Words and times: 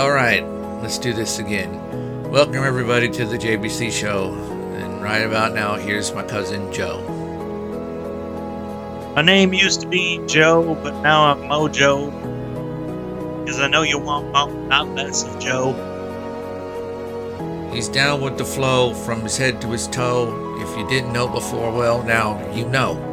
All 0.00 0.12
right, 0.12 0.42
let's 0.80 0.96
do 0.96 1.12
this 1.12 1.40
again. 1.40 2.30
Welcome 2.30 2.64
everybody 2.64 3.10
to 3.10 3.26
the 3.26 3.36
JBC 3.36 3.92
show. 3.92 4.32
And 4.32 5.02
right 5.02 5.18
about 5.18 5.52
now, 5.52 5.74
here's 5.74 6.14
my 6.14 6.22
cousin 6.22 6.72
Joe. 6.72 7.02
My 9.14 9.20
name 9.20 9.52
used 9.52 9.82
to 9.82 9.86
be 9.86 10.18
Joe, 10.26 10.74
but 10.82 10.98
now 11.02 11.24
I'm 11.24 11.40
Mojo. 11.40 12.08
Because 13.44 13.60
I 13.60 13.68
know 13.68 13.82
you 13.82 13.98
want 13.98 14.32
not 14.32 14.88
less 14.88 15.22
of 15.22 15.38
Joe. 15.38 15.74
He's 17.70 17.90
down 17.90 18.22
with 18.22 18.38
the 18.38 18.44
flow 18.46 18.94
from 18.94 19.20
his 19.20 19.36
head 19.36 19.60
to 19.60 19.68
his 19.68 19.86
toe. 19.86 20.56
If 20.62 20.78
you 20.78 20.88
didn't 20.88 21.12
know 21.12 21.28
before, 21.28 21.70
well, 21.76 22.02
now 22.02 22.40
you 22.54 22.66
know. 22.70 23.09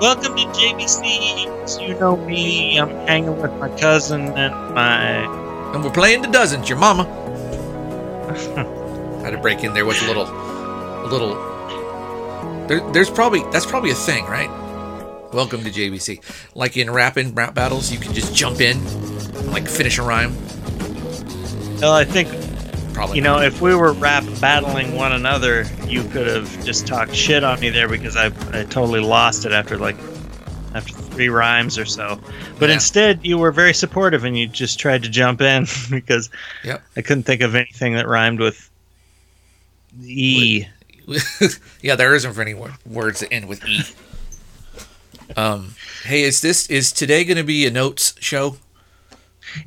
Welcome 0.00 0.34
to 0.34 0.44
JBC. 0.44 1.86
You 1.86 1.92
know 2.00 2.16
me, 2.16 2.80
I'm 2.80 2.88
hanging 3.06 3.38
with 3.38 3.52
my 3.60 3.68
cousin 3.78 4.28
and 4.28 4.74
my. 4.74 5.74
And 5.74 5.84
we're 5.84 5.90
playing 5.90 6.22
the 6.22 6.28
dozens, 6.28 6.70
your 6.70 6.78
mama. 6.78 7.04
Had 9.22 9.32
to 9.32 9.38
break 9.38 9.62
in 9.62 9.74
there 9.74 9.84
with 9.84 10.02
a 10.02 10.06
little, 10.06 10.24
a 10.24 11.06
little. 11.06 11.34
There, 12.66 12.80
there's 12.92 13.10
probably 13.10 13.42
that's 13.52 13.66
probably 13.66 13.90
a 13.90 13.94
thing, 13.94 14.24
right? 14.24 14.48
Welcome 15.34 15.64
to 15.64 15.70
JBC. 15.70 16.22
Like 16.54 16.78
in 16.78 16.90
rapping 16.90 17.34
rap 17.34 17.52
battles, 17.52 17.92
you 17.92 17.98
can 17.98 18.14
just 18.14 18.34
jump 18.34 18.62
in, 18.62 18.78
and, 18.78 19.52
like 19.52 19.68
finish 19.68 19.98
a 19.98 20.02
rhyme. 20.02 20.34
Well, 21.82 21.92
I 21.92 22.06
think, 22.06 22.28
Probably. 23.00 23.16
you 23.16 23.22
know, 23.22 23.38
if 23.40 23.62
we 23.62 23.74
were 23.74 23.94
rap 23.94 24.24
battling 24.42 24.94
one 24.94 25.12
another, 25.12 25.64
you 25.86 26.02
could 26.04 26.26
have 26.26 26.64
just 26.66 26.86
talked 26.86 27.14
shit 27.14 27.42
on 27.42 27.58
me 27.58 27.70
there 27.70 27.88
because 27.88 28.14
I, 28.14 28.26
I 28.26 28.64
totally 28.64 29.00
lost 29.00 29.46
it 29.46 29.52
after 29.52 29.78
like. 29.78 29.96
After 30.72 30.92
three 30.94 31.28
rhymes 31.30 31.78
or 31.78 31.84
so, 31.84 32.20
but 32.60 32.68
Yeah. 32.68 32.74
instead 32.76 33.20
you 33.26 33.38
were 33.38 33.50
very 33.50 33.74
supportive 33.74 34.22
and 34.22 34.38
you 34.38 34.46
just 34.46 34.78
tried 34.78 35.02
to 35.02 35.08
jump 35.08 35.40
in 35.40 35.66
because 35.90 36.30
Yep. 36.62 36.80
I 36.96 37.02
couldn't 37.02 37.24
think 37.24 37.40
of 37.40 37.56
anything 37.56 37.94
that 37.94 38.06
rhymed 38.06 38.38
with 38.38 38.70
E. 40.00 40.66
yeah, 41.82 41.96
there 41.96 42.14
isn't 42.14 42.38
any 42.38 42.54
words 42.86 43.18
that 43.18 43.32
end 43.32 43.48
with 43.48 43.66
e. 43.66 43.80
Um, 45.36 45.74
hey, 46.04 46.22
is 46.22 46.40
this 46.40 46.68
is 46.70 46.92
today 46.92 47.24
going 47.24 47.36
to 47.38 47.42
be 47.42 47.66
a 47.66 47.70
notes 47.72 48.14
show? 48.20 48.56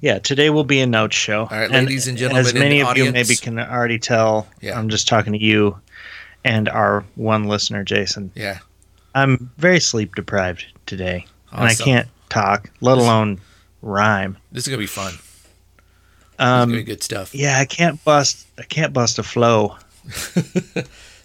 Yeah, 0.02 0.20
today 0.20 0.50
will 0.50 0.64
be 0.64 0.80
a 0.82 0.86
note 0.88 1.14
show. 1.14 1.42
All 1.42 1.48
right, 1.58 1.70
ladies 1.72 2.08
and 2.08 2.18
gentlemen 2.18 2.46
as 2.46 2.54
in 2.54 2.60
many 2.60 2.82
the 2.82 2.90
of 2.90 2.98
you 2.98 3.12
maybe 3.12 3.36
can 3.36 3.60
already 3.60 4.00
tell, 4.00 4.48
Yeah. 4.62 4.78
I'm 4.78 4.90
just 4.90 5.08
talking 5.08 5.34
to 5.34 5.40
you 5.40 5.80
and 6.46 6.68
our 6.70 7.04
one 7.16 7.46
listener, 7.46 7.84
Jason. 7.84 8.32
Yeah, 8.36 8.60
I'm 9.16 9.50
very 9.58 9.80
sleep 9.80 10.16
deprived 10.16 10.66
today, 10.86 11.26
and 11.52 11.64
I 11.66 11.76
can't 11.76 12.08
talk, 12.30 12.70
let 12.82 12.98
alone 12.98 13.40
rhyme. 13.82 14.38
this 14.52 14.64
is 14.64 14.68
going 14.70 14.78
to 14.80 14.84
be 14.84 14.88
fun. 14.88 15.14
It's 15.14 16.38
going 16.40 16.62
to 16.70 16.74
be 16.74 16.80
Um, 16.80 16.86
good 16.86 17.04
stuff. 17.04 17.34
yeah, 17.36 17.60
I 17.60 17.66
can't 17.66 18.04
bust. 18.04 18.48
I 18.58 18.64
can't 18.64 18.92
bust 18.94 19.20
a 19.20 19.24
flow. 19.24 19.78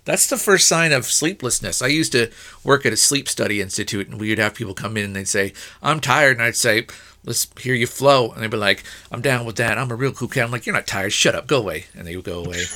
That's 0.09 0.27
the 0.27 0.39
first 0.39 0.67
sign 0.67 0.93
of 0.93 1.05
sleeplessness. 1.05 1.83
I 1.83 1.89
used 1.89 2.13
to 2.13 2.31
work 2.65 2.87
at 2.87 2.95
a 2.95 2.97
sleep 2.97 3.29
study 3.29 3.61
institute, 3.61 4.09
and 4.09 4.19
we 4.19 4.31
would 4.31 4.39
have 4.39 4.55
people 4.55 4.73
come 4.73 4.97
in 4.97 5.05
and 5.05 5.15
they'd 5.15 5.29
say, 5.29 5.53
"I'm 5.83 6.01
tired," 6.01 6.39
and 6.39 6.43
I'd 6.43 6.57
say, 6.57 6.87
"Let's 7.27 7.47
hear 7.61 7.75
you 7.75 7.87
flow," 7.87 8.31
and 8.33 8.43
they'd 8.43 8.51
be 8.51 8.57
like, 8.57 8.85
"I'm 9.13 9.21
down 9.21 9.45
with 9.45 9.57
that. 9.57 9.77
I'm 9.77 9.91
a 9.91 9.95
real 9.95 10.13
cool 10.13 10.29
cat." 10.29 10.45
I'm 10.45 10.51
like, 10.51 10.65
"You're 10.65 10.75
not 10.75 10.87
tired. 10.87 11.13
Shut 11.13 11.35
up. 11.35 11.47
Go 11.47 11.59
away," 11.59 11.85
and 11.95 12.07
they 12.07 12.17
would 12.17 12.25
go 12.25 12.43
away. 12.43 12.65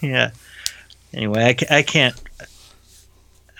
Yeah. 0.00 0.30
Anyway, 1.12 1.56
I, 1.70 1.78
I 1.78 1.82
can't. 1.82 2.14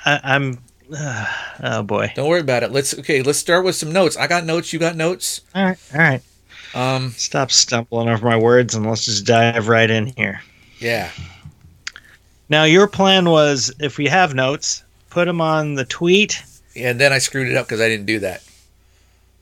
I, 0.05 0.21
I'm. 0.23 0.59
oh 0.93 1.83
boy. 1.83 2.13
Don't 2.15 2.29
worry 2.29 2.41
about 2.41 2.63
it. 2.63 2.73
Let's 2.73 2.97
okay. 2.99 3.23
Let's 3.23 3.39
start 3.39 3.65
with 3.65 3.75
some 3.75 3.91
notes. 3.91 4.17
I 4.17 4.27
got 4.27 4.45
notes. 4.45 4.73
You 4.73 4.79
got 4.79 4.97
notes. 4.97 5.41
All 5.55 5.65
right. 5.65 5.79
All 5.93 5.99
right. 6.01 6.23
Um, 6.75 7.11
Stop 7.13 7.51
stumbling 7.51 8.09
over 8.09 8.25
my 8.27 8.37
words 8.37 8.75
and 8.75 8.85
let's 8.87 9.07
just 9.07 9.25
dive 9.25 9.69
right 9.69 9.91
in 9.91 10.07
here. 10.09 10.43
yeah. 10.79 11.11
Now, 12.49 12.65
your 12.65 12.87
plan 12.87 13.31
was 13.31 13.73
if 13.81 13.97
we 13.99 14.07
have 14.07 14.35
notes, 14.35 14.83
put 15.11 15.25
them 15.27 15.41
on 15.41 15.75
the 15.75 15.85
tweet. 15.85 16.43
And 16.77 17.01
then 17.01 17.13
I 17.13 17.19
screwed 17.19 17.49
it 17.49 17.57
up 17.57 17.67
because 17.67 17.81
I 17.81 17.89
didn't 17.89 18.07
do 18.07 18.19
that. 18.21 18.43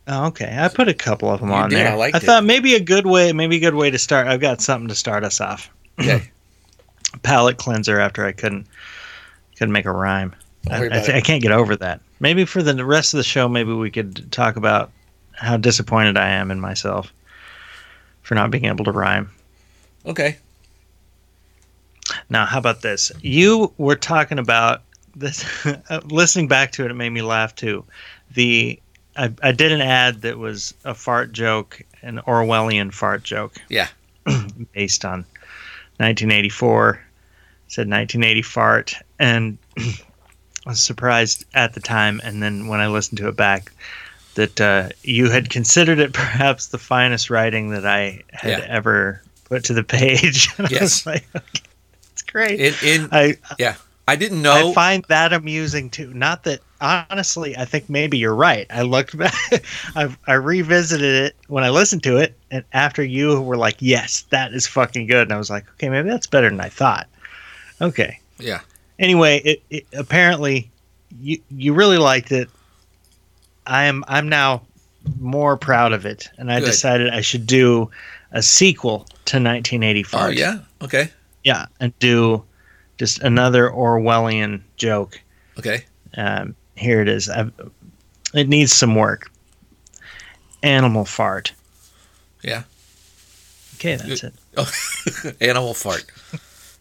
Oh, 0.09 0.27
okay. 0.27 0.57
I 0.59 0.69
put 0.69 0.89
a 0.89 0.95
couple 0.95 1.31
of 1.31 1.41
them 1.41 1.49
You 1.51 1.55
on 1.55 1.71
did, 1.71 1.77
there. 1.79 1.89
I 1.93 1.95
liked 1.95 2.17
it. 2.17 2.23
thought 2.23 2.45
maybe 2.45 2.75
a 2.75 2.81
good 2.81 3.07
way, 3.07 3.33
maybe 3.33 3.57
a 3.57 3.61
good 3.61 3.75
way 3.75 3.91
to 3.91 3.99
start. 3.99 4.27
I've 4.27 4.41
got 4.41 4.61
something 4.61 4.89
to 4.89 4.95
start 4.95 5.25
us 5.25 5.41
off. 5.41 5.71
Okay. 6.01 6.31
Palette 7.23 7.59
cleanser 7.59 8.01
after 8.01 8.25
I 8.25 8.33
couldn't 8.33 8.67
couldn't 9.57 9.73
make 9.73 9.85
a 9.85 9.93
rhyme. 9.93 10.35
I, 10.71 10.87
I, 10.89 11.17
I 11.17 11.21
can't 11.21 11.43
get 11.43 11.53
over 11.53 11.77
that. 11.77 12.01
Maybe 12.21 12.45
for 12.45 12.63
the 12.63 12.85
rest 12.85 13.15
of 13.15 13.19
the 13.19 13.25
show, 13.25 13.49
maybe 13.49 13.73
we 13.73 13.91
could 13.91 14.31
talk 14.33 14.57
about 14.57 14.91
how 15.35 15.57
disappointed 15.57 16.17
I 16.17 16.31
am 16.31 16.51
in 16.51 16.61
myself 16.61 17.13
for 18.23 18.35
not 18.35 18.51
being 18.51 18.65
able 18.65 18.85
to 18.87 18.93
rhyme. 18.93 19.31
Okay. 20.07 20.39
Now, 22.33 22.47
how 22.47 22.59
about 22.59 22.81
this? 22.81 23.13
You 23.21 23.73
were 23.77 23.95
talking 23.95 24.39
about 24.39 24.83
this. 25.15 25.45
listening 26.05 26.49
back 26.49 26.73
to 26.73 26.85
it, 26.85 26.91
it 26.91 26.95
made 26.95 27.11
me 27.11 27.21
laugh 27.23 27.55
too. 27.55 27.85
The 28.33 28.81
I, 29.17 29.31
I 29.43 29.53
did 29.53 29.71
an 29.71 29.83
ad 29.83 30.23
that 30.23 30.39
was 30.39 30.73
a 30.87 30.95
fart 30.95 31.33
joke, 31.33 31.83
an 32.01 32.21
Orwellian 32.27 32.91
fart 32.93 33.23
joke. 33.23 33.57
Yeah. 33.69 33.89
based 34.73 35.05
on 35.05 35.21
1984. 35.99 37.01
Said 37.69 37.89
1980 37.89 38.43
fart, 38.43 38.95
and 39.19 39.57
I 39.79 39.93
was 40.67 40.81
surprised 40.83 41.47
at 41.55 41.73
the 41.73 41.81
time, 41.81 42.21
and 42.23 42.43
then 42.43 42.67
when 42.69 42.81
I 42.81 42.89
listened 42.89 43.17
to 43.19 43.29
it 43.29 43.37
back, 43.37 43.73
that 44.35 44.61
uh, 44.61 44.91
you 45.03 45.31
had 45.31 45.49
considered 45.49 45.99
it 45.99 46.13
perhaps 46.15 46.67
the 46.67 46.77
finest 46.79 47.31
writing 47.31 47.71
that 47.71 47.87
I 47.87 48.23
had 48.33 48.59
Yeah. 48.59 48.67
ever 48.69 49.23
put 49.45 49.65
to 49.65 49.75
the 49.75 49.83
page. 49.85 50.51
And 50.59 50.67
I 50.67 50.71
Yes. 50.71 50.81
was 50.83 51.07
like, 51.07 51.27
okay, 51.35 51.61
great. 52.33 52.61
In 52.61 52.75
in 52.83 53.09
I 53.13 53.37
yeah. 53.59 53.77
I 54.09 54.17
didn't 54.17 54.43
know. 54.43 54.71
I 54.71 54.75
find 54.75 55.05
that 55.09 55.33
amusing 55.33 55.89
too. 55.89 56.13
Not 56.13 56.43
that 56.45 56.61
honestly, 56.81 57.57
I 57.57 57.65
think 57.65 57.89
maybe 57.89 58.19
you're 58.19 58.35
right. 58.35 58.67
I 58.69 58.83
looked 58.83 59.17
back, 59.17 59.35
I, 59.95 60.15
I 60.27 60.35
revisited 60.35 61.27
it 61.27 61.37
when 61.47 61.63
I 61.63 61.71
listened 61.71 62.03
to 62.03 62.17
it, 62.17 62.37
and 62.51 62.65
after 62.73 63.05
you 63.05 63.41
were 63.41 63.57
like, 63.57 63.77
"Yes, 63.79 64.23
that 64.31 64.53
is 64.53 64.67
fucking 64.67 65.07
good," 65.07 65.23
and 65.23 65.33
I 65.33 65.39
was 65.39 65.51
like, 65.51 65.69
"Okay, 65.75 65.89
maybe 65.89 66.09
that's 66.09 66.27
better 66.27 66.51
than 66.51 66.61
I 66.61 66.69
thought." 66.69 67.07
Okay. 67.81 68.19
yeah. 68.39 68.61
Anyway, 68.99 69.41
it, 69.45 69.63
it 69.71 69.87
apparently 69.93 70.71
you 71.21 71.41
you 71.51 71.73
really 71.73 71.99
liked 71.99 72.33
it. 72.33 72.51
I 73.67 73.85
am 73.85 74.05
I'm 74.09 74.29
now 74.29 74.63
more 75.21 75.57
proud 75.57 75.93
of 75.93 76.07
it, 76.07 76.29
and 76.39 76.51
I 76.53 76.61
Good. 76.61 76.67
decided 76.67 77.13
I 77.13 77.21
should 77.21 77.47
do 77.47 77.91
a 78.33 78.43
sequel 78.43 79.01
to 79.27 79.37
1985. 79.37 80.21
Oh 80.21 80.29
yeah. 80.29 80.59
Okay. 80.83 81.11
Yeah, 81.45 81.67
and 81.81 81.97
do 81.99 82.45
just 82.99 83.21
another 83.23 83.69
Orwellian 83.71 84.63
joke. 84.77 85.21
Okay. 85.59 85.85
Um, 86.17 86.55
here 86.77 87.01
it 87.01 87.09
is. 87.09 87.29
I've, 87.29 87.53
it 88.35 88.49
needs 88.49 88.73
some 88.73 88.95
work. 88.95 89.31
Animal 90.63 91.05
fart. 91.05 91.53
Yeah. 92.43 92.63
Okay, 93.77 93.97
that's 93.97 94.23
it. 94.25 94.35
Oh, 94.57 94.71
animal 95.41 95.73
fart. 95.73 96.05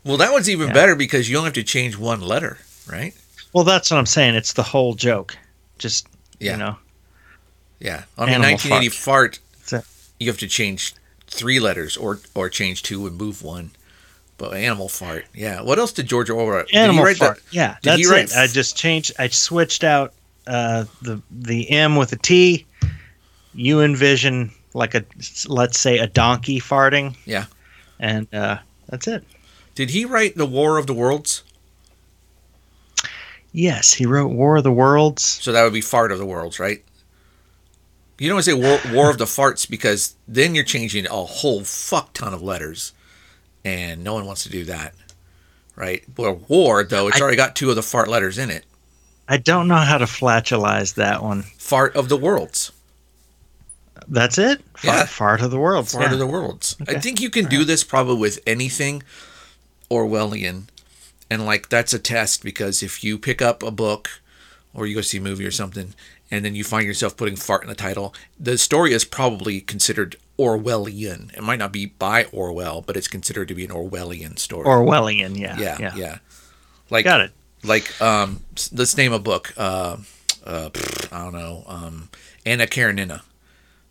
Well, 0.04 0.18
that 0.18 0.34
one's 0.34 0.50
even 0.50 0.68
Yeah. 0.68 0.74
better 0.74 0.94
because 0.96 1.30
you 1.30 1.38
only 1.38 1.48
have 1.48 1.54
to 1.54 1.64
change 1.64 1.98
one 1.98 2.20
letter, 2.20 2.58
right? 2.86 3.14
Well, 3.54 3.64
that's 3.64 3.90
what 3.90 3.98
I'm 3.98 4.06
saying. 4.06 4.36
It's 4.36 4.52
the 4.54 4.64
whole 4.64 4.94
joke. 4.94 5.38
Just 5.78 6.06
Yeah. 6.40 6.52
you 6.52 6.58
know, 6.58 6.78
Yeah. 7.80 8.04
On 8.18 8.28
a 8.28 8.38
1980 8.38 8.90
fart, 8.90 9.40
it. 9.72 9.86
you 10.20 10.28
have 10.28 10.38
to 10.40 10.48
change 10.48 10.94
three 11.28 11.62
letters 11.62 11.96
or 11.96 12.20
or 12.36 12.50
change 12.50 12.84
two 12.84 13.08
and 13.08 13.18
move 13.18 13.42
one. 13.42 13.72
But 14.42 14.56
animal 14.56 14.90
fart. 14.90 15.26
Yeah. 15.36 15.62
What 15.62 15.78
else 15.78 15.92
did 15.94 16.08
George 16.08 16.32
Orwell? 16.32 16.66
animal 16.74 17.04
write 17.06 17.18
fart. 17.18 17.38
that- 17.38 17.54
yeah, 17.54 17.76
did 17.84 17.98
he 17.98 18.06
that's 18.06 18.12
write 18.12 18.32
it. 18.32 18.36
I 18.36 18.48
just 18.48 18.76
changed. 18.76 19.12
I 19.20 19.28
switched 19.28 19.84
out 19.84 20.14
uh, 20.48 20.86
the 21.04 21.22
the 21.30 21.70
M 21.70 21.96
with 21.96 22.12
a 22.12 22.16
T. 22.16 22.66
You 23.54 23.82
envision 23.82 24.52
like 24.74 24.96
a 24.96 25.06
let's 25.48 25.80
say 25.80 26.00
a 26.00 26.08
donkey 26.08 26.60
farting. 26.60 27.16
Yeah. 27.26 27.46
and 28.00 28.28
uh, 28.34 28.58
that's 28.90 29.08
it. 29.08 29.24
Did 29.76 29.92
he 29.92 30.06
write 30.06 30.36
the 30.36 30.48
War 30.48 30.80
of 30.80 30.88
the 30.88 30.94
Worlds? 30.96 31.44
Yes, 33.52 33.94
he 33.94 34.06
wrote 34.06 34.30
War 34.30 34.58
of 34.58 34.64
the 34.64 34.72
Worlds. 34.72 35.24
So 35.24 35.52
that 35.52 35.64
would 35.64 35.74
be 35.74 35.82
fart 35.82 36.12
of 36.12 36.18
the 36.18 36.26
worlds, 36.26 36.60
right? 36.60 36.84
You 38.18 38.30
don't 38.30 38.42
say 38.44 38.54
war, 38.54 38.80
war 38.92 39.10
of 39.10 39.18
the 39.18 39.26
farts 39.26 39.70
because 39.70 40.16
then 40.28 40.56
you're 40.56 40.64
changing 40.64 41.06
a 41.08 41.26
whole 41.26 41.64
fuck 41.64 42.14
ton 42.14 42.34
of 42.34 42.42
letters, 42.42 42.94
and 43.64 44.04
no 44.04 44.14
one 44.14 44.26
wants 44.26 44.44
to 44.44 44.50
do 44.50 44.66
that, 44.66 44.94
right? 45.76 46.04
Well, 46.18 46.42
war 46.48 46.84
though, 46.84 47.08
it's 47.08 47.18
I- 47.18 47.22
already 47.22 47.38
got 47.38 47.56
two 47.56 47.70
of 47.70 47.76
the 47.76 47.84
fart 47.84 48.08
letters 48.08 48.38
in 48.38 48.50
it. 48.50 48.66
I 49.28 49.38
don't 49.38 49.68
know 49.70 49.76
how 49.78 49.98
to 49.98 50.06
flatulize 50.06 50.96
that 50.96 51.24
one. 51.24 51.44
Fart 51.58 51.96
of 51.96 52.10
the 52.10 52.18
worlds, 52.18 52.72
That's 54.08 54.38
it. 54.38 54.62
Fart, 54.76 54.84
Yeah. 54.98 55.06
fart 55.06 55.42
of 55.42 55.52
the 55.52 55.60
worlds. 55.60 55.92
fart 55.94 56.06
yeah. 56.08 56.14
of 56.14 56.20
the 56.20 56.28
worlds. 56.28 56.76
I 56.88 57.00
think 57.00 57.22
you 57.22 57.30
can 57.30 57.46
do 57.46 57.64
this 57.64 57.84
probably 57.84 58.18
with 58.18 58.40
anything 58.48 59.04
Orwellian, 59.90 60.64
and 61.30 61.46
like 61.46 61.70
that's 61.70 61.94
a 61.94 62.00
test 62.00 62.44
because 62.44 62.82
if 62.82 63.04
you 63.04 63.18
pick 63.18 63.42
up 63.42 63.62
a 63.64 63.72
book 63.72 64.10
or 64.74 64.88
you 64.88 64.96
go 64.96 65.02
see 65.02 65.18
a 65.18 65.22
movie 65.22 65.46
or 65.46 65.52
something, 65.52 65.94
and 66.30 66.44
then 66.46 66.56
you 66.56 66.64
find 66.64 66.86
yourself 66.86 67.16
putting 67.18 67.36
fart 67.36 67.62
in 67.64 67.70
the 67.70 67.76
title, 67.76 68.14
the 68.40 68.58
story 68.58 68.94
is 68.94 69.04
probably 69.06 69.62
considered 69.62 70.16
Orwellian. 70.42 71.32
It 71.38 71.44
might 71.44 71.60
not 71.60 71.72
be 71.72 71.86
by 71.86 72.26
Orwell, 72.26 72.82
but 72.82 72.98
it's 72.98 73.08
considered 73.08 73.48
to 73.50 73.56
be 73.56 73.64
an 73.66 73.72
Orwellian 73.72 74.40
story. 74.40 74.66
Orwellian, 74.66 75.38
yeah. 75.38 75.58
yeah, 75.60 75.78
Yeah. 75.80 75.96
yeah, 75.96 76.18
Like 76.90 77.06
Got 77.06 77.22
it. 77.22 77.32
like 77.64 78.02
um 78.02 78.42
let's 78.72 78.98
name 78.98 79.14
a 79.14 79.20
book 79.20 79.54
uh 79.58 79.98
uh 80.46 80.70
i 81.12 81.18
don't 81.24 81.34
know 81.34 81.64
um 81.68 82.10
anna 82.44 82.66
karenina 82.66 83.22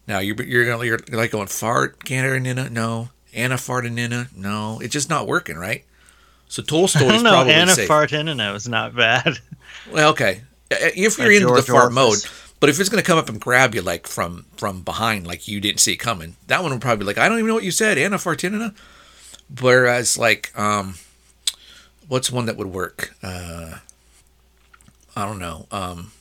now 0.08 0.18
you're 0.18 0.42
you're 0.42 0.66
gonna 0.66 0.84
you're 0.84 0.98
like 1.12 1.30
going 1.30 1.46
fart 1.46 2.04
karenina 2.04 2.68
no 2.68 3.10
anna 3.32 3.54
fartinina 3.54 4.26
no 4.36 4.80
it's 4.82 4.92
just 4.92 5.08
not 5.08 5.28
working 5.28 5.56
right 5.56 5.84
so 6.48 6.62
I 6.66 6.66
tolstoy's 6.66 7.06
don't 7.12 7.22
know. 7.22 7.30
probably 7.30 7.52
Anna 7.52 7.70
safe 7.76 7.88
Fartinina 7.88 8.52
was 8.52 8.66
not 8.68 8.96
bad. 8.96 9.38
well 9.92 10.10
okay 10.10 10.42
Uh, 10.72 10.90
if 10.96 11.16
you're 11.18 11.30
into 11.30 11.54
the 11.54 11.62
fart 11.62 11.92
mode 11.92 12.18
Orwell. 12.18 12.49
But 12.60 12.68
if 12.68 12.78
it's 12.78 12.88
gonna 12.88 13.02
come 13.02 13.18
up 13.18 13.28
and 13.28 13.40
grab 13.40 13.74
you 13.74 13.82
like 13.82 14.06
from 14.06 14.46
from 14.56 14.82
behind 14.82 15.26
like 15.26 15.48
you 15.48 15.60
didn't 15.60 15.80
see 15.80 15.92
it 15.92 15.96
coming 15.96 16.36
that 16.46 16.62
one 16.62 16.70
would 16.72 16.80
probably 16.80 16.98
be 17.02 17.06
like 17.06 17.18
i 17.18 17.28
don't 17.28 17.38
even 17.38 17.48
know 17.48 17.54
what 17.54 17.64
you 17.64 17.70
said 17.70 17.98
anna 17.98 18.16
fartinina 18.16 18.74
whereas 19.60 20.16
like 20.18 20.56
um 20.58 20.94
what's 22.08 22.30
one 22.30 22.46
that 22.46 22.56
would 22.56 22.68
work 22.68 23.14
uh 23.22 23.76
I 25.16 25.26
don't 25.26 25.40
know. 25.40 25.66
Um, 25.72 26.12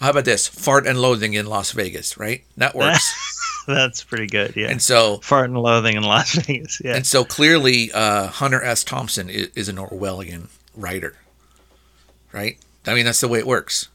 how 0.00 0.10
about 0.10 0.24
this? 0.24 0.48
Fart 0.48 0.84
and 0.84 1.00
loathing 1.00 1.32
in 1.34 1.46
Las 1.46 1.70
Vegas, 1.70 2.18
right? 2.18 2.44
That 2.56 2.74
works. 2.74 3.64
That's 3.68 4.02
pretty 4.02 4.26
good. 4.26 4.56
Yeah. 4.56 4.68
and 4.68 4.82
so, 4.82 5.18
Fart 5.18 5.48
and 5.48 5.56
loathing 5.56 5.96
in 5.96 6.02
Las 6.02 6.32
Vegas. 6.46 6.82
Yeah. 6.84 6.96
and 6.96 7.06
so 7.06 7.24
clearly, 7.24 7.92
uh, 7.92 8.26
Hunter 8.26 8.60
S. 8.62 8.82
Thompson 8.82 9.30
is, 9.30 9.48
is 9.54 9.68
an 9.68 9.76
Orwellian 9.76 10.48
writer, 10.76 11.14
right? 12.32 12.58
I 12.84 12.94
mean, 12.94 13.04
that's 13.04 13.20
the 13.20 13.28
way 13.28 13.38
it 13.38 13.46
works. 13.46 13.88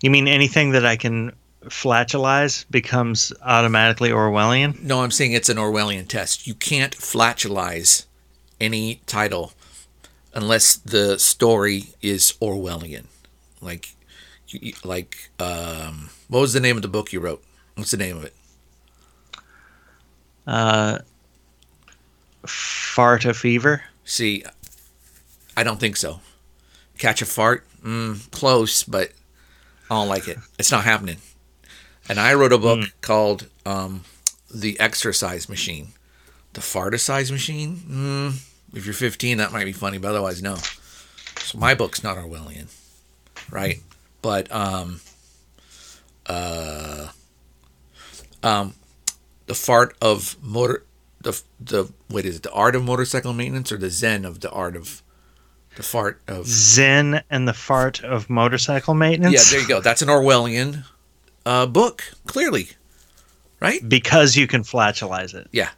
You 0.00 0.10
mean 0.10 0.28
anything 0.28 0.72
that 0.72 0.86
I 0.86 0.96
can 0.96 1.32
flatulize 1.64 2.64
becomes 2.70 3.32
automatically 3.42 4.10
Orwellian? 4.10 4.80
No, 4.82 5.02
I'm 5.02 5.10
saying 5.10 5.32
it's 5.32 5.48
an 5.48 5.58
Orwellian 5.58 6.08
test. 6.08 6.46
You 6.46 6.54
can't 6.54 6.96
flatulize 6.96 8.06
any 8.60 9.00
title 9.06 9.52
unless 10.34 10.76
the 10.76 11.18
story 11.18 11.84
is 12.00 12.34
Orwellian. 12.40 13.06
Like, 13.60 13.94
like, 14.84 15.30
um, 15.38 16.10
what 16.28 16.40
was 16.40 16.52
the 16.54 16.60
name 16.60 16.76
of 16.76 16.82
the 16.82 16.88
book 16.88 17.12
you 17.12 17.20
wrote? 17.20 17.44
What's 17.74 17.90
the 17.90 17.96
name 17.98 18.16
of 18.16 18.24
it? 18.24 18.34
Uh, 20.46 20.98
fart 22.46 23.24
a 23.26 23.34
fever. 23.34 23.82
See, 24.04 24.44
I 25.56 25.62
don't 25.62 25.78
think 25.78 25.96
so. 25.96 26.20
Catch 26.98 27.22
a 27.22 27.26
fart? 27.26 27.66
Mm, 27.82 28.30
close, 28.30 28.82
but 28.82 29.12
I 29.90 29.96
don't 29.96 30.08
like 30.08 30.28
it. 30.28 30.38
It's 30.58 30.70
not 30.70 30.84
happening. 30.84 31.16
And 32.08 32.20
I 32.20 32.34
wrote 32.34 32.52
a 32.52 32.58
book 32.58 32.92
called 33.00 33.48
um, 33.66 34.04
The 34.54 34.78
Exercise 34.78 35.48
Machine. 35.48 35.88
The 36.52 36.60
Farticize 36.60 37.30
Machine? 37.30 37.76
Mm, 37.76 38.76
if 38.76 38.86
you're 38.86 38.94
15, 38.94 39.38
that 39.38 39.52
might 39.52 39.64
be 39.64 39.72
funny, 39.72 39.98
but 39.98 40.08
otherwise, 40.08 40.42
no. 40.42 40.56
So 41.40 41.58
my 41.58 41.74
book's 41.74 42.04
not 42.04 42.16
Orwellian, 42.16 42.68
right? 43.50 43.80
But 44.22 44.50
um, 44.52 45.00
uh, 46.26 47.08
um, 48.42 48.74
the 49.46 49.54
fart 49.54 49.96
of 50.00 50.36
motor 50.40 50.84
the 51.20 51.42
the 51.60 51.92
what 52.08 52.24
is 52.24 52.36
it 52.36 52.42
the 52.42 52.52
art 52.52 52.74
of 52.74 52.82
motorcycle 52.84 53.32
maintenance 53.32 53.70
or 53.70 53.76
the 53.76 53.90
zen 53.90 54.24
of 54.24 54.40
the 54.40 54.50
art 54.50 54.74
of 54.74 55.02
the 55.80 55.86
fart 55.86 56.20
of 56.28 56.46
Zen 56.46 57.22
and 57.30 57.48
the 57.48 57.54
fart 57.54 58.04
of 58.04 58.28
motorcycle 58.28 58.92
maintenance. 58.94 59.34
yeah 59.34 59.56
there 59.56 59.62
you 59.62 59.68
go 59.68 59.80
that's 59.80 60.02
an 60.02 60.08
orwellian 60.08 60.84
uh, 61.46 61.64
book 61.66 62.02
clearly 62.26 62.68
right 63.60 63.86
Because 63.88 64.36
you 64.36 64.46
can 64.46 64.62
flatulize 64.62 65.34
it. 65.34 65.48
yeah 65.52 65.70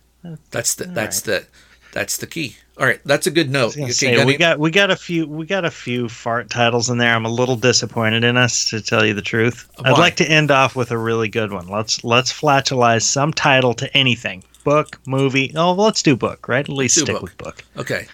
that's 0.51 0.75
the 0.75 0.85
that's 0.87 1.21
the 1.21 1.47
that's 1.93 2.17
the 2.17 2.27
key 2.27 2.57
all 2.79 2.87
right 2.87 3.01
that's 3.05 3.27
a 3.27 3.31
good 3.31 3.51
note 3.51 3.77
Okay, 3.79 3.91
say, 3.93 4.17
got 4.17 4.27
we 4.27 4.33
any- 4.35 4.39
got 4.39 4.59
we 4.59 4.71
got 4.71 4.91
a 4.91 4.97
few 4.97 5.27
we 5.29 5.47
got 5.47 5.65
a 5.65 5.71
few 5.71 6.09
fart 6.09 6.49
titles 6.51 6.89
in 6.91 6.99
there. 6.99 7.15
I'm 7.15 7.27
a 7.27 7.31
little 7.31 7.55
disappointed 7.57 8.25
in 8.25 8.37
us 8.37 8.65
to 8.71 8.81
tell 8.81 9.05
you 9.05 9.13
the 9.15 9.21
truth. 9.23 9.69
Why? 9.79 9.91
I'd 9.91 9.99
like 9.99 10.17
to 10.17 10.25
end 10.25 10.51
off 10.51 10.75
with 10.75 10.91
a 10.91 10.97
really 10.99 11.29
good 11.29 11.53
one. 11.53 11.69
Let's 11.69 12.03
let's 12.03 12.33
flatulize 12.33 13.03
some 13.03 13.33
title 13.33 13.75
to 13.75 13.95
anything. 13.97 14.43
Book, 14.65 14.99
movie. 15.07 15.53
Oh, 15.55 15.75
well, 15.75 15.85
let's 15.87 16.03
do 16.03 16.17
book, 16.17 16.49
right? 16.49 16.65
At 16.67 16.71
least 16.75 16.95
do 16.95 17.03
stick 17.03 17.15
book. 17.17 17.23
with 17.23 17.37
book. 17.39 17.65
okay 17.77 18.07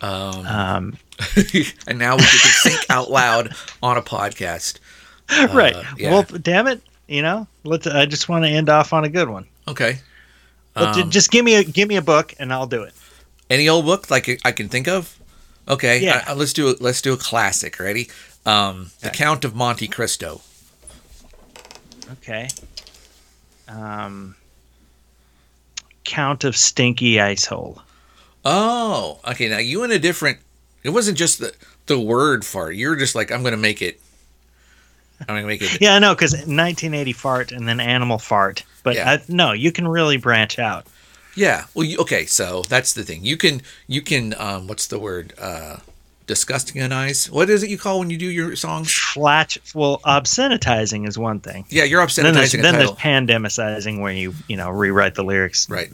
um, 0.00 0.46
Um, 0.46 0.96
and 1.86 1.98
now 1.98 2.16
we 2.16 2.22
get 2.22 2.30
to 2.32 2.48
think 2.68 2.86
out 2.90 3.10
loud 3.10 3.54
on 3.82 3.96
a 3.96 4.02
podcast 4.02 4.78
right. 5.52 5.74
Uh, 5.76 5.82
yeah. 5.96 6.10
Well, 6.10 6.22
damn 6.22 6.66
it, 6.68 6.80
you 7.06 7.20
know. 7.22 7.46
Let's. 7.64 7.86
I 7.86 8.06
just 8.06 8.28
want 8.30 8.44
to 8.44 8.50
end 8.50 8.68
off 8.70 8.92
on 8.94 9.04
a 9.04 9.08
good 9.10 9.28
one. 9.28 9.46
okay 9.66 9.98
Um, 10.76 11.10
just 11.10 11.30
give 11.30 11.44
me 11.44 11.56
a 11.56 11.64
give 11.64 11.88
me 11.88 11.96
a 11.96 12.02
book 12.02 12.34
and 12.38 12.52
I'll 12.52 12.66
do 12.66 12.82
it. 12.82 12.94
Any 13.50 13.68
old 13.68 13.84
book 13.84 14.10
like 14.10 14.40
I 14.44 14.52
can 14.52 14.68
think 14.68 14.88
of? 14.88 15.18
Okay, 15.68 16.00
Yeah. 16.00 16.24
uh, 16.26 16.34
let's 16.34 16.54
do 16.54 16.70
a, 16.70 16.74
let's 16.80 17.02
do 17.02 17.12
a 17.12 17.16
classic. 17.18 17.78
Ready? 17.78 18.08
Um, 18.46 18.90
the 19.00 19.10
Count 19.10 19.44
of 19.44 19.54
Monte 19.54 19.86
Cristo. 19.88 20.40
Okay. 22.12 22.48
Um, 23.68 24.34
Count 26.04 26.44
of 26.44 26.56
Stinky 26.56 27.16
Icehole. 27.16 27.82
Oh, 28.44 29.20
okay. 29.26 29.48
Now 29.48 29.58
you 29.58 29.84
in 29.84 29.90
a 29.90 29.98
different. 29.98 30.38
It 30.82 30.90
wasn't 30.90 31.18
just 31.18 31.38
the 31.38 31.52
the 31.86 31.98
word 31.98 32.44
fart. 32.44 32.74
You're 32.76 32.96
just 32.96 33.14
like, 33.14 33.30
I'm 33.30 33.42
gonna 33.42 33.56
make 33.56 33.82
it. 33.82 34.00
I'm 35.20 35.26
gonna 35.34 35.46
make 35.46 35.62
it. 35.62 35.80
Yeah, 35.80 35.94
I 35.94 35.98
know, 35.98 36.14
because 36.14 36.32
1980 36.32 37.12
fart 37.12 37.52
and 37.52 37.66
then 37.66 37.80
animal 37.80 38.18
fart. 38.18 38.64
But 38.82 38.96
Yeah. 38.96 39.10
I, 39.10 39.22
no, 39.28 39.52
you 39.52 39.72
can 39.72 39.88
really 39.88 40.16
branch 40.16 40.58
out. 40.58 40.86
Yeah. 41.34 41.64
Well, 41.74 41.84
you, 41.84 41.98
okay. 41.98 42.26
So 42.26 42.62
that's 42.68 42.92
the 42.94 43.02
thing. 43.02 43.24
You 43.24 43.36
can 43.36 43.62
you 43.86 44.02
can 44.02 44.34
um, 44.38 44.66
what's 44.66 44.86
the 44.86 44.98
word? 44.98 45.34
Uh, 45.38 45.78
eyes. 46.30 47.30
What 47.30 47.48
is 47.48 47.62
it 47.62 47.70
you 47.70 47.78
call 47.78 48.00
when 48.00 48.10
you 48.10 48.18
do 48.18 48.26
your 48.26 48.54
songs? 48.54 48.92
Flat. 48.92 49.56
Well, 49.74 50.00
obscenitizing 50.04 51.08
is 51.08 51.18
one 51.18 51.40
thing. 51.40 51.64
Yeah, 51.70 51.84
you're 51.84 52.04
Then 52.06 52.34
there's, 52.34 52.52
obscenitizing 52.52 52.58
a 52.58 52.62
then 52.62 52.74
there's 52.74 52.90
pandemicizing 52.90 54.00
where 54.00 54.12
you 54.12 54.34
you 54.46 54.56
know 54.56 54.70
rewrite 54.70 55.14
the 55.14 55.24
lyrics. 55.24 55.68
Right. 55.70 55.90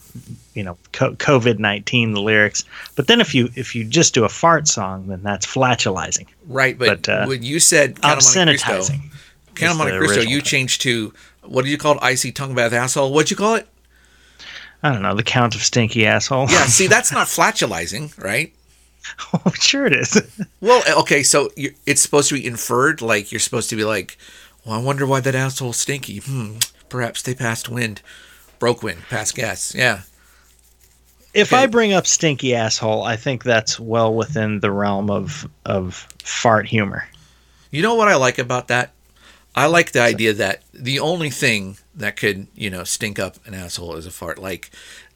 You 0.54 0.62
know, 0.62 0.78
COVID 0.92 1.58
19 1.58 2.12
the 2.12 2.20
lyrics. 2.20 2.64
But 2.96 3.06
then 3.08 3.20
if 3.20 3.34
you 3.34 3.50
if 3.54 3.74
you 3.74 3.84
just 3.84 4.14
do 4.14 4.24
a 4.24 4.28
fart 4.28 4.68
song, 4.68 5.08
then 5.08 5.22
that's 5.22 5.46
flatulizing. 5.46 6.26
Right. 6.46 6.78
But, 6.78 7.02
But, 7.02 7.08
uh, 7.08 7.26
when 7.26 7.42
you 7.42 7.60
said 7.60 8.00
Count 8.00 8.18
of 8.18 8.36
Monte 8.36 8.58
Cristo, 8.58 8.72
Obscenitizing. 8.72 9.00
Count 9.54 9.72
of 9.72 9.78
Monte 9.78 9.98
Cristo, 9.98 10.20
you 10.22 10.40
changed 10.40 10.80
to 10.82 11.12
what 11.42 11.64
do 11.64 11.70
you 11.70 11.78
call 11.78 11.96
it? 11.96 12.02
Icy 12.02 12.32
tongue 12.32 12.54
bath 12.54 12.72
asshole. 12.72 13.12
What'd 13.12 13.30
you 13.30 13.36
call 13.36 13.54
it? 13.56 13.68
I 14.82 14.92
don't 14.92 15.02
know 15.02 15.14
the 15.14 15.22
count 15.22 15.54
of 15.54 15.62
stinky 15.62 16.06
asshole. 16.06 16.48
Yeah. 16.50 16.66
see, 16.66 16.86
that's 16.86 17.10
not 17.18 17.26
flatulizing, 17.26 18.16
right? 18.22 18.52
oh, 19.32 19.50
sure 19.54 19.86
it 19.86 19.94
is. 19.94 20.20
Well, 20.60 20.82
eh, 20.86 20.94
okay, 21.00 21.22
so 21.22 21.50
it's 21.56 22.00
supposed 22.00 22.30
to 22.30 22.36
be 22.36 22.46
inferred, 22.46 23.02
like 23.02 23.30
you're 23.30 23.38
supposed 23.38 23.68
to 23.68 23.76
be 23.76 23.84
like, 23.84 24.16
well, 24.64 24.80
I 24.80 24.82
wonder 24.82 25.04
why 25.04 25.20
that 25.20 25.34
asshole's 25.34 25.76
stinky. 25.76 26.18
Hmm, 26.18 26.56
perhaps 26.88 27.20
they 27.20 27.34
passed 27.34 27.68
wind, 27.68 28.00
broke 28.58 28.82
wind, 28.82 29.02
passed 29.10 29.34
gas. 29.34 29.74
Yeah, 29.74 30.02
If 31.34 31.52
Okay. 31.52 31.62
I 31.62 31.66
bring 31.66 31.92
up 31.92 32.06
stinky 32.06 32.54
asshole, 32.54 33.02
I 33.02 33.16
think 33.16 33.42
that's 33.44 33.78
well 33.80 34.14
within 34.14 34.60
the 34.60 34.70
realm 34.70 35.10
of 35.10 35.48
of 35.66 36.06
fart 36.22 36.66
humor. 36.66 37.08
you 37.70 37.82
know 37.82 37.94
what 37.94 38.08
I 38.08 38.14
like 38.16 38.38
about 38.38 38.68
that? 38.68 38.92
I 39.56 39.66
like 39.66 39.92
the 39.92 40.00
idea 40.00 40.32
that 40.34 40.62
the 40.72 40.98
only 41.00 41.30
thing 41.30 41.76
that 41.94 42.16
could, 42.16 42.46
you 42.54 42.70
know, 42.70 42.82
stink 42.84 43.18
up 43.18 43.36
an 43.46 43.54
asshole 43.54 43.94
is 43.96 44.06
a 44.06 44.10
fart. 44.10 44.38
Like, 44.40 44.70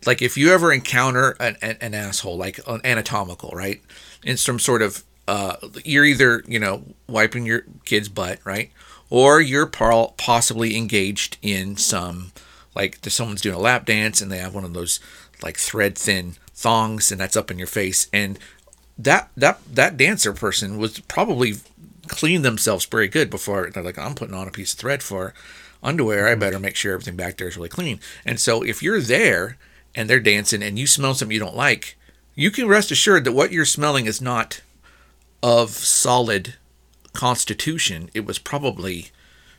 like 0.06 0.22
if 0.22 0.36
you 0.36 0.52
ever 0.52 0.72
encounter 0.72 1.36
an, 1.40 1.56
an, 1.60 1.76
an 1.80 1.94
asshole, 1.94 2.36
like 2.36 2.60
an 2.68 2.80
anatomical, 2.84 3.50
right? 3.52 3.80
In 4.22 4.36
some 4.36 4.58
sort 4.60 4.82
of, 4.82 5.02
uh, 5.26 5.56
you're 5.84 6.04
either, 6.04 6.44
you 6.46 6.60
know, 6.60 6.84
wiping 7.08 7.46
your 7.46 7.62
kid's 7.84 8.08
butt, 8.08 8.38
right? 8.44 8.70
Or 9.10 9.40
you're 9.40 9.66
par- 9.66 10.12
possibly 10.16 10.76
engaged 10.76 11.36
in 11.42 11.76
some, 11.76 12.30
like, 12.76 12.98
someone's 13.08 13.40
doing 13.40 13.56
a 13.56 13.60
lap 13.60 13.86
dance 13.86 14.20
and 14.20 14.30
they 14.30 14.38
have 14.38 14.54
one 14.54 14.64
of 14.64 14.72
those, 14.72 15.00
like, 15.42 15.56
thread 15.56 15.96
thin 15.96 16.36
thongs 16.54 17.12
and 17.12 17.20
that's 17.20 17.36
up 17.36 17.50
in 17.50 17.58
your 17.58 17.66
face. 17.66 18.08
And 18.12 18.38
that, 18.98 19.30
that, 19.36 19.60
that 19.72 19.96
dancer 19.96 20.32
person 20.32 20.78
was 20.78 21.00
probably 21.00 21.54
cleaned 22.08 22.44
themselves 22.44 22.84
very 22.86 23.08
good 23.08 23.30
before 23.30 23.70
they're 23.70 23.82
like, 23.82 23.98
I'm 23.98 24.14
putting 24.14 24.34
on 24.34 24.48
a 24.48 24.52
piece 24.52 24.72
of 24.72 24.78
thread 24.78 25.02
for 25.02 25.34
underwear. 25.82 26.26
I 26.26 26.32
mm-hmm. 26.32 26.40
better 26.40 26.58
make 26.58 26.76
sure 26.76 26.94
everything 26.94 27.16
back 27.16 27.36
there 27.36 27.48
is 27.48 27.56
really 27.56 27.68
clean. 27.68 28.00
And 28.24 28.40
so 28.40 28.62
if 28.62 28.82
you're 28.82 29.00
there 29.00 29.56
and 29.94 30.08
they're 30.08 30.20
dancing 30.20 30.62
and 30.62 30.78
you 30.78 30.86
smell 30.86 31.14
something 31.14 31.32
you 31.32 31.40
don't 31.40 31.56
like, 31.56 31.96
you 32.34 32.50
can 32.50 32.68
rest 32.68 32.90
assured 32.90 33.24
that 33.24 33.32
what 33.32 33.52
you're 33.52 33.64
smelling 33.64 34.06
is 34.06 34.20
not 34.20 34.62
of 35.42 35.70
solid 35.70 36.54
constitution. 37.12 38.10
It 38.14 38.26
was 38.26 38.38
probably 38.38 39.08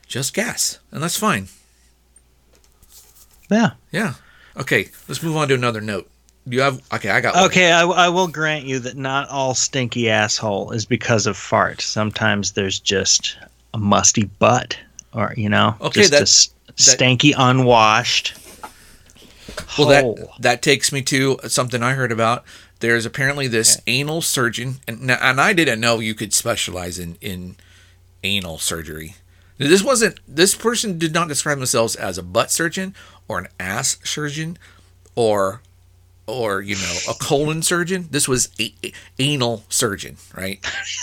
just 0.07 0.33
gas. 0.33 0.79
And 0.91 1.03
that's 1.03 1.17
fine. 1.17 1.47
Yeah. 3.49 3.71
Yeah. 3.91 4.13
Okay, 4.57 4.89
let's 5.07 5.21
move 5.23 5.35
on 5.37 5.47
to 5.49 5.53
another 5.53 5.81
note. 5.81 6.09
Do 6.47 6.55
you 6.55 6.61
have 6.63 6.81
okay, 6.93 7.09
I 7.09 7.21
got 7.21 7.35
one. 7.35 7.45
Okay, 7.45 7.71
I, 7.71 7.83
I 7.83 8.09
will 8.09 8.27
grant 8.27 8.65
you 8.65 8.79
that 8.79 8.97
not 8.97 9.29
all 9.29 9.53
stinky 9.53 10.09
asshole 10.09 10.71
is 10.71 10.85
because 10.85 11.27
of 11.27 11.37
fart. 11.37 11.81
Sometimes 11.81 12.53
there's 12.53 12.79
just 12.79 13.37
a 13.73 13.77
musty 13.77 14.25
butt 14.25 14.77
or 15.13 15.33
you 15.37 15.49
know, 15.49 15.75
Okay, 15.81 16.01
just 16.01 16.09
a 16.09 16.11
that's- 16.11 16.53
s- 16.77 16.95
stanky, 16.95 17.33
unwashed. 17.37 18.35
Well, 19.77 19.87
hole. 20.01 20.15
that 20.15 20.41
that 20.41 20.61
takes 20.61 20.91
me 20.91 21.01
to 21.03 21.37
something 21.47 21.83
I 21.83 21.93
heard 21.93 22.11
about. 22.11 22.43
There's 22.79 23.05
apparently 23.05 23.47
this 23.47 23.79
anal 23.87 24.21
surgeon, 24.21 24.77
and 24.87 25.11
and 25.11 25.41
I 25.41 25.53
didn't 25.53 25.79
know 25.81 25.99
you 25.99 26.15
could 26.15 26.33
specialize 26.33 26.97
in 26.97 27.17
in 27.21 27.57
anal 28.23 28.57
surgery. 28.57 29.15
This 29.57 29.83
wasn't. 29.83 30.19
This 30.27 30.55
person 30.55 30.97
did 30.97 31.13
not 31.13 31.27
describe 31.27 31.57
themselves 31.57 31.95
as 31.95 32.17
a 32.17 32.23
butt 32.23 32.51
surgeon 32.51 32.95
or 33.29 33.37
an 33.39 33.47
ass 33.59 33.97
surgeon, 34.03 34.57
or 35.15 35.61
or 36.27 36.61
you 36.61 36.75
know 36.75 36.97
a 37.09 37.13
colon 37.13 37.61
surgeon. 37.61 38.07
This 38.11 38.27
was 38.27 38.49
a, 38.59 38.73
a- 38.83 38.91
anal 39.19 39.63
surgeon, 39.69 40.17
right? 40.35 40.59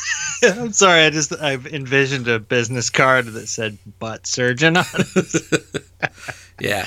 I'm 0.43 0.73
sorry, 0.73 1.01
I 1.05 1.11
just 1.11 1.33
I've 1.41 1.67
envisioned 1.67 2.29
a 2.29 2.39
business 2.39 2.91
card 2.91 3.27
that 3.27 3.47
said 3.47 3.79
butt 3.99 4.27
surgeon 4.27 4.77
on 4.77 4.85
it. 4.95 5.83
Yeah. 6.61 6.87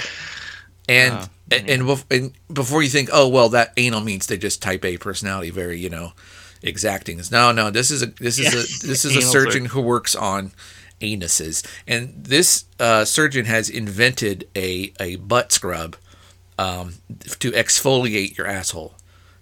And, 0.87 1.13
Oh, 1.13 1.27
and, 1.51 1.69
and 1.69 2.01
and 2.11 2.33
before 2.51 2.81
you 2.81 2.89
think, 2.89 3.09
oh 3.13 3.27
well, 3.27 3.49
that 3.49 3.73
anal 3.77 4.01
means 4.01 4.25
they 4.25 4.37
just 4.37 4.61
type 4.61 4.83
A 4.85 4.97
personality, 4.97 5.51
very 5.51 5.79
you 5.79 5.89
know, 5.89 6.13
exacting. 6.63 7.21
No, 7.31 7.51
no, 7.51 7.69
this 7.69 7.91
is 7.91 8.01
a 8.01 8.07
this 8.07 8.39
is 8.39 8.47
a 8.47 8.57
this 8.87 9.05
is 9.05 9.15
a 9.15 9.19
Anal 9.19 9.31
surgeon 9.31 9.65
who 9.65 9.81
works 9.81 10.15
on 10.15 10.51
anuses, 10.99 11.65
and 11.87 12.13
this 12.15 12.65
uh, 12.79 13.05
surgeon 13.05 13.45
has 13.45 13.69
invented 13.69 14.47
a 14.55 14.93
a 14.99 15.17
butt 15.17 15.51
scrub 15.51 15.95
um, 16.57 16.95
to 17.39 17.51
exfoliate 17.51 18.37
your 18.37 18.47
asshole. 18.47 18.95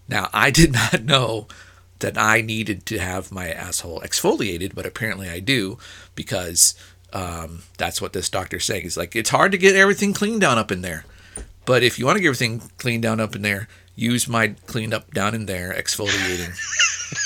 Now, 0.08 0.30
I 0.34 0.52
did 0.52 0.74
not 0.74 1.04
know 1.04 1.48
that 2.00 2.18
I 2.18 2.42
needed 2.42 2.86
to 2.88 3.00
have 3.00 3.32
my 3.32 3.50
asshole 3.50 4.02
exfoliated, 4.02 4.76
but 4.76 4.86
apparently 4.86 5.30
I 5.30 5.40
do 5.40 5.80
because 6.14 6.76
um, 7.12 7.64
that's 7.78 8.02
what 8.02 8.14
this 8.14 8.30
doctor's 8.30 8.66
saying. 8.66 8.84
He's 8.84 8.98
like, 8.98 9.16
it's 9.16 9.32
hard 9.32 9.52
to 9.52 9.58
get 9.58 9.76
everything 9.76 10.14
cleaned 10.14 10.42
down 10.42 10.60
up 10.60 10.72
in 10.72 10.82
there, 10.82 11.06
but 11.66 11.84
if 11.84 11.98
you 11.98 12.06
want 12.06 12.18
to 12.18 12.22
get 12.22 12.28
everything 12.28 12.62
cleaned 12.78 13.04
down 13.04 13.20
up 13.20 13.36
in 13.36 13.42
there, 13.42 13.68
use 13.96 14.28
my 14.28 14.50
cleaned 14.68 14.94
up 14.94 15.12
down 15.14 15.34
in 15.34 15.48
there 15.48 15.74
exfoliating 15.74 16.54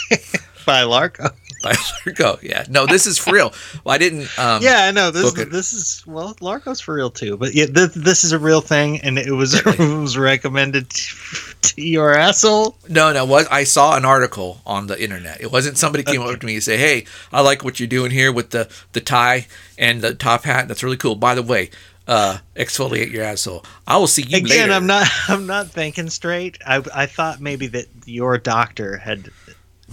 by 0.66 0.84
Larko. 0.84 1.34
by 1.64 1.76
Largo. 2.06 2.40
Yeah, 2.42 2.66
no, 2.70 2.86
this 2.86 3.06
is 3.06 3.18
for 3.18 3.34
real. 3.34 3.54
Well, 3.84 3.94
I 3.94 3.98
didn't. 3.98 4.28
Um, 4.40 4.62
Yeah, 4.62 4.86
I 4.86 4.92
know 4.92 5.12
this. 5.12 5.38
it. 5.38 5.52
This 5.52 5.74
is 5.74 6.04
well, 6.08 6.36
Larko's 6.42 6.82
for 6.82 6.94
real 6.96 7.10
too. 7.12 7.38
But 7.38 7.54
yeah, 7.54 7.66
this, 7.70 7.94
this 7.94 8.24
is 8.24 8.32
a 8.32 8.40
real 8.40 8.62
thing, 8.62 9.00
and 9.02 9.18
it 9.18 9.32
was 9.32 9.54
it 9.66 9.80
was 9.80 10.18
recommended 10.18 10.90
to, 10.90 11.56
to 11.62 11.82
your 11.82 12.14
asshole. 12.14 12.76
No, 12.90 13.14
no. 13.14 13.26
What 13.26 13.52
I 13.52 13.64
saw 13.64 13.96
an 13.96 14.06
article 14.06 14.62
on 14.66 14.88
the 14.88 15.02
internet. 15.02 15.42
It 15.42 15.52
wasn't 15.52 15.78
somebody 15.78 16.04
came 16.04 16.22
up 16.22 16.40
to 16.40 16.46
me 16.46 16.56
and 16.56 16.64
say, 16.64 16.78
"Hey, 16.78 17.06
I 17.32 17.42
like 17.42 17.64
what 17.64 17.80
you're 17.80 17.88
doing 17.88 18.12
here 18.12 18.32
with 18.32 18.50
the 18.52 18.70
the 18.94 19.02
tie 19.02 19.48
and 19.78 20.02
the 20.02 20.14
top 20.16 20.44
hat. 20.44 20.68
That's 20.68 20.84
really 20.84 20.98
cool. 20.98 21.16
By 21.16 21.36
the 21.36 21.44
way, 21.44 21.70
uh, 22.08 22.40
exfoliate 22.56 23.12
your 23.12 23.24
asshole. 23.24 23.64
I 23.88 23.98
will 23.98 24.08
see 24.08 24.24
you 24.24 24.38
Again, 24.38 24.50
later." 24.50 24.74
I'm 24.74 24.88
not 24.88 25.08
I'm 25.28 25.46
not 25.46 25.68
thinking 25.68 26.10
straight. 26.10 26.58
I 26.66 26.84
I 26.94 27.06
thought 27.06 27.40
maybe 27.40 27.68
that 27.68 27.86
your 28.06 28.38
doctor 28.38 28.98
had. 28.98 29.30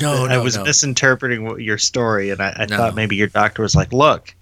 No, 0.00 0.26
I 0.26 0.38
was 0.38 0.56
no. 0.56 0.64
misinterpreting 0.64 1.44
what, 1.44 1.60
your 1.62 1.78
story, 1.78 2.30
and 2.30 2.40
I, 2.40 2.54
I 2.56 2.66
No. 2.66 2.76
thought 2.76 2.94
maybe 2.94 3.16
your 3.16 3.28
doctor 3.28 3.62
was 3.62 3.74
like, 3.74 3.92
"Look, 3.92 4.34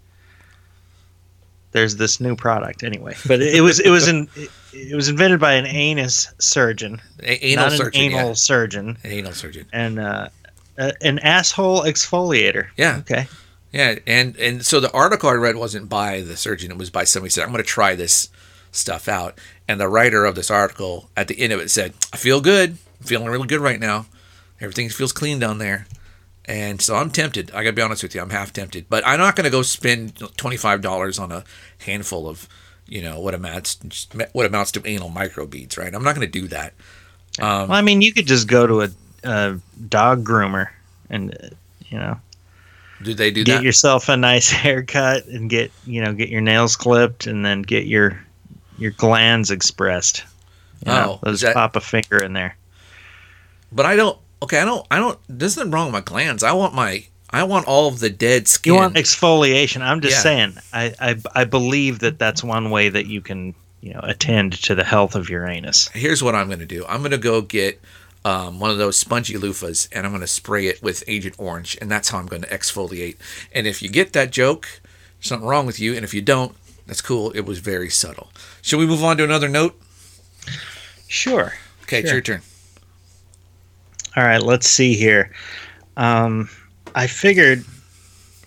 there's 1.72 1.96
this 1.96 2.20
new 2.20 2.36
product." 2.36 2.82
Anyway, 2.82 3.14
but 3.26 3.40
it, 3.40 3.56
it 3.56 3.60
was 3.60 3.80
it 3.80 3.90
was 3.90 4.08
in 4.08 4.28
it, 4.36 4.50
it 4.72 4.94
was 4.94 5.08
invented 5.08 5.40
by 5.40 5.54
an 5.54 5.66
anus 5.66 6.32
surgeon, 6.38 7.00
A- 7.22 7.44
anal 7.46 7.64
not 7.66 7.72
surgeon. 7.72 8.02
an 8.02 8.12
anal 8.12 8.26
yeah. 8.28 8.34
surgeon, 8.34 8.98
An 9.04 9.10
anal 9.10 9.32
surgeon. 9.32 9.66
and 9.72 9.98
uh, 9.98 10.28
uh, 10.78 10.92
an 11.02 11.18
asshole 11.20 11.82
exfoliator. 11.82 12.68
Yeah, 12.76 12.98
Okay. 12.98 13.26
yeah. 13.72 13.96
And 14.06 14.36
and 14.36 14.64
so 14.64 14.80
the 14.80 14.92
article 14.92 15.28
I 15.28 15.34
read 15.34 15.56
wasn't 15.56 15.88
by 15.88 16.20
the 16.22 16.36
surgeon. 16.36 16.70
It 16.70 16.78
was 16.78 16.90
by 16.90 17.04
somebody 17.04 17.26
who 17.28 17.30
said, 17.30 17.44
"I'm 17.44 17.52
going 17.52 17.62
to 17.62 17.68
try 17.68 17.94
this 17.94 18.28
stuff 18.72 19.08
out." 19.08 19.38
And 19.68 19.80
the 19.80 19.88
writer 19.88 20.24
of 20.24 20.34
this 20.34 20.50
article 20.50 21.08
at 21.16 21.28
the 21.28 21.38
end 21.40 21.52
of 21.52 21.60
it 21.60 21.70
said, 21.70 21.94
"I 22.12 22.16
feel 22.16 22.40
good. 22.40 22.78
I'm 23.00 23.06
feeling 23.06 23.28
really 23.28 23.48
good 23.48 23.60
right 23.60 23.80
now. 23.80 24.06
Everything 24.60 24.88
feels 24.88 25.12
clean 25.12 25.38
down 25.38 25.58
there." 25.58 25.86
And 26.48 26.80
so 26.80 26.94
I'm 26.94 27.10
tempted. 27.10 27.50
I 27.52 27.62
gotta 27.64 27.72
be 27.74 27.82
honest 27.82 28.02
with 28.04 28.14
you. 28.14 28.20
I'm 28.20 28.30
half 28.30 28.52
tempted, 28.52 28.86
but 28.88 29.04
I'm 29.06 29.18
not 29.18 29.34
gonna 29.36 29.50
go 29.50 29.62
spend 29.62 30.16
twenty 30.36 30.56
five 30.56 30.80
dollars 30.80 31.18
on 31.18 31.32
a 31.32 31.42
handful 31.84 32.28
of, 32.28 32.48
you 32.86 33.02
know, 33.02 33.18
what 33.18 33.34
amounts 33.34 33.78
what 34.32 34.46
amounts 34.46 34.70
to 34.72 34.82
anal 34.86 35.10
microbeads. 35.10 35.76
Right? 35.76 35.92
I'm 35.94 36.04
not 36.04 36.14
gonna 36.14 36.26
do 36.28 36.46
that. 36.48 36.72
Um, 37.40 37.68
Well, 37.68 37.72
I 37.72 37.82
mean, 37.82 38.00
you 38.00 38.12
could 38.12 38.26
just 38.26 38.46
go 38.48 38.66
to 38.66 38.82
a, 38.82 38.88
a 39.24 39.58
dog 39.88 40.24
groomer 40.24 40.68
and 41.10 41.34
uh, 41.42 41.48
you 41.88 41.98
know 41.98 42.18
do 43.02 43.12
they 43.12 43.30
do 43.30 43.44
get 43.44 43.56
that? 43.56 43.62
yourself 43.64 44.08
a 44.08 44.16
nice 44.16 44.48
haircut 44.62 45.26
and 45.26 45.50
get 45.50 45.70
you 45.84 46.00
know 46.02 46.12
get 46.12 46.28
your 46.28 46.40
nails 46.40 46.76
clipped 46.76 47.26
and 47.26 47.44
then 47.44 47.62
get 47.62 47.86
your 47.86 48.18
your 48.78 48.92
glands 48.92 49.50
expressed. 49.50 50.24
You 50.86 50.92
Oh, 50.92 51.18
just 51.26 51.42
that- 51.42 51.54
pop 51.54 51.74
a 51.74 51.80
finger 51.80 52.18
in 52.22 52.34
there. 52.34 52.56
but 53.72 53.84
I 53.84 53.96
don't. 53.96 54.16
Okay, 54.42 54.60
I 54.60 54.64
don't. 54.64 54.86
I 54.90 54.98
don't. 54.98 55.18
There's 55.28 55.56
nothing 55.56 55.72
wrong 55.72 55.86
with 55.86 55.92
my 55.94 56.00
glands. 56.00 56.42
I 56.42 56.52
want 56.52 56.74
my. 56.74 57.04
I 57.30 57.42
want 57.44 57.66
all 57.66 57.88
of 57.88 57.98
the 58.00 58.10
dead 58.10 58.46
skin. 58.48 58.74
You 58.74 58.78
want 58.80 58.94
exfoliation? 58.96 59.80
I'm 59.80 60.00
just 60.00 60.16
Yeah. 60.16 60.22
saying. 60.22 60.58
I, 60.72 60.94
I 61.00 61.16
I 61.34 61.44
believe 61.44 61.98
that 62.00 62.18
that's 62.18 62.44
one 62.44 62.70
way 62.70 62.88
that 62.88 63.06
you 63.06 63.20
can 63.20 63.54
you 63.80 63.94
know 63.94 64.00
attend 64.02 64.52
to 64.64 64.74
the 64.74 64.84
health 64.84 65.14
of 65.16 65.28
your 65.28 65.46
anus. 65.46 65.88
Here's 65.88 66.22
what 66.22 66.34
I'm 66.34 66.48
gonna 66.48 66.66
do. 66.66 66.84
I'm 66.88 67.02
gonna 67.02 67.18
go 67.18 67.40
get. 67.40 67.80
Um, 68.24 68.58
one 68.58 68.70
of 68.70 68.78
those 68.78 68.98
spongy 68.98 69.34
loofahs, 69.34 69.88
and 69.92 70.04
I'm 70.04 70.10
going 70.10 70.20
to 70.20 70.26
spray 70.26 70.66
it 70.66 70.82
with 70.82 71.04
Agent 71.06 71.36
Orange, 71.38 71.78
and 71.80 71.88
that's 71.88 72.08
how 72.08 72.18
I'm 72.18 72.26
going 72.26 72.42
to 72.42 72.48
exfoliate. 72.48 73.14
And 73.52 73.68
if 73.68 73.82
you 73.82 73.88
get 73.88 74.14
that 74.14 74.32
joke, 74.32 74.66
something 75.20 75.46
wrong 75.46 75.64
with 75.64 75.78
you, 75.78 75.94
and 75.94 76.02
if 76.02 76.12
you 76.12 76.22
don't, 76.22 76.56
that's 76.88 77.00
cool. 77.00 77.30
It 77.36 77.42
was 77.42 77.60
very 77.60 77.88
subtle. 77.88 78.32
Shall 78.62 78.80
we 78.80 78.86
move 78.86 79.04
on 79.04 79.16
to 79.18 79.22
another 79.22 79.48
note? 79.48 79.80
Sure. 81.06 81.54
Okay, 81.82 82.00
it's 82.00 82.10
your 82.10 82.20
turn. 82.20 82.42
All 84.16 84.24
right, 84.24 84.42
let's 84.42 84.68
see 84.68 84.94
here. 84.94 85.30
Um, 85.96 86.48
I 86.94 87.06
figured 87.06 87.64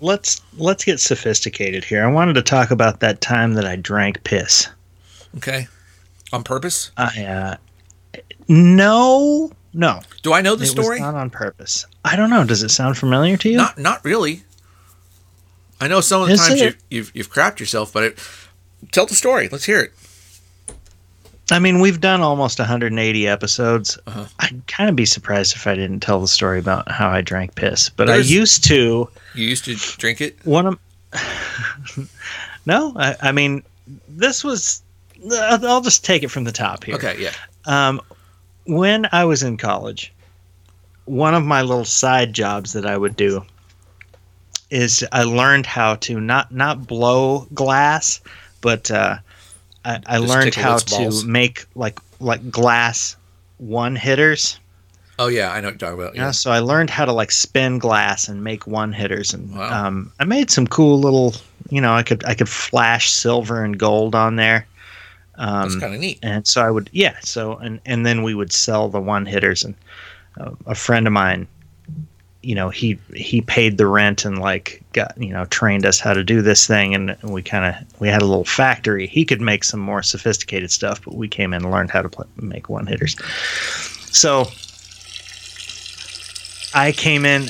let's 0.02 0.42
let's 0.58 0.84
get 0.84 1.00
sophisticated 1.00 1.84
here. 1.84 2.04
I 2.04 2.12
wanted 2.12 2.34
to 2.34 2.42
talk 2.42 2.72
about 2.72 3.00
that 3.02 3.22
time 3.22 3.54
that 3.54 3.66
I 3.66 3.76
drank 3.76 4.24
piss. 4.24 4.68
Okay, 5.38 5.68
on 6.34 6.44
purpose. 6.44 6.92
I 6.98 7.24
uh, 7.24 7.56
no, 8.48 9.52
no, 9.74 10.00
Do 10.24 10.34
I 10.34 10.42
know 10.42 10.56
the 10.56 10.64
it 10.64 10.68
story? 10.68 10.96
was 10.96 11.02
not 11.02 11.14
on 11.16 11.30
purpose. 11.30 11.86
I 12.04 12.16
don't 12.16 12.32
know. 12.32 12.44
Does 12.44 12.64
it 12.64 12.70
sound 12.70 12.98
familiar 12.98 13.38
to 13.38 13.50
you? 13.50 13.58
Not, 13.58 13.78
not 13.78 14.04
really. 14.04 14.44
I 15.80 15.88
know 15.88 16.02
some 16.02 16.24
of 16.24 16.28
the 16.28 16.34
Is 16.34 16.40
times 16.48 16.62
it? 16.62 16.66
you've, 16.66 16.78
you've 16.90 17.12
you've 17.16 17.32
crapped 17.32 17.60
yourself, 17.60 17.94
but 17.94 18.04
it, 18.04 18.20
tell 18.92 19.06
the 19.06 19.16
story. 19.16 19.48
Let's 19.50 19.66
hear 19.66 19.80
it. 19.80 19.94
I 21.52 21.60
mean, 21.60 21.80
we've 21.80 22.00
done 22.00 22.22
almost 22.22 22.60
180 22.60 23.28
episodes. 23.28 23.98
Uh-huh. 24.08 24.26
I'd 24.40 24.68
kind 24.68 24.90
of 24.90 24.96
be 24.96 25.06
surprised 25.06 25.56
if 25.56 25.66
I 25.68 25.76
didn't 25.76 26.02
tell 26.02 26.20
the 26.20 26.28
story 26.28 26.60
about 26.60 26.90
how 26.92 27.10
I 27.10 27.22
drank 27.22 27.56
piss. 27.56 27.90
But 27.90 28.08
There's- 28.08 28.28
I 28.28 28.30
used 28.30 28.64
to. 28.66 29.10
You 29.36 29.46
used 29.46 29.66
to 29.66 29.76
drink 29.76 30.22
it. 30.22 30.38
One 30.46 30.66
of 30.66 30.80
no, 32.66 32.94
I, 32.96 33.16
I 33.22 33.32
mean, 33.32 33.64
this 34.08 34.44
was. 34.44 34.82
I'll 35.32 35.66
I'll 35.68 35.82
just 35.82 36.06
take 36.06 36.24
it 36.24 36.30
from 36.30 36.44
the 36.44 36.52
top 36.52 36.84
here. 36.84 36.96
Okay, 36.96 37.16
yeah. 37.20 37.34
Um, 37.66 38.00
when 38.66 39.08
I 39.12 39.26
was 39.26 39.44
in 39.44 39.58
college, 39.58 40.14
one 41.06 41.34
of 41.34 41.44
my 41.44 41.62
little 41.62 41.86
side 41.86 42.34
jobs 42.34 42.74
that 42.74 42.86
I 42.86 42.96
would 42.96 43.16
do 43.16 43.44
is 44.70 45.04
I 45.12 45.24
learned 45.24 45.66
how 45.66 45.96
to 45.96 46.20
not 46.20 46.54
not 46.54 46.86
blow 46.86 47.48
glass, 47.54 48.22
but 48.62 48.92
uh, 48.92 49.18
I, 49.86 50.00
I 50.06 50.18
learned 50.18 50.56
how 50.56 50.78
to 50.78 51.24
make 51.26 51.66
like 51.76 52.00
like 52.20 52.50
glass 52.52 53.16
one 53.58 53.96
hitters. 53.96 54.60
Oh 55.18 55.28
yeah, 55.28 55.52
I 55.52 55.60
know 55.62 55.68
what 55.68 55.82
you're 55.82 55.90
talking 55.90 56.02
about. 56.04 56.16
Yeah. 56.16 56.26
Yeah. 56.26 56.32
So 56.32 56.52
I 56.52 56.60
learned 56.60 56.90
how 56.90 57.06
to 57.06 57.12
like 57.14 57.32
spin 57.32 57.78
glass 57.80 58.28
and 58.30 58.44
make 58.44 58.68
one 58.68 58.94
hitters, 58.94 59.34
and 59.34 59.54
Wow. 59.56 59.88
um, 59.88 60.12
I 60.20 60.24
made 60.26 60.50
some 60.50 60.68
cool 60.68 61.00
little. 61.00 61.34
You 61.70 61.82
know, 61.82 61.94
I 61.94 62.04
could 62.04 62.24
I 62.26 62.34
could 62.36 62.50
flash 62.50 63.10
silver 63.12 63.64
and 63.64 63.78
gold 63.78 64.16
on 64.16 64.36
there. 64.38 64.66
Um, 65.36 65.70
That's 65.70 65.76
kind 65.80 65.94
of 65.94 66.00
neat. 66.02 66.20
and 66.22 66.46
so 66.46 66.62
I 66.62 66.70
would 66.70 66.90
yeah 66.92 67.16
so 67.22 67.56
and 67.58 67.80
and 67.86 68.06
then 68.06 68.24
we 68.24 68.34
would 68.34 68.52
sell 68.52 68.90
the 68.90 69.00
one 69.00 69.26
hitters 69.26 69.64
and 69.64 69.74
uh, 70.38 70.52
a 70.66 70.76
friend 70.76 71.08
of 71.08 71.14
mine 71.14 71.48
you 72.42 72.56
know 72.56 72.70
he 72.70 72.98
he 73.14 73.42
paid 73.42 73.78
the 73.78 73.88
rent 73.88 74.24
and 74.26 74.40
like 74.40 74.82
got 74.94 75.14
you 75.18 75.34
know 75.34 75.46
trained 75.46 75.86
us 75.86 76.00
how 76.00 76.14
to 76.14 76.24
do 76.24 76.42
this 76.42 76.66
thing. 76.66 76.96
And 76.96 77.18
we 77.24 77.42
kind 77.42 77.66
of 77.66 78.02
we 78.02 78.08
had 78.08 78.22
a 78.22 78.26
little 78.26 78.46
factory. 78.46 79.08
He 79.08 79.26
could 79.26 79.42
make 79.42 79.64
some 79.64 79.80
more 79.80 80.04
sophisticated 80.04 80.72
stuff 80.72 81.04
but 81.04 81.16
we 81.16 81.28
came 81.28 81.54
in 81.54 81.64
and 81.64 81.72
learned 81.72 81.92
how 81.92 82.02
to 82.02 82.10
play, 82.10 82.26
make 82.38 82.70
one 82.70 82.88
hitters 82.88 83.16
so 84.12 84.50
I 86.74 86.92
came 86.92 87.26
in 87.26 87.50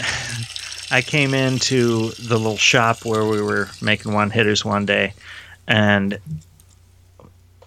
I 0.92 1.02
came 1.02 1.34
into 1.34 2.10
the 2.12 2.38
little 2.38 2.58
shop 2.58 3.06
where 3.06 3.26
we 3.26 3.42
were 3.42 3.70
making 3.82 4.14
one 4.14 4.32
hitters 4.32 4.66
one 4.66 4.86
day. 4.86 5.14
And 5.68 6.18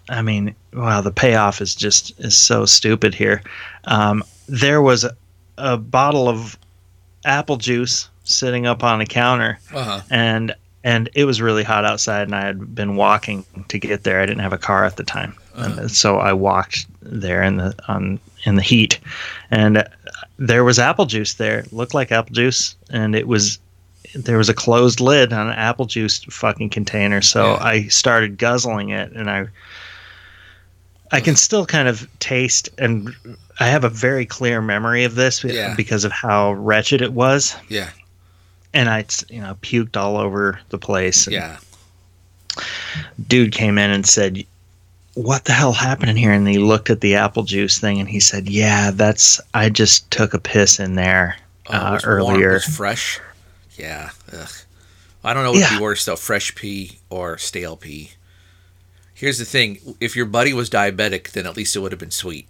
I 0.08 0.22
mean, 0.22 0.56
wow, 0.72 1.00
the 1.00 1.12
payoff 1.12 1.60
is 1.60 1.74
just 1.74 2.18
is 2.18 2.36
so 2.36 2.66
stupid 2.66 3.14
here. 3.14 3.42
Um, 3.84 4.24
there 4.48 4.82
was 4.82 5.04
a, 5.04 5.16
a 5.56 5.76
bottle 5.76 6.28
of 6.28 6.58
apple 7.24 7.56
juice 7.56 8.08
sitting 8.24 8.66
up 8.66 8.82
on 8.84 8.98
the 8.98 9.06
counter, 9.06 9.58
Uh 9.74 9.84
huh. 9.84 10.00
and 10.10 10.54
and 10.84 11.08
it 11.14 11.24
was 11.26 11.40
really 11.40 11.62
hot 11.62 11.84
outside, 11.84 12.22
and 12.22 12.34
I 12.34 12.44
had 12.44 12.74
been 12.74 12.96
walking 12.96 13.44
to 13.68 13.78
get 13.78 14.02
there. 14.02 14.20
I 14.20 14.26
didn't 14.26 14.40
have 14.42 14.52
a 14.52 14.58
car 14.58 14.84
at 14.84 14.96
the 14.96 15.04
time, 15.04 15.34
and 15.54 15.90
so 15.90 16.18
I 16.18 16.32
walked 16.32 16.86
there 17.02 17.42
in 17.42 17.56
the 17.58 17.74
on 17.88 18.18
in 18.44 18.56
the 18.56 18.62
heat, 18.62 18.98
and 19.50 19.84
there 20.38 20.64
was 20.64 20.78
apple 20.80 21.06
juice 21.06 21.34
there. 21.34 21.60
It 21.60 21.72
looked 21.72 21.94
like 21.94 22.10
apple 22.10 22.34
juice, 22.34 22.74
and 22.90 23.14
it 23.14 23.28
was 23.28 23.58
there 24.14 24.36
was 24.38 24.48
a 24.48 24.54
closed 24.54 25.00
lid 25.00 25.32
on 25.32 25.46
an 25.46 25.54
apple 25.54 25.86
juice 25.86 26.22
fucking 26.24 26.70
container. 26.70 27.22
So 27.22 27.52
Yeah. 27.52 27.58
I 27.62 27.82
started 27.88 28.36
guzzling 28.36 28.90
it, 28.90 29.12
and 29.12 29.30
I 29.30 29.46
I 31.12 31.20
can 31.20 31.36
still 31.36 31.66
kind 31.66 31.88
of 31.88 32.08
taste, 32.18 32.70
and 32.78 33.14
I 33.62 33.68
have 33.68 33.84
a 33.84 33.88
very 33.88 34.26
clear 34.26 34.60
memory 34.60 35.04
of 35.04 35.14
this 35.14 35.42
Yeah. 35.44 35.74
because 35.76 36.04
of 36.04 36.12
how 36.12 36.52
wretched 36.52 37.00
it 37.02 37.12
was, 37.12 37.54
Yeah. 37.68 37.88
and 38.74 38.88
I 38.88 39.04
you 39.28 39.40
know 39.40 39.56
puked 39.62 39.96
all 39.96 40.16
over 40.16 40.58
the 40.70 40.78
place. 40.78 41.26
Yeah. 41.28 41.56
dude 43.28 43.52
came 43.52 43.78
in 43.78 43.90
and 43.90 44.06
said, 44.06 44.44
"What 45.14 45.44
the 45.44 45.52
hell 45.52 45.72
happened 45.72 46.10
in 46.10 46.16
here?" 46.16 46.32
And 46.32 46.46
he 46.46 46.58
looked 46.58 46.90
at 46.90 47.00
the 47.00 47.14
apple 47.14 47.44
juice 47.44 47.78
thing, 47.78 47.98
and 48.00 48.08
he 48.08 48.20
said, 48.20 48.48
"Yeah, 48.48 48.90
that's 48.90 49.40
I 49.54 49.68
just 49.70 50.10
took 50.10 50.34
a 50.34 50.38
piss 50.38 50.78
in 50.78 50.94
there 50.94 51.36
Oh, 51.68 51.72
uh, 51.74 51.90
warm, 51.90 52.00
earlier." 52.04 52.52
was 52.54 52.64
fresh. 52.64 53.20
Yeah. 53.78 54.10
Ugh. 54.32 54.48
I 55.24 55.32
don't 55.34 55.44
know 55.44 55.52
what'd 55.52 55.70
Yeah. 55.70 55.76
be 55.78 55.82
worse 55.82 56.04
though, 56.04 56.16
fresh 56.16 56.54
pee 56.54 56.98
or 57.08 57.38
stale 57.38 57.76
pee. 57.76 58.12
Here's 59.14 59.38
the 59.38 59.44
thing: 59.44 59.78
if 60.00 60.16
your 60.16 60.26
buddy 60.26 60.52
was 60.52 60.68
diabetic, 60.68 61.30
then 61.30 61.46
at 61.46 61.56
least 61.56 61.76
it 61.76 61.78
would 61.78 61.92
have 61.92 62.00
been 62.00 62.10
sweet. 62.10 62.46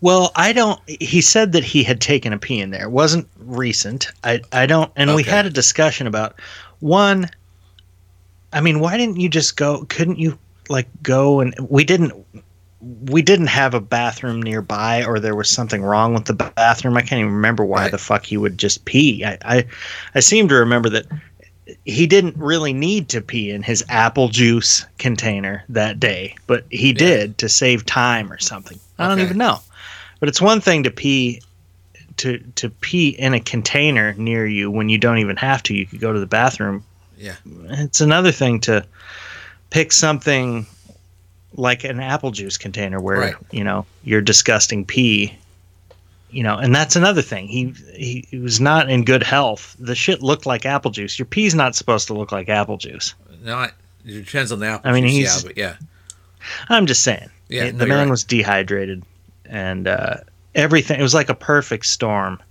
Well, 0.00 0.32
I 0.36 0.52
don't. 0.52 0.80
He 0.88 1.20
said 1.20 1.52
that 1.52 1.64
he 1.64 1.82
had 1.82 2.00
taken 2.00 2.32
a 2.32 2.38
pee 2.38 2.60
in 2.60 2.70
there. 2.70 2.84
It 2.84 2.90
wasn't 2.90 3.28
recent. 3.38 4.08
I 4.24 4.40
I 4.52 4.66
don't. 4.66 4.90
And 4.96 5.14
we 5.14 5.22
had 5.22 5.46
a 5.46 5.50
discussion 5.50 6.06
about 6.06 6.40
one. 6.80 7.30
I 8.52 8.60
mean, 8.60 8.80
why 8.80 8.96
didn't 8.96 9.18
you 9.20 9.28
just 9.28 9.56
go? 9.56 9.84
Couldn't 9.88 10.18
you 10.18 10.38
like 10.68 10.88
go 11.02 11.40
and 11.40 11.54
we 11.68 11.84
didn't. 11.84 12.12
We 13.08 13.22
didn't 13.22 13.46
have 13.48 13.74
a 13.74 13.80
bathroom 13.80 14.40
nearby, 14.42 15.04
or 15.04 15.18
there 15.18 15.34
was 15.34 15.48
something 15.48 15.82
wrong 15.82 16.14
with 16.14 16.26
the 16.26 16.34
bathroom. 16.34 16.96
I 16.96 17.00
can't 17.00 17.20
even 17.20 17.32
remember 17.32 17.64
why 17.64 17.82
Right. 17.82 17.90
the 17.90 17.98
fuck 17.98 18.24
he 18.24 18.36
would 18.36 18.58
just 18.58 18.84
pee. 18.84 19.24
I, 19.24 19.38
I, 19.44 19.64
I 20.14 20.20
seem 20.20 20.46
to 20.48 20.54
remember 20.54 20.90
that 20.90 21.06
he 21.84 22.06
didn't 22.06 22.36
really 22.36 22.72
need 22.72 23.08
to 23.08 23.20
pee 23.20 23.50
in 23.50 23.62
his 23.62 23.82
apple 23.88 24.28
juice 24.28 24.86
container 24.98 25.64
that 25.70 25.98
day, 25.98 26.36
but 26.46 26.64
he 26.70 26.92
did 26.92 27.38
to 27.38 27.48
save 27.48 27.86
time 27.86 28.30
or 28.30 28.38
something. 28.38 28.78
I 28.98 29.08
don't 29.08 29.20
even 29.20 29.38
know. 29.38 29.58
But 30.20 30.28
it's 30.28 30.40
one 30.40 30.60
thing 30.60 30.82
to 30.84 30.90
pee 30.90 31.42
to 32.18 32.38
to 32.56 32.70
pee 32.70 33.10
in 33.10 33.34
a 33.34 33.40
container 33.40 34.14
near 34.14 34.46
you 34.46 34.70
when 34.70 34.88
you 34.88 34.98
don't 34.98 35.18
even 35.18 35.36
have 35.36 35.62
to. 35.64 35.74
You 35.74 35.86
could 35.86 36.00
go 36.00 36.12
to 36.12 36.20
the 36.20 36.26
bathroom. 36.26 36.84
Yeah. 37.18 37.36
It's 37.70 38.00
another 38.00 38.32
thing 38.32 38.60
to 38.62 38.84
pick 39.70 39.92
something 39.92 40.66
like 41.54 41.84
an 41.84 42.00
apple 42.00 42.30
juice 42.30 42.58
container 42.58 43.00
where 43.00 43.18
Right. 43.18 43.34
you 43.50 43.64
know 43.64 43.86
your 44.04 44.20
disgusting 44.20 44.84
pee 44.84 45.34
you 46.30 46.42
know 46.42 46.56
and 46.58 46.74
that's 46.74 46.96
another 46.96 47.22
thing 47.22 47.48
he, 47.48 47.72
he 47.94 48.26
he 48.30 48.38
was 48.38 48.60
not 48.60 48.90
in 48.90 49.04
good 49.04 49.22
health 49.22 49.74
the 49.78 49.94
shit 49.94 50.22
looked 50.22 50.44
like 50.44 50.66
apple 50.66 50.90
juice 50.90 51.18
your 51.18 51.24
pee's 51.24 51.54
not 51.54 51.74
supposed 51.74 52.08
to 52.08 52.14
look 52.14 52.30
like 52.30 52.50
apple 52.50 52.76
juice 52.76 53.14
Not. 53.42 53.72
It 54.04 54.24
depends 54.26 54.52
on 54.52 54.58
the 54.58 54.66
apple. 54.66 54.90
I 54.90 54.92
mean, 54.92 55.04
juice, 55.04 55.12
he's- 55.14 55.42
yeah, 55.42 55.48
but 55.48 55.56
yeah, 55.56 55.76
i'm 56.68 56.84
just 56.86 57.02
saying 57.02 57.30
yeah. 57.48 57.64
It- 57.64 57.74
no, 57.74 57.78
the 57.78 57.86
man 57.86 57.98
right. 58.06 58.10
was 58.10 58.22
dehydrated 58.24 59.02
and 59.48 59.86
uh 59.88 60.16
everything 60.54 60.98
it 60.98 61.02
was 61.02 61.14
like 61.14 61.28
a 61.28 61.34
perfect 61.34 61.86
storm 61.86 62.42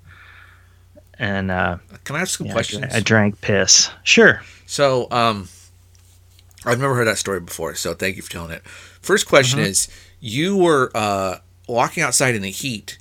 and 1.17 1.49
uh 1.51 1.77
Can 2.03 2.15
I 2.15 2.21
ask 2.21 2.37
some 2.37 2.47
yeah, 2.47 2.51
I, 2.51 2.53
questions? 2.53 2.81
dra- 2.87 2.95
I 2.97 2.99
drank 3.01 3.41
piss 3.41 3.89
sure 4.03 4.41
So, 4.65 5.07
um, 5.11 5.47
I've 6.65 6.79
never 6.79 6.95
heard 6.95 7.05
that 7.07 7.17
story 7.19 7.39
before, 7.39 7.75
so 7.75 7.93
thank 7.93 8.15
you 8.15 8.23
for 8.23 8.31
telling 8.31 8.51
it. 8.51 8.63
First 8.65 9.27
question 9.27 9.59
Mm-hmm. 9.59 9.69
is: 9.69 9.87
You 10.19 10.57
were 10.57 10.89
uh, 10.95 11.37
walking 11.67 12.01
outside 12.01 12.33
in 12.33 12.41
the 12.41 12.49
heat, 12.49 12.97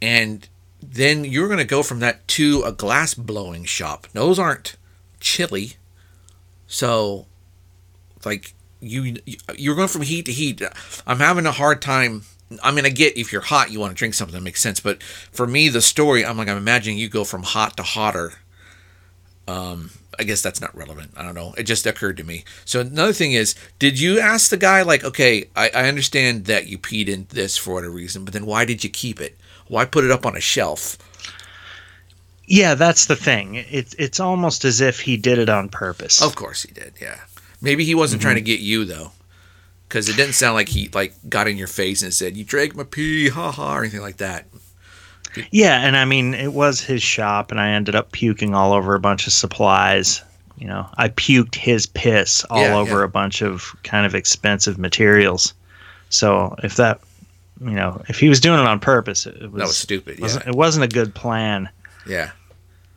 and 0.00 0.48
then 0.80 1.24
you're 1.24 1.48
going 1.48 1.58
to 1.58 1.64
go 1.64 1.82
from 1.82 1.98
that 2.00 2.26
to 2.28 2.62
a 2.64 2.70
glass 2.70 3.14
blowing 3.14 3.64
shop. 3.64 4.06
Those 4.12 4.38
aren't 4.38 4.76
chilly, 5.18 5.72
so 6.68 7.26
like 8.24 8.54
you 8.80 9.16
you're 9.58 9.74
going 9.74 9.88
from 9.88 10.02
heat 10.02 10.26
to 10.26 10.32
heat. 10.32 10.62
I'm 11.06 11.18
having 11.18 11.46
a 11.46 11.52
hard 11.52 11.82
time. 11.82 12.22
I 12.62 12.70
mean, 12.70 12.84
I 12.84 12.88
get 12.88 13.16
if 13.16 13.32
you're 13.32 13.42
hot, 13.42 13.70
you 13.70 13.80
want 13.80 13.92
to 13.92 13.96
drink 13.96 14.14
something 14.14 14.34
that 14.34 14.42
makes 14.42 14.60
sense, 14.60 14.80
but 14.80 15.02
for 15.02 15.46
me, 15.46 15.68
the 15.68 15.80
story, 15.80 16.24
I'm 16.24 16.36
like, 16.36 16.48
I'm 16.48 16.56
imagining 16.56 16.98
you 16.98 17.08
go 17.08 17.24
from 17.24 17.42
hot 17.42 17.76
to 17.76 17.82
hotter. 17.82 18.34
Um, 19.46 19.90
I 20.18 20.24
guess 20.24 20.42
that's 20.42 20.60
not 20.60 20.76
relevant. 20.76 21.12
I 21.16 21.22
don't 21.22 21.34
know. 21.34 21.54
It 21.56 21.64
just 21.64 21.86
occurred 21.86 22.16
to 22.18 22.24
me. 22.24 22.44
So 22.64 22.80
another 22.80 23.12
thing 23.12 23.32
is, 23.32 23.54
did 23.78 23.98
you 23.98 24.20
ask 24.20 24.50
the 24.50 24.56
guy 24.56 24.82
like, 24.82 25.02
okay, 25.02 25.48
I, 25.56 25.70
I 25.70 25.88
understand 25.88 26.44
that 26.46 26.66
you 26.66 26.78
peed 26.78 27.08
in 27.08 27.26
this 27.30 27.56
for 27.56 27.74
whatever 27.74 27.94
reason, 27.94 28.24
but 28.24 28.34
then 28.34 28.46
why 28.46 28.64
did 28.64 28.84
you 28.84 28.90
keep 28.90 29.20
it? 29.20 29.36
Why 29.68 29.84
put 29.84 30.04
it 30.04 30.10
up 30.10 30.26
on 30.26 30.36
a 30.36 30.40
shelf? 30.40 30.98
yeah 32.50 32.74
that's 32.74 33.06
the 33.06 33.16
thing 33.16 33.54
it's 33.54 33.94
it's 33.94 34.18
almost 34.18 34.64
as 34.64 34.80
if 34.80 35.00
he 35.00 35.16
did 35.16 35.38
it 35.38 35.48
on 35.48 35.68
purpose 35.68 36.20
Of 36.20 36.34
course 36.34 36.64
he 36.64 36.72
did. 36.72 36.94
Yeah. 37.00 37.20
Maybe 37.62 37.84
he 37.84 37.94
wasn't 37.94 38.20
trying 38.20 38.36
mm-hmm. 38.36 38.44
to 38.44 38.56
get 38.56 38.60
you 38.60 38.84
though, 38.84 39.12
because 39.90 40.08
it 40.08 40.14
didn't 40.16 40.34
sound 40.34 40.54
like 40.54 40.68
he 40.68 40.88
like 40.94 41.12
got 41.28 41.48
in 41.48 41.56
your 41.56 41.66
face 41.66 42.00
and 42.02 42.14
said 42.14 42.36
you 42.36 42.44
drank 42.44 42.76
my 42.76 42.84
pee, 42.84 43.28
ha 43.28 43.50
ha, 43.50 43.74
or 43.74 43.80
anything 43.80 44.00
like 44.00 44.18
that. 44.18 44.46
Yeah, 45.50 45.84
and 45.84 45.96
I 45.96 46.04
mean 46.04 46.32
it 46.32 46.52
was 46.52 46.80
his 46.80 47.02
shop, 47.02 47.50
and 47.50 47.60
I 47.60 47.70
ended 47.70 47.96
up 47.96 48.12
puking 48.12 48.54
all 48.54 48.72
over 48.72 48.94
a 48.94 49.00
bunch 49.00 49.26
of 49.26 49.32
supplies. 49.32 50.22
You 50.58 50.68
know, 50.68 50.86
I 50.96 51.08
puked 51.08 51.56
his 51.56 51.86
piss 51.86 52.44
all 52.50 52.62
Yeah, 52.62 52.76
over 52.76 53.00
yeah. 53.00 53.04
a 53.04 53.08
bunch 53.08 53.42
of 53.42 53.74
kind 53.82 54.06
of 54.06 54.14
expensive 54.14 54.78
materials. 54.78 55.54
So 56.10 56.54
if 56.62 56.76
that, 56.76 57.00
you 57.60 57.70
know, 57.70 58.02
if 58.08 58.18
he 58.20 58.28
was 58.28 58.40
doing 58.40 58.60
it 58.60 58.66
on 58.66 58.78
purpose, 58.78 59.26
it 59.26 59.50
was, 59.50 59.58
That 59.58 59.66
was 59.66 59.76
stupid. 59.76 60.18
Yeah. 60.18 60.22
wasn't, 60.24 60.46
it 60.46 60.54
wasn't 60.54 60.84
a 60.84 60.88
good 60.88 61.14
plan. 61.14 61.68
Yeah. 62.06 62.30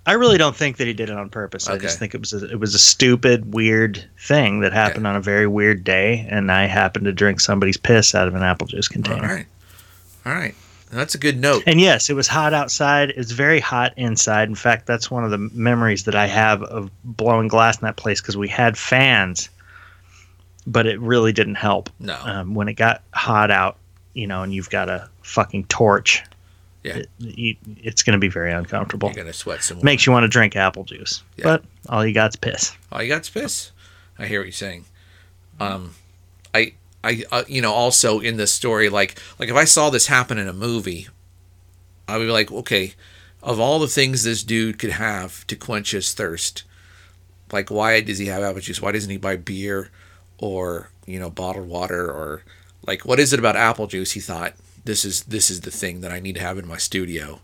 I 0.06 0.14
really 0.14 0.38
don't 0.38 0.56
think 0.56 0.78
that 0.78 0.88
he 0.88 0.94
did 0.94 1.10
it 1.10 1.18
on 1.18 1.30
purpose. 1.30 1.70
I 1.70 1.78
just 1.78 1.98
think 1.98 2.14
it 2.14 2.20
was 2.20 2.34
a, 2.34 2.52
it 2.52 2.60
was 2.60 2.76
a 2.76 2.80
stupid, 2.80 3.54
weird 3.54 4.04
thing 4.20 4.60
that 4.60 4.74
happened 4.74 5.08
on 5.08 5.16
a 5.16 5.22
very 5.22 5.48
weird 5.48 5.84
day, 5.86 6.28
and 6.30 6.52
I 6.52 6.66
happened 6.66 7.06
to 7.06 7.14
drink 7.14 7.40
somebody's 7.40 7.78
piss 7.78 8.14
out 8.14 8.28
of 8.28 8.36
an 8.36 8.44
apple 8.44 8.68
juice 8.68 8.90
container. 8.90 9.24
All 9.24 9.34
right, 9.34 9.46
all 10.26 10.34
right, 10.34 10.56
That's 10.92 11.16
a 11.16 11.18
good 11.18 11.40
note. 11.40 11.64
And 11.66 11.80
yes, 11.80 12.10
it 12.10 12.14
was 12.14 12.28
hot 12.28 12.54
outside. 12.54 13.12
It's 13.16 13.32
very 13.32 13.62
hot 13.62 13.94
inside. 13.96 14.50
In 14.50 14.56
fact, 14.56 14.88
that's 14.88 15.10
one 15.10 15.24
of 15.24 15.32
the 15.32 15.38
memories 15.38 16.04
that 16.04 16.16
I 16.16 16.28
have 16.28 16.62
of 16.64 16.92
blowing 17.06 17.48
glass 17.48 17.78
in 17.80 17.86
that 17.86 17.96
place 17.96 18.20
because 18.20 18.36
we 18.36 18.50
had 18.50 18.78
fans, 18.78 19.48
but 20.68 20.86
it 20.86 21.00
really 21.00 21.32
didn't 21.32 21.56
help. 21.56 21.90
No. 22.00 22.20
Um, 22.24 22.56
when 22.56 22.68
it 22.68 22.74
got 22.74 23.04
hot 23.14 23.52
out, 23.52 23.78
you 24.14 24.28
know, 24.28 24.44
and 24.44 24.54
you've 24.54 24.70
got 24.70 24.90
a 24.90 25.10
fucking 25.22 25.64
torch, 25.66 26.24
Yeah. 26.84 26.98
it, 26.98 27.10
you, 27.20 27.56
it's 27.78 28.04
going 28.04 28.14
to 28.14 28.20
be 28.20 28.28
very 28.28 28.52
uncomfortable. 28.52 29.10
You're 29.10 29.24
gonna 29.24 29.34
sweat 29.34 29.64
some 29.64 29.78
more. 29.78 29.84
Makes 29.86 30.06
you 30.06 30.12
want 30.12 30.24
to 30.26 30.28
drink 30.28 30.56
apple 30.56 30.84
juice, 30.84 31.24
Yeah. 31.38 31.44
but 31.46 31.64
all 31.90 32.06
you 32.06 32.14
got's 32.14 32.36
piss. 32.36 32.76
Oh, 32.92 33.00
you 33.00 33.08
got 33.08 33.30
piss. 33.34 33.72
I 34.20 34.26
hear 34.28 34.40
what 34.42 34.46
you're 34.46 34.52
saying. 34.52 34.86
Um, 35.60 35.96
I, 36.54 36.74
I, 37.04 37.24
uh, 37.32 37.44
you 37.48 37.62
know, 37.62 37.72
also 37.72 38.20
in 38.20 38.38
this 38.38 38.52
story, 38.54 38.90
like, 38.90 39.18
like 39.40 39.50
if 39.50 39.56
I 39.56 39.64
saw 39.66 39.90
this 39.90 40.08
happen 40.08 40.38
in 40.38 40.48
a 40.48 40.54
movie, 40.54 41.08
I 42.08 42.18
would 42.18 42.26
be 42.26 42.32
like, 42.32 42.52
okay, 42.52 42.94
of 43.42 43.60
all 43.60 43.80
the 43.80 43.88
things 43.88 44.24
this 44.24 44.44
dude 44.44 44.78
could 44.78 44.92
have 44.92 45.48
to 45.48 45.56
quench 45.56 45.92
his 45.92 46.14
thirst, 46.14 46.64
like, 47.52 47.70
why 47.72 48.02
does 48.02 48.18
he 48.18 48.26
have 48.28 48.44
apple 48.44 48.62
juice? 48.62 48.82
Why 48.82 48.92
doesn't 48.92 49.10
he 49.10 49.18
buy 49.18 49.36
beer, 49.38 49.90
or 50.38 50.90
you 51.06 51.20
know, 51.20 51.30
bottled 51.30 51.68
water, 51.68 52.10
or 52.12 52.44
like, 52.86 53.06
what 53.06 53.20
is 53.20 53.32
it 53.34 53.40
about 53.40 53.56
apple 53.56 53.88
juice? 53.88 54.12
He 54.12 54.20
thought 54.20 54.54
this 54.86 55.06
is 55.06 55.24
this 55.24 55.50
is 55.50 55.62
the 55.62 55.72
thing 55.72 56.02
that 56.02 56.12
I 56.12 56.20
need 56.20 56.36
to 56.36 56.42
have 56.42 56.58
in 56.58 56.68
my 56.68 56.78
studio. 56.78 57.40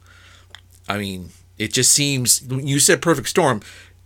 I 0.87 0.97
mean, 0.97 1.29
it 1.57 1.73
just 1.73 1.91
seems 1.93 2.41
you 2.49 2.79
said 2.79 3.01
perfect 3.01 3.29
storm. 3.29 3.61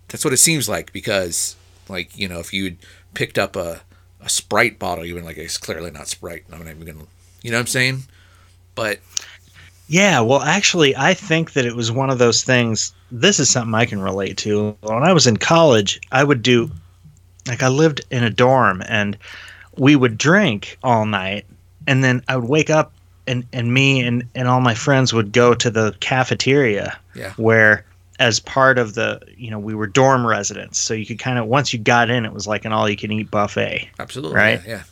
That's 0.09 0.23
what 0.23 0.33
it 0.33 0.37
seems 0.37 0.69
like 0.69 0.93
because, 0.93 1.55
like, 1.89 2.15
you 2.17 2.27
know, 2.27 2.39
if 2.39 2.53
you'd 2.53 2.77
picked 3.13 3.39
up 3.39 3.55
a, 3.55 3.81
a 4.21 4.29
Sprite 4.29 4.77
bottle, 4.79 5.05
you'd 5.05 5.15
been 5.15 5.25
like, 5.25 5.37
it's 5.37 5.57
clearly 5.57 5.91
not 5.91 6.07
Sprite. 6.07 6.43
I'm 6.51 6.59
not 6.59 6.67
even 6.67 6.85
gonna, 6.85 7.05
you 7.41 7.51
know 7.51 7.57
what 7.57 7.61
I'm 7.61 7.67
saying? 7.67 8.03
But 8.75 8.99
Yeah, 9.87 10.21
well, 10.21 10.41
actually, 10.41 10.95
I 10.95 11.13
think 11.13 11.53
that 11.53 11.65
it 11.65 11.75
was 11.75 11.91
one 11.91 12.09
of 12.09 12.17
those 12.17 12.43
things. 12.43 12.93
This 13.11 13.39
is 13.39 13.49
something 13.49 13.75
I 13.75 13.85
can 13.85 14.01
relate 14.01 14.37
to. 14.37 14.75
When 14.81 15.03
I 15.03 15.13
was 15.13 15.27
in 15.27 15.37
college, 15.37 15.99
I 16.11 16.23
would 16.23 16.41
do, 16.41 16.71
like, 17.47 17.61
I 17.63 17.67
lived 17.67 18.01
in 18.09 18.23
a 18.23 18.29
dorm 18.29 18.81
and 18.87 19.17
we 19.77 19.95
would 19.95 20.17
drink 20.17 20.77
all 20.83 21.05
night. 21.05 21.45
And 21.85 22.03
then 22.03 22.23
I 22.27 22.37
would 22.37 22.49
wake 22.49 22.69
up 22.69 22.93
and, 23.27 23.45
and 23.53 23.73
me 23.73 24.01
and, 24.01 24.27
and 24.36 24.47
all 24.47 24.62
my 24.62 24.73
friends 24.73 25.13
would 25.13 25.31
go 25.31 25.53
to 25.53 25.69
the 25.69 25.95
cafeteria 25.99 26.97
yeah, 27.15 27.33
where, 27.33 27.86
as 28.19 28.39
part 28.39 28.77
of 28.77 28.93
the, 28.93 29.19
you 29.36 29.49
know, 29.49 29.59
we 29.59 29.73
were 29.73 29.88
dorm 29.88 30.25
residents. 30.25 30.79
So 30.79 30.93
you 30.93 31.05
could 31.05 31.19
kind 31.19 31.39
of, 31.39 31.47
once 31.47 31.73
you 31.73 31.79
got 31.79 32.09
in, 32.09 32.25
it 32.25 32.33
was 32.33 32.47
like 32.47 32.65
an 32.65 32.71
all 32.71 32.88
you 32.88 32.97
can 32.97 33.12
eat 33.12 33.31
buffet 33.31 33.89
absolutely, 33.99 34.36
Right. 34.36 34.62
Yeah, 34.65 34.83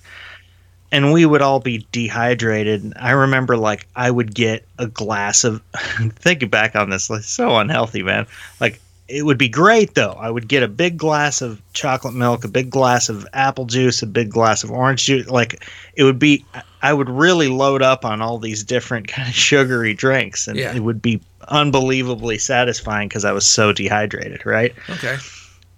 and 0.91 1.13
we 1.13 1.25
would 1.25 1.41
all 1.41 1.59
be 1.59 1.85
dehydrated. 1.91 2.83
And 2.83 2.93
I 2.97 3.11
remember 3.11 3.57
like 3.57 3.87
I 3.95 4.11
would 4.11 4.35
get 4.35 4.65
a 4.77 4.87
glass 4.87 5.43
of 5.43 5.61
thinking 6.15 6.49
back 6.49 6.75
on 6.75 6.89
this, 6.89 7.09
like 7.09 7.23
so 7.23 7.55
unhealthy, 7.57 8.03
man. 8.03 8.27
Like 8.59 8.81
it 9.07 9.23
would 9.23 9.37
be 9.37 9.49
great 9.49 9.93
though. 9.95 10.13
I 10.19 10.29
would 10.29 10.47
get 10.47 10.63
a 10.63 10.67
big 10.67 10.97
glass 10.97 11.41
of 11.41 11.61
chocolate 11.73 12.13
milk, 12.13 12.43
a 12.43 12.49
big 12.49 12.69
glass 12.69 13.09
of 13.09 13.25
apple 13.33 13.65
juice, 13.65 14.01
a 14.01 14.07
big 14.07 14.29
glass 14.29 14.63
of 14.63 14.71
orange 14.71 15.05
juice. 15.05 15.27
Like 15.27 15.65
it 15.95 16.03
would 16.03 16.19
be, 16.19 16.45
I 16.81 16.93
would 16.93 17.09
really 17.09 17.47
load 17.47 17.81
up 17.81 18.03
on 18.05 18.21
all 18.21 18.37
these 18.37 18.63
different 18.63 19.07
kind 19.15 19.27
of 19.27 19.35
sugary 19.35 19.93
drinks, 19.93 20.47
and 20.47 20.57
Yeah. 20.57 20.73
it 20.75 20.79
would 20.81 21.01
be 21.01 21.21
unbelievably 21.47 22.37
satisfying 22.37 23.07
because 23.07 23.25
I 23.25 23.31
was 23.31 23.45
so 23.45 23.71
dehydrated. 23.73 24.45
Right. 24.45 24.73
Okay. 24.89 25.17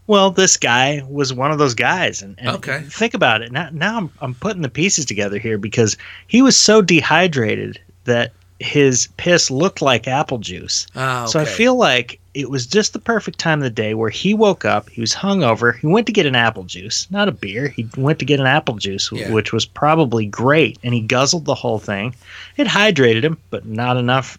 Well, 0.08 0.32
this 0.32 0.58
guy 0.58 1.02
was 1.08 1.34
one 1.34 1.52
of 1.52 1.60
those 1.60 1.74
guys, 1.74 2.22
and, 2.22 2.36
and 2.38 2.50
Okay. 2.58 2.82
think 2.90 3.14
about 3.14 3.42
it. 3.42 3.52
Now, 3.54 3.70
now 3.72 3.98
I'm, 3.98 4.12
I'm 4.20 4.34
putting 4.36 4.62
the 4.62 4.70
pieces 4.70 5.06
together 5.06 5.40
here 5.40 5.58
because 5.58 5.96
he 6.28 6.42
was 6.42 6.58
so 6.58 6.82
dehydrated 6.82 7.80
that 8.04 8.34
his 8.60 9.08
piss 9.18 9.50
looked 9.52 9.82
like 9.82 10.08
apple 10.08 10.38
juice. 10.38 10.88
Ah, 10.96 11.26
So 11.26 11.40
I 11.40 11.46
feel 11.46 11.76
like 11.76 12.20
it 12.34 12.50
was 12.50 12.66
just 12.66 12.94
the 12.94 13.00
perfect 13.00 13.38
time 13.40 13.60
of 13.60 13.64
the 13.64 13.70
day 13.70 13.94
where 13.94 14.10
he 14.10 14.34
woke 14.34 14.66
up, 14.66 14.90
he 14.90 15.02
was 15.02 15.14
hungover, 15.14 15.78
he 15.78 15.86
went 15.88 16.08
to 16.08 16.14
get 16.14 16.26
an 16.26 16.36
apple 16.36 16.64
juice, 16.64 17.08
not 17.12 17.28
a 17.28 17.32
beer. 17.32 17.68
He 17.68 17.88
went 17.98 18.20
to 18.20 18.26
get 18.26 18.40
an 18.40 18.48
apple 18.48 18.76
juice, 18.76 19.10
Yeah. 19.12 19.32
which 19.32 19.52
was 19.54 19.66
probably 19.66 20.26
great, 20.26 20.80
and 20.84 20.94
he 20.94 21.02
guzzled 21.02 21.46
the 21.46 21.56
whole 21.56 21.80
thing. 21.80 22.16
It 22.58 22.68
hydrated 22.68 23.24
him, 23.24 23.38
but 23.50 23.66
not 23.66 23.98
enough 23.98 24.38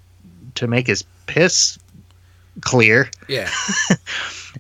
to 0.57 0.67
make 0.67 0.87
his 0.87 1.05
piss 1.27 1.79
clear. 2.63 3.11
Yeah. 3.29 3.51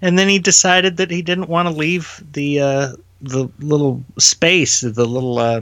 And 0.02 0.18
then 0.18 0.28
he 0.28 0.40
decided 0.40 0.96
that 0.96 1.08
he 1.12 1.22
didn't 1.22 1.48
want 1.48 1.68
to 1.68 1.74
leave 1.74 2.20
the 2.32 2.60
uh, 2.60 2.92
the 3.22 3.48
little 3.60 4.02
space, 4.18 4.80
the 4.80 5.04
little 5.06 5.38
uh, 5.38 5.60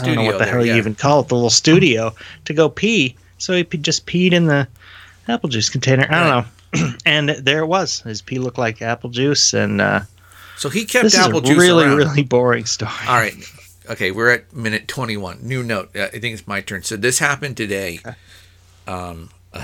I 0.00 0.06
don't 0.06 0.14
know 0.16 0.24
what 0.24 0.32
the 0.32 0.44
there, 0.44 0.54
hell 0.54 0.66
yeah. 0.66 0.72
you 0.72 0.78
even 0.78 0.94
call 0.94 1.20
it, 1.20 1.28
the 1.28 1.34
little 1.34 1.50
studio, 1.50 2.14
to 2.46 2.54
go 2.54 2.68
pee. 2.68 3.16
So 3.38 3.52
he 3.52 3.64
just 3.64 4.06
peed 4.06 4.32
in 4.32 4.46
the 4.46 4.66
apple 5.28 5.48
juice 5.48 5.68
container. 5.68 6.06
I 6.08 6.20
don't 6.20 6.46
know. 6.72 6.92
and 7.06 7.28
there 7.28 7.60
it 7.60 7.66
was. 7.66 8.00
His 8.00 8.22
pee 8.22 8.38
looked 8.38 8.58
like 8.58 8.82
apple 8.82 9.10
juice, 9.10 9.52
and 9.52 9.80
uh, 9.80 10.00
So 10.56 10.68
he 10.68 10.84
kept 10.84 11.04
this 11.04 11.16
apple 11.16 11.42
is 11.42 11.50
a 11.50 11.52
juice 11.54 11.62
really, 11.62 11.84
around. 11.84 11.96
really 11.96 12.22
boring 12.22 12.64
story. 12.64 12.90
All 13.06 13.16
right. 13.16 13.34
Okay, 13.90 14.10
we're 14.10 14.30
at 14.30 14.52
minute 14.54 14.88
21. 14.88 15.40
New 15.42 15.62
note. 15.62 15.90
I 15.94 16.08
think 16.08 16.32
it's 16.32 16.46
my 16.46 16.62
turn. 16.62 16.82
So 16.82 16.96
this 16.96 17.18
happened 17.18 17.56
today. 17.56 18.00
Um, 18.86 19.28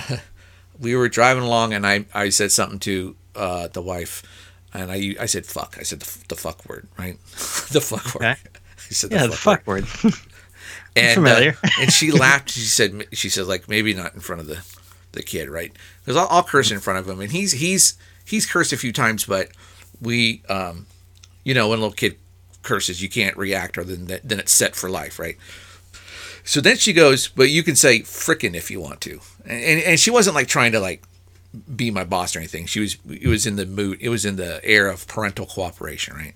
we 0.80 0.94
were 0.94 1.08
driving 1.08 1.42
along, 1.42 1.72
and 1.72 1.86
I, 1.86 2.04
I 2.12 2.28
said 2.28 2.52
something 2.52 2.78
to 2.80 3.16
uh, 3.34 3.68
the 3.68 3.80
wife, 3.82 4.22
and 4.74 4.90
I 4.90 5.14
I 5.18 5.26
said 5.26 5.46
fuck. 5.46 5.76
I 5.78 5.82
said 5.82 6.00
the, 6.00 6.28
the 6.28 6.36
fuck 6.36 6.68
word, 6.68 6.86
right? 6.98 7.18
the 7.72 7.80
fuck 7.80 8.14
word. 8.14 8.36
I 8.90 8.94
said 8.94 9.12
Yeah, 9.12 9.26
the 9.26 9.36
fuck 9.36 9.66
word. 9.66 9.86
and, 10.96 11.14
familiar. 11.14 11.56
uh, 11.62 11.68
and 11.80 11.92
she 11.92 12.10
laughed. 12.10 12.50
She 12.50 12.60
said, 12.60 13.06
she 13.12 13.28
said, 13.28 13.46
like 13.46 13.68
maybe 13.68 13.94
not 13.94 14.14
in 14.14 14.20
front 14.20 14.40
of 14.40 14.46
the, 14.46 14.64
the 15.12 15.22
kid, 15.22 15.48
right? 15.48 15.72
Because 16.04 16.16
I'll, 16.16 16.28
I'll 16.30 16.42
curse 16.42 16.70
in 16.70 16.80
front 16.80 16.98
of 16.98 17.08
him, 17.08 17.20
and 17.20 17.30
he's 17.32 17.52
he's 17.52 17.94
he's 18.24 18.46
cursed 18.46 18.72
a 18.72 18.76
few 18.76 18.92
times, 18.92 19.24
but 19.24 19.50
we, 20.00 20.42
um, 20.48 20.86
you 21.44 21.54
know, 21.54 21.68
when 21.68 21.78
a 21.78 21.82
little 21.82 21.94
kid 21.94 22.16
curses, 22.62 23.02
you 23.02 23.08
can't 23.08 23.36
react, 23.36 23.78
or 23.78 23.84
then 23.84 24.06
that, 24.06 24.28
then 24.28 24.38
it's 24.40 24.52
set 24.52 24.74
for 24.74 24.90
life, 24.90 25.18
right? 25.18 25.36
So 26.44 26.60
then 26.60 26.76
she 26.76 26.92
goes, 26.92 27.28
but 27.28 27.50
you 27.50 27.62
can 27.62 27.76
say 27.76 28.00
frickin' 28.00 28.54
if 28.54 28.70
you 28.70 28.80
want 28.80 29.00
to, 29.02 29.20
and, 29.44 29.62
and 29.62 29.80
and 29.82 30.00
she 30.00 30.10
wasn't 30.10 30.34
like 30.34 30.48
trying 30.48 30.72
to 30.72 30.80
like 30.80 31.02
be 31.76 31.90
my 31.90 32.04
boss 32.04 32.34
or 32.34 32.38
anything. 32.38 32.66
She 32.66 32.80
was 32.80 32.96
it 33.08 33.28
was 33.28 33.46
in 33.46 33.56
the 33.56 33.66
mood, 33.66 33.98
it 34.00 34.08
was 34.08 34.24
in 34.24 34.36
the 34.36 34.64
air 34.64 34.88
of 34.88 35.06
parental 35.06 35.46
cooperation, 35.46 36.14
right? 36.16 36.34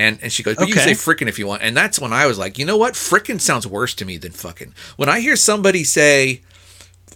And 0.00 0.18
and 0.22 0.32
she 0.32 0.42
goes, 0.42 0.56
but 0.56 0.68
you 0.68 0.74
Okay. 0.74 0.84
can 0.86 0.94
say 0.96 1.12
frickin' 1.12 1.28
if 1.28 1.38
you 1.38 1.46
want. 1.46 1.62
And 1.62 1.76
that's 1.76 1.98
when 2.00 2.12
I 2.12 2.24
was 2.26 2.38
like, 2.38 2.58
you 2.58 2.64
know 2.64 2.76
what? 2.76 2.94
Frickin' 2.94 3.40
sounds 3.40 3.66
worse 3.66 3.94
to 3.96 4.04
me 4.04 4.16
than 4.18 4.32
fucking. 4.32 4.72
When 4.96 5.08
I 5.08 5.20
hear 5.20 5.36
somebody 5.36 5.84
say 5.84 6.40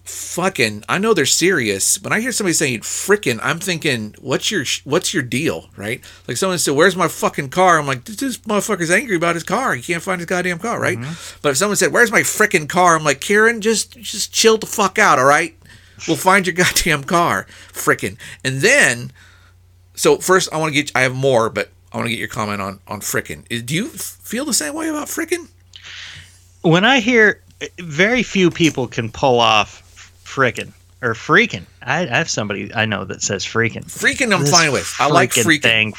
fucking, 0.05 0.85
I 0.89 0.99
know 0.99 1.15
they're 1.15 1.25
serious. 1.27 2.01
When 2.03 2.13
I 2.13 2.21
hear 2.21 2.33
somebody 2.33 2.53
saying 2.53 2.81
frickin', 2.81 3.41
I'm 3.43 3.59
thinking, 3.59 4.15
what's 4.21 4.51
your 4.51 4.65
what's 4.85 5.15
your 5.15 5.23
deal, 5.23 5.71
right? 5.77 6.03
Like 6.29 6.37
someone 6.37 6.59
said, 6.59 6.75
"Where's 6.75 6.97
my 6.97 7.09
fucking 7.09 7.49
car?" 7.51 7.79
I'm 7.79 7.87
like, 7.87 8.05
this, 8.05 8.17
this 8.17 8.39
motherfucker's 8.39 8.91
angry 8.91 9.17
about 9.17 9.35
his 9.35 9.45
car. 9.45 9.75
He 9.75 9.83
can't 9.83 10.03
find 10.03 10.21
his 10.21 10.27
goddamn 10.27 10.59
car, 10.59 10.79
right? 10.81 10.99
Mm-hmm. 10.99 11.39
But 11.43 11.51
if 11.51 11.57
someone 11.57 11.77
said, 11.77 11.93
"Where's 11.93 12.13
my 12.13 12.21
frickin' 12.23 12.69
car?" 12.69 12.97
I'm 12.97 13.05
like, 13.05 13.21
Karen, 13.21 13.61
just 13.61 13.93
just 13.99 14.33
chill 14.33 14.59
the 14.59 14.67
fuck 14.67 14.99
out, 14.99 15.19
all 15.19 15.25
right? 15.25 15.57
We'll 16.07 16.17
find 16.19 16.47
your 16.47 16.55
goddamn 16.65 17.05
car, 17.05 17.47
frickin'. 17.73 18.19
And 18.45 18.61
then, 18.61 19.13
so 19.95 20.19
first, 20.19 20.53
I 20.53 20.59
want 20.59 20.75
to 20.75 20.83
get, 20.83 20.93
I 20.95 21.01
have 21.03 21.15
more, 21.15 21.49
but 21.49 21.71
I 21.95 21.97
want 21.97 22.07
to 22.09 22.11
get 22.11 22.19
your 22.19 22.29
comment 22.29 22.61
on 22.61 22.81
on 22.89 23.01
frickin'. 23.01 23.47
Do 23.65 23.75
you 23.75 23.87
feel 23.89 24.45
the 24.45 24.53
same 24.53 24.75
way 24.75 24.89
about 24.89 25.07
frickin'? 25.09 25.49
when 26.63 26.85
I 26.85 27.01
hear 27.01 27.41
eh, 27.61 27.69
very 27.79 28.23
few 28.23 28.51
people 28.51 28.87
can 28.89 29.11
pull 29.11 29.39
off 29.39 29.83
frickin' 30.25 30.73
or 31.03 31.13
freaking. 31.15 31.65
I, 31.83 32.01
I 32.03 32.17
have 32.19 32.29
somebody 32.31 32.73
I 32.75 32.85
know 32.87 33.05
that 33.05 33.23
says 33.23 33.45
freaking. 33.45 33.85
Freaking, 33.85 34.35
I'm 34.35 34.41
This 34.41 34.51
fine 34.51 34.73
with. 34.73 34.93
I 34.99 35.07
like 35.09 35.31
freaking. 35.31 35.63
thing. 35.63 35.93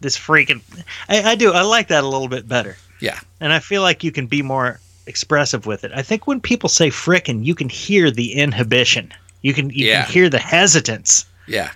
This 0.00 0.16
freaking. 0.16 0.60
I, 1.08 1.32
I 1.32 1.34
do. 1.34 1.52
I 1.52 1.62
like 1.62 1.88
that 1.88 2.04
a 2.04 2.08
little 2.08 2.28
bit 2.28 2.46
better. 2.48 2.76
Yeah. 3.00 3.18
And 3.40 3.52
I 3.52 3.58
feel 3.58 3.82
like 3.82 4.04
you 4.04 4.12
can 4.12 4.26
be 4.26 4.42
more 4.42 4.78
expressive 5.06 5.66
with 5.66 5.82
it. 5.84 5.90
I 5.94 6.02
think 6.02 6.26
when 6.26 6.40
people 6.40 6.68
say 6.68 6.90
frickin', 6.90 7.44
you 7.44 7.54
can 7.54 7.68
hear 7.68 8.10
the 8.10 8.34
inhibition. 8.34 9.12
You 9.42 9.52
can 9.54 9.70
you 9.70 9.86
Yeah. 9.88 10.04
can 10.04 10.12
hear 10.12 10.28
the 10.28 10.38
hesitance. 10.38 11.24
Yeah. 11.48 11.70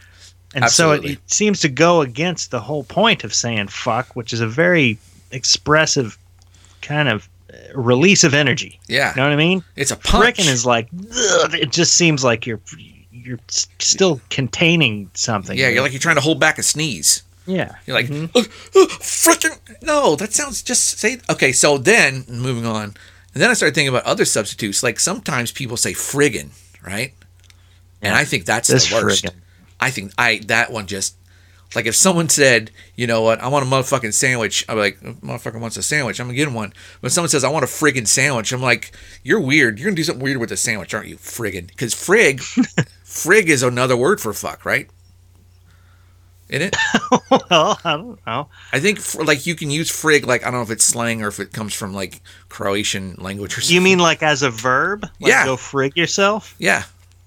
And 0.55 0.71
so 0.71 0.93
it, 0.93 1.05
it 1.05 1.19
seems 1.27 1.61
to 1.61 1.69
go 1.69 2.01
against 2.01 2.51
the 2.51 2.61
whole 2.61 2.85
point 2.85 3.25
of 3.25 3.35
saying 3.35 3.69
fuck, 3.69 4.15
which 4.15 4.33
is 4.33 4.41
a 4.41 4.47
very 4.47 4.99
expressive 5.33 6.17
kind 6.81 7.09
of 7.09 7.29
uh, 7.53 7.57
release 7.79 8.25
of 8.25 8.35
energy. 8.35 8.79
Yeah. 8.89 9.11
You 9.11 9.17
know 9.17 9.25
what 9.25 9.33
I 9.33 9.37
mean? 9.37 9.65
It's 9.77 9.91
a 9.91 9.97
punch. 9.97 10.37
Frickin' 10.39 10.49
is 10.53 10.65
like 10.65 10.89
ugh, 10.95 11.55
it 11.55 11.73
just 11.73 11.95
seems 11.97 12.23
like 12.25 12.47
you're 12.47 12.61
you're 13.11 13.41
still 13.49 14.21
containing 14.31 15.11
something. 15.15 15.57
yeah, 15.59 15.69
you're 15.69 15.83
like 15.83 15.93
you're 15.93 16.01
trying 16.01 16.17
to 16.17 16.21
hold 16.21 16.39
back 16.41 16.59
a 16.59 16.63
sneeze. 16.63 17.23
yeah. 17.47 17.75
You're 17.87 17.97
like, 17.97 18.07
Mhm. 18.09 18.31
"Uh, 18.35 18.41
uh, 18.41 18.87
frickin' 19.01 19.59
no, 19.83 20.15
that 20.17 20.33
sounds 20.33 20.63
just 20.63 20.99
say 20.99 21.19
okay. 21.31 21.53
So 21.53 21.79
then 21.79 22.25
moving 22.29 22.67
on, 22.67 22.95
and 23.33 23.43
then 23.43 23.51
I 23.51 23.55
started 23.55 23.75
thinking 23.75 23.89
about 23.89 24.05
other 24.05 24.25
substitutes. 24.25 24.83
Like 24.83 25.01
sometimes 25.01 25.51
people 25.53 25.77
say 25.77 25.93
friggin', 25.95 26.51
right? 26.87 27.13
And 28.03 28.15
I 28.15 28.25
think 28.25 28.45
that's 28.45 28.69
This 28.69 28.89
the 28.91 28.97
worst. 28.97 29.25
friggin'. 29.25 29.35
I 29.81 29.91
think 29.91 30.13
I 30.19 30.41
that 30.47 30.73
one 30.73 30.87
just 30.87 31.17
like 31.75 31.87
if 31.87 31.97
someone 31.97 32.29
said, 32.29 32.71
you 32.95 33.07
know 33.07 33.23
what, 33.23 33.41
I 33.41 33.49
want 33.49 33.67
a 33.67 33.69
motherfucking 33.69 34.15
sandwich, 34.15 34.65
I'm 34.69 34.79
like, 34.79 35.01
motherfucker 35.01 35.61
wants 35.61 35.77
a 35.77 35.83
sandwich, 35.83 36.21
I'm 36.21 36.27
gonna 36.27 36.37
get 36.37 36.47
him 36.49 36.55
one. 36.55 36.73
But 37.01 37.13
someone 37.13 37.29
says 37.29 37.43
I 37.45 37.51
want 37.51 37.65
a 37.65 37.69
friggin' 37.69 38.07
sandwich, 38.07 38.53
I'm 38.53 38.63
like, 38.63 38.93
you're 39.23 39.41
weird. 39.41 39.79
You're 39.79 39.87
gonna 39.87 39.97
do 39.97 40.05
something 40.05 40.23
weird 40.23 40.39
with 40.39 40.53
a 40.53 40.57
sandwich, 40.57 40.95
aren't 40.95 41.09
you? 41.09 41.17
Friggin', 41.17 41.67
because 41.67 41.95
frig, 41.95 42.37
frig 43.05 43.47
is 43.47 43.63
another 43.63 43.97
word 43.97 44.21
for 44.21 44.33
fuck, 44.33 44.65
right? 44.65 44.89
In 46.49 46.61
it, 46.61 46.77
well, 47.31 47.81
I 47.85 47.97
don't 47.97 48.25
know. 48.27 48.49
I 48.73 48.79
think 48.79 49.01
fr- 49.01 49.25
like 49.25 49.47
you 49.47 49.55
can 49.55 49.71
use 49.71 49.91
frig 49.91 50.27
like 50.27 50.43
I 50.43 50.51
don't 50.51 50.61
know 50.61 50.63
if 50.63 50.71
it's 50.71 50.85
slang 50.85 51.23
or 51.23 51.29
if 51.29 51.41
it 51.41 51.53
comes 51.53 51.73
from 51.73 51.95
like 51.95 52.21
Croatian 52.51 53.15
language 53.19 53.57
or 53.57 53.63
something. 53.63 53.75
You 53.75 53.81
mean 53.81 53.99
like 53.99 54.23
as 54.23 54.43
a 54.43 54.51
verb? 54.51 55.03
Like 55.21 55.31
Yeah. 55.31 55.47
Go 55.47 55.57
frig 55.57 55.97
yourself. 55.97 56.55
yeah? 56.59 56.85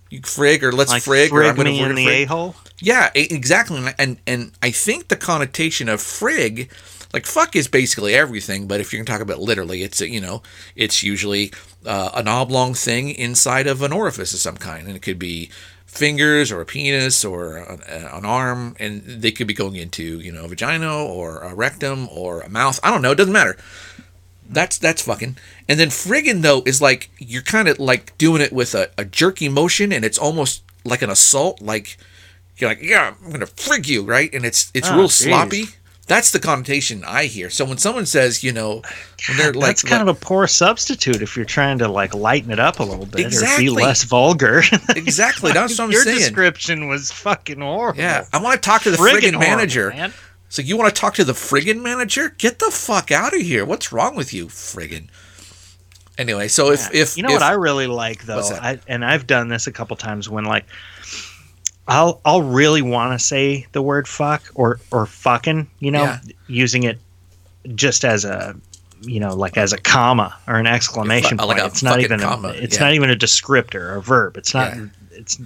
You 0.10 0.22
frig 0.22 0.64
or 0.64 0.72
let's 0.72 0.92
Like 0.92 1.04
frig, 1.04 1.32
or 1.32 1.44
I'm 1.44 1.54
frig 1.54 1.58
gonna 1.58 1.70
me 1.72 1.82
in 1.82 1.96
the 1.96 2.08
a 2.08 2.26
hole. 2.26 2.56
Yeah, 2.80 3.10
exactly. 3.16 3.78
And- 3.78 3.96
And 3.98 4.18
and 4.28 4.52
I 4.62 4.72
think 4.72 5.08
the 5.10 5.16
connotation 5.16 5.90
of 5.90 6.00
frig, 6.02 6.70
like 7.14 7.26
fuck, 7.26 7.56
is 7.56 7.68
basically 7.68 8.14
everything. 8.16 8.68
But 8.68 8.80
if 8.80 8.94
you're 8.94 9.04
gonna 9.04 9.18
talk 9.18 9.22
about 9.22 9.40
literally, 9.42 9.84
it's 9.84 10.00
a, 10.02 10.10
you 10.10 10.22
know, 10.22 10.42
it's 10.76 11.04
usually 11.04 11.52
uh, 11.86 12.12
an 12.14 12.28
oblong 12.28 12.74
thing 12.74 13.10
inside 13.10 13.68
of 13.68 13.82
an 13.82 13.92
orifice 13.92 14.34
of 14.34 14.40
some 14.40 14.58
kind, 14.58 14.88
and 14.88 14.96
it 14.96 15.02
could 15.02 15.20
be 15.20 15.50
fingers 15.86 16.52
or 16.52 16.62
a 16.62 16.66
penis 16.66 17.26
or 17.26 17.58
an, 17.58 17.82
an 17.88 18.26
arm, 18.26 18.76
and 18.80 19.04
they 19.06 19.32
could 19.32 19.48
be 19.48 19.54
going 19.54 19.76
into 19.76 20.20
you 20.20 20.32
know 20.32 20.46
a 20.46 20.48
vagina 20.48 20.94
or 21.04 21.40
a 21.40 21.54
rectum 21.56 22.08
or 22.12 22.42
a 22.42 22.50
mouth. 22.50 22.80
I 22.84 22.92
don't 22.92 23.02
know. 23.02 23.12
It 23.12 23.16
doesn't 23.18 23.34
matter. 23.34 23.58
That's 24.50 24.78
that's 24.78 25.02
fucking. 25.02 25.38
And 25.68 25.80
then 25.80 25.90
friggin' 25.90 26.42
though 26.42 26.64
is 26.66 26.82
like 26.82 27.10
you're 27.20 27.42
kind 27.42 27.68
of 27.68 27.80
like 27.80 28.18
doing 28.18 28.42
it 28.42 28.54
with 28.54 28.74
a, 28.76 28.90
a 28.98 29.06
jerky 29.06 29.50
motion, 29.50 29.92
and 29.92 30.04
it's 30.06 30.18
almost 30.18 30.64
like 30.86 31.02
an 31.02 31.10
assault. 31.10 31.62
Like 31.62 31.98
you're 32.58 32.70
like, 32.70 32.82
yeah, 32.82 33.14
I'm 33.24 33.32
gonna 33.32 33.46
frig 33.46 33.88
you, 33.88 34.04
right? 34.04 34.34
And 34.34 34.46
it's 34.46 34.72
it's 34.74 34.90
Oh, 34.90 34.96
real 34.96 35.08
geez. 35.08 35.18
sloppy. 35.26 35.64
That's 36.08 36.32
the 36.32 36.40
connotation 36.40 37.04
I 37.06 37.26
hear. 37.26 37.50
So 37.50 37.66
when 37.66 37.78
someone 37.78 38.06
says, 38.06 38.42
you 38.42 38.54
know, 38.54 38.82
when 39.28 39.38
they're 39.38 39.52
like, 39.52 39.68
That's 39.72 39.84
kind 39.84 40.02
of 40.02 40.08
a 40.08 40.14
poor 40.18 40.48
substitute 40.48 41.22
if 41.22 41.36
you're 41.36 41.44
trying 41.44 41.80
to 41.80 41.90
like 41.90 42.14
lighten 42.16 42.50
it 42.50 42.60
up 42.62 42.80
a 42.80 42.84
little 42.84 43.06
bit 43.06 43.26
or 43.26 43.28
Exactly. 43.28 43.66
be 43.66 43.70
less 43.72 44.04
vulgar. 44.06 44.64
exactly 44.96 45.52
that's 45.52 45.78
what 45.78 45.84
I'm 45.84 45.92
Your 45.92 46.04
saying. 46.04 46.20
Your 46.20 46.28
description 46.30 46.88
was 46.88 47.12
fucking 47.12 47.60
horrible. 47.60 48.00
Yeah, 48.00 48.24
I 48.32 48.42
want 48.42 48.56
to 48.56 48.66
talk 48.66 48.84
to 48.84 48.92
the 48.92 48.96
Friggin' 48.96 49.02
friggin' 49.20 49.34
horrible, 49.34 49.40
manager. 49.58 49.90
man. 49.90 50.14
So 50.50 50.62
you 50.62 50.78
want 50.78 50.94
to 50.94 51.00
talk 51.00 51.14
to 51.16 51.24
the 51.24 51.34
friggin' 51.34 51.82
manager? 51.82 52.30
Get 52.38 52.60
the 52.60 52.72
fuck 52.72 53.12
out 53.12 53.34
of 53.36 53.42
here! 53.42 53.66
What's 53.66 53.92
wrong 53.92 54.16
with 54.16 54.34
you, 54.34 54.48
friggin'? 54.48 55.08
Anyway, 56.18 56.48
so 56.48 56.72
if 56.72 56.90
Yeah. 56.94 57.02
if 57.02 57.18
you 57.18 57.24
know 57.24 57.30
if, 57.30 57.36
what 57.36 57.44
I 57.44 57.52
really 57.54 57.88
like 57.88 58.24
though, 58.24 58.42
I, 58.42 58.80
and 58.88 59.06
I've 59.06 59.28
done 59.28 59.50
this 59.50 59.68
a 59.68 59.72
couple 59.72 59.96
times 59.98 60.30
when 60.30 60.46
like 60.46 60.66
I'll 61.88 62.22
I'll 62.26 62.42
really 62.42 62.82
want 62.82 63.18
to 63.20 63.24
say 63.24 63.66
the 63.74 63.82
word 63.82 64.08
fuck 64.08 64.44
or 64.56 64.80
or 64.92 65.06
fucking, 65.06 65.70
you 65.80 65.92
know, 65.92 66.04
Yeah. 66.04 66.20
using 66.48 66.84
it 66.84 66.98
just 67.76 68.04
as 68.06 68.26
a 68.26 68.56
you 69.02 69.20
know 69.20 69.36
like 69.36 69.58
as 69.58 69.74
a 69.74 69.78
comma 69.78 70.36
or 70.48 70.56
an 70.56 70.66
exclamation 70.66 71.38
Like 71.38 71.48
point. 71.48 71.60
a 71.60 71.66
it's 71.66 71.84
not 71.84 72.00
even 72.00 72.20
comma, 72.20 72.48
a, 72.50 72.52
it's 72.54 72.78
yeah. 72.78 72.84
not 72.86 72.94
even 72.94 73.10
a 73.12 73.16
descriptor 73.16 73.76
or 73.76 73.96
a 73.98 74.02
verb. 74.02 74.38
It's 74.38 74.54
not 74.54 74.76
Yeah. 74.76 74.86
it's 75.12 75.40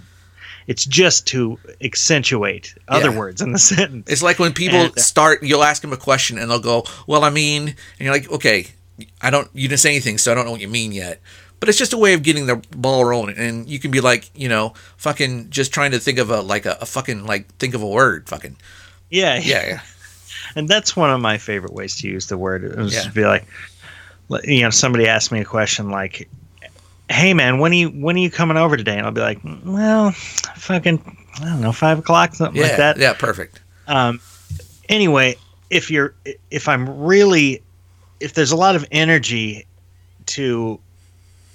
It's 0.67 0.85
just 0.85 1.27
to 1.27 1.57
accentuate 1.81 2.73
other 2.87 3.09
Yeah. 3.11 3.17
words 3.17 3.41
in 3.41 3.51
the 3.51 3.59
sentence. 3.73 4.09
It's 4.09 4.21
like 4.23 4.39
when 4.39 4.53
people 4.53 4.77
And- 4.79 4.97
uh, 4.97 5.01
start, 5.01 5.43
you'll 5.43 5.63
ask 5.63 5.81
them 5.81 5.93
a 5.93 5.97
question 5.97 6.37
and 6.37 6.49
they'll 6.49 6.59
go, 6.59 6.85
"Well, 7.07 7.23
I 7.23 7.29
mean," 7.29 7.63
and 7.69 7.75
you're 7.99 8.13
like, 8.13 8.29
"Okay, 8.31 8.67
I 9.21 9.29
don't, 9.29 9.49
you 9.53 9.67
didn't 9.67 9.79
say 9.81 9.89
anything, 9.89 10.17
so 10.17 10.31
I 10.31 10.35
don't 10.35 10.45
know 10.45 10.51
what 10.51 10.61
you 10.61 10.67
mean 10.67 10.91
yet." 10.91 11.19
But 11.59 11.69
it's 11.69 11.77
just 11.77 11.93
a 11.93 11.97
way 11.97 12.13
of 12.13 12.23
getting 12.23 12.47
the 12.47 12.55
ball 12.75 13.05
rolling, 13.05 13.37
and 13.37 13.69
you 13.69 13.77
can 13.79 13.91
be 13.91 14.01
like, 14.01 14.31
you 14.33 14.49
know, 14.49 14.73
fucking 14.97 15.51
just 15.51 15.71
trying 15.71 15.91
to 15.91 15.99
think 15.99 16.17
of 16.17 16.29
a 16.31 16.41
like 16.41 16.65
a, 16.65 16.77
a 16.81 16.85
fucking 16.85 17.25
like 17.25 17.53
think 17.57 17.73
of 17.75 17.81
a 17.83 17.87
word, 17.87 18.27
fucking 18.27 18.57
yeah, 19.11 19.35
yeah, 19.37 19.67
yeah, 19.67 19.81
and 20.55 20.67
that's 20.67 20.95
one 20.95 21.11
of 21.11 21.19
my 21.21 21.37
favorite 21.37 21.73
ways 21.73 21.97
to 22.01 22.07
use 22.07 22.27
the 22.27 22.37
word. 22.37 22.63
It 22.63 22.75
was 22.77 22.93
Yeah. 22.95 23.03
to 23.03 23.11
be 23.11 23.25
like, 23.25 23.45
like, 24.29 24.45
you 24.47 24.61
know, 24.61 24.69
somebody 24.71 25.07
asked 25.07 25.31
me 25.31 25.39
a 25.41 25.45
question 25.45 25.89
like, 25.91 26.27
"Hey, 27.11 27.33
man, 27.33 27.59
when 27.59 27.71
are 27.71 27.75
you 27.75 27.89
when 27.89 28.15
are 28.15 28.19
you 28.19 28.31
coming 28.31 28.57
over 28.57 28.77
today?" 28.77 28.97
And 28.97 29.05
I'll 29.05 29.11
be 29.11 29.21
like, 29.21 29.39
"Well, 29.65 30.11
fucking, 30.11 31.17
I 31.41 31.45
don't 31.45 31.61
know, 31.61 31.71
five 31.71 31.99
o'clock, 31.99 32.35
something 32.35 32.61
yeah, 32.61 32.67
like 32.67 32.77
that." 32.77 32.97
yeah, 32.97 33.13
perfect. 33.13 33.59
Um, 33.87 34.19
anyway, 34.89 35.35
if 35.69 35.89
you're 35.91 36.13
if 36.49 36.67
I'm 36.67 36.89
really 37.03 37.61
if 38.19 38.33
there's 38.33 38.51
a 38.51 38.55
lot 38.55 38.75
of 38.75 38.85
energy 38.91 39.65
to 40.27 40.79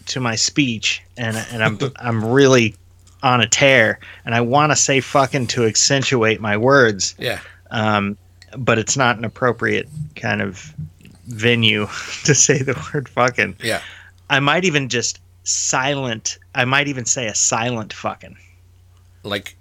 to 0.06 0.20
my 0.20 0.34
speech 0.34 1.02
and 1.16 1.36
and 1.52 1.62
I'm 1.62 1.78
I'm 1.96 2.24
really 2.24 2.74
on 3.22 3.40
a 3.40 3.48
tear 3.48 3.98
and 4.24 4.34
I 4.34 4.40
want 4.40 4.72
to 4.72 4.76
say 4.76 5.00
fucking 5.00 5.46
to 5.48 5.64
accentuate 5.64 6.40
my 6.40 6.56
words, 6.56 7.14
Yeah, 7.18 7.40
um, 7.70 8.16
but 8.56 8.78
it's 8.78 8.96
not 8.96 9.16
an 9.18 9.24
appropriate 9.24 9.88
kind 10.14 10.42
of 10.42 10.72
venue 11.26 11.86
to 12.24 12.34
say 12.34 12.58
the 12.62 12.80
word 12.92 13.08
fucking. 13.08 13.56
yeah, 13.62 13.80
I 14.30 14.40
might 14.40 14.64
even 14.64 14.88
just 14.88 15.18
silent. 15.46 16.38
I 16.54 16.64
might 16.64 16.88
even 16.88 17.04
say 17.04 17.26
a 17.26 17.34
silent 17.34 17.92
fucking. 17.92 18.36
like, 19.22 19.56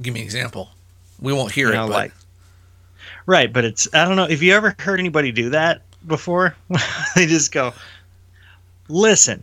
give 0.00 0.12
me 0.14 0.20
an 0.20 0.24
example. 0.24 0.70
We 1.20 1.32
won't 1.32 1.52
hear 1.52 1.68
You 1.68 1.72
it, 1.72 1.76
know, 1.76 1.86
but 1.88 1.92
like 1.94 2.12
right, 3.26 3.52
but 3.52 3.64
it's 3.64 3.88
I 3.94 4.04
don't 4.04 4.16
know. 4.16 4.26
Have 4.26 4.42
you 4.42 4.54
ever 4.54 4.74
heard 4.78 5.00
anybody 5.00 5.32
do 5.32 5.50
that 5.50 5.82
before? 6.06 6.54
they 7.16 7.26
just 7.26 7.52
go, 7.52 7.72
"Listen, 8.88 9.42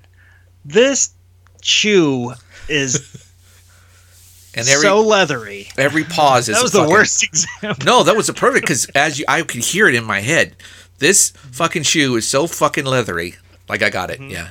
this 0.65 1.13
shoe 1.61 2.33
is 2.69 2.95
and 4.55 4.67
every 4.67 4.83
so 4.83 5.01
leathery." 5.01 5.67
every 5.77 6.03
pause 6.03 6.47
is 6.49 6.55
That 6.55 6.63
was 6.63 6.71
the 6.71 6.79
fucking- 6.79 6.93
worst 6.93 7.23
example. 7.63 7.85
No, 7.85 8.03
that 8.03 8.15
was 8.15 8.29
a 8.29 8.33
perfect 8.33 8.67
because 8.67 8.85
as 8.95 9.17
you, 9.19 9.25
I 9.27 9.41
could 9.41 9.61
hear 9.63 9.87
it 9.87 9.95
in 9.95 10.03
my 10.03 10.19
head. 10.21 10.55
This 10.99 11.31
fucking 11.51 11.83
shoe 11.83 12.15
is 12.15 12.27
so 12.27 12.45
fucking 12.47 12.85
leathery. 12.85 13.35
Like 13.67 13.81
I 13.81 13.89
got 13.89 14.11
it. 14.11 14.19
Mm-hmm. 14.19 14.29
Yeah, 14.29 14.49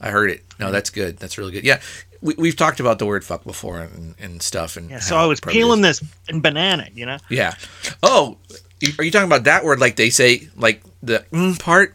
I 0.00 0.10
heard 0.10 0.30
it. 0.30 0.44
No, 0.58 0.70
that's 0.70 0.90
good. 0.90 1.18
That's 1.18 1.38
really 1.38 1.52
good. 1.52 1.64
Yeah, 1.64 1.80
we, 2.20 2.34
we've 2.38 2.56
talked 2.56 2.80
about 2.80 2.98
the 2.98 3.06
word 3.06 3.24
fuck 3.24 3.44
before 3.44 3.80
and, 3.80 4.14
and 4.18 4.42
stuff. 4.42 4.76
And 4.76 4.90
Yeah, 4.90 5.00
so 5.00 5.16
I 5.16 5.26
was 5.26 5.40
peeling 5.40 5.84
is. 5.84 6.00
this 6.00 6.10
and 6.28 6.42
banana, 6.42 6.88
you 6.94 7.06
know. 7.06 7.18
Yeah. 7.28 7.54
Oh, 8.02 8.36
are 8.98 9.04
you 9.04 9.10
talking 9.10 9.26
about 9.26 9.44
that 9.44 9.64
word? 9.64 9.80
Like 9.80 9.96
they 9.96 10.10
say, 10.10 10.48
like 10.56 10.82
the 11.02 11.24
mm 11.32 11.58
part? 11.58 11.94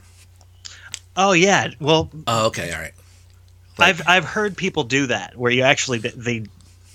Oh 1.15 1.33
yeah, 1.33 1.69
well, 1.79 2.09
Oh, 2.27 2.47
okay. 2.47 2.71
All 2.73 2.79
right. 2.79 2.93
Like- 3.77 3.89
I've 3.89 4.07
I've 4.07 4.25
heard 4.25 4.55
people 4.57 4.83
do 4.83 5.07
that 5.07 5.35
where 5.37 5.51
you 5.51 5.63
actually 5.63 5.99
they 5.99 6.43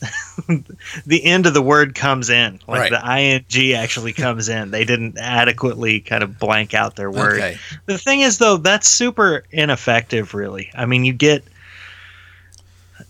the 1.07 1.25
end 1.25 1.47
of 1.47 1.55
the 1.55 1.63
word 1.63 1.95
comes 1.95 2.31
in 2.31 2.61
like 2.69 2.93
Right. 2.93 3.45
the 3.49 3.59
ing 3.59 3.75
actually 3.75 4.13
comes 4.13 4.49
in. 4.49 4.71
They 4.71 4.85
didn't 4.85 5.19
adequately 5.19 6.01
kind 6.01 6.23
of 6.23 6.39
blank 6.39 6.75
out 6.75 6.97
their 6.97 7.11
word. 7.11 7.39
Okay. 7.41 7.59
The 7.87 7.99
thing 7.99 8.21
is 8.21 8.39
though, 8.39 8.57
that's 8.57 8.89
super 8.89 9.45
ineffective 9.51 10.35
really. 10.35 10.71
I 10.75 10.87
mean, 10.87 11.05
you 11.05 11.13
get 11.13 11.45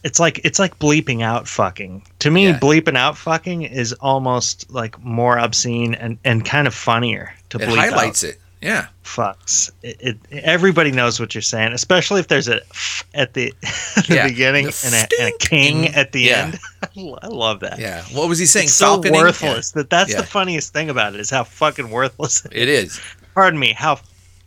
it's 0.04 0.20
like 0.20 0.40
it's 0.44 0.58
like 0.58 0.78
bleeping 0.78 1.22
out 1.22 1.48
fucking. 1.48 2.02
To 2.20 2.30
me, 2.30 2.46
Yeah. 2.48 2.58
bleeping 2.58 2.96
out 2.96 3.16
fucking 3.16 3.62
is 3.62 3.92
almost 3.94 4.70
like 4.70 5.02
more 5.02 5.38
obscene 5.38 5.94
and 5.94 6.18
and 6.24 6.44
kind 6.44 6.66
of 6.66 6.74
funnier 6.74 7.34
to 7.50 7.58
It 7.58 7.68
bleep 7.68 7.76
highlights 7.76 8.24
out 8.24 8.30
it. 8.30 8.40
Yeah. 8.60 8.88
fucks. 9.04 9.70
It, 9.82 9.96
it 10.00 10.16
everybody 10.42 10.90
knows 10.90 11.20
what 11.20 11.34
you're 11.34 11.42
saying, 11.42 11.72
especially 11.72 12.20
if 12.20 12.28
there's 12.28 12.48
a 12.48 12.56
f 12.70 13.04
at 13.14 13.34
the, 13.34 13.52
the 13.62 14.14
Yeah, 14.14 14.26
beginning 14.28 14.66
the 14.66 14.82
and 14.84 14.94
a, 14.94 15.22
and 15.22 15.32
a 15.34 15.38
king 15.38 15.86
at 15.94 16.12
the 16.12 16.20
Yeah. 16.22 16.44
end. 16.46 16.58
I 17.22 17.26
love 17.28 17.60
that. 17.60 17.78
Yeah. 17.78 18.02
What 18.12 18.28
was 18.28 18.38
he 18.38 18.46
saying? 18.46 18.64
It's 18.64 18.74
so 18.74 19.00
worthless 19.00 19.72
that 19.72 19.90
that's 19.90 20.10
Yeah. 20.12 20.20
the 20.22 20.26
funniest 20.26 20.72
thing 20.72 20.90
about 20.90 21.14
it 21.14 21.20
is 21.20 21.30
how 21.30 21.44
fucking 21.44 21.90
worthless. 21.90 22.44
It 22.46 22.52
Yeah, 22.54 22.62
it 22.62 22.68
is. 22.68 23.00
Pardon 23.34 23.60
me, 23.60 23.72
how 23.72 24.00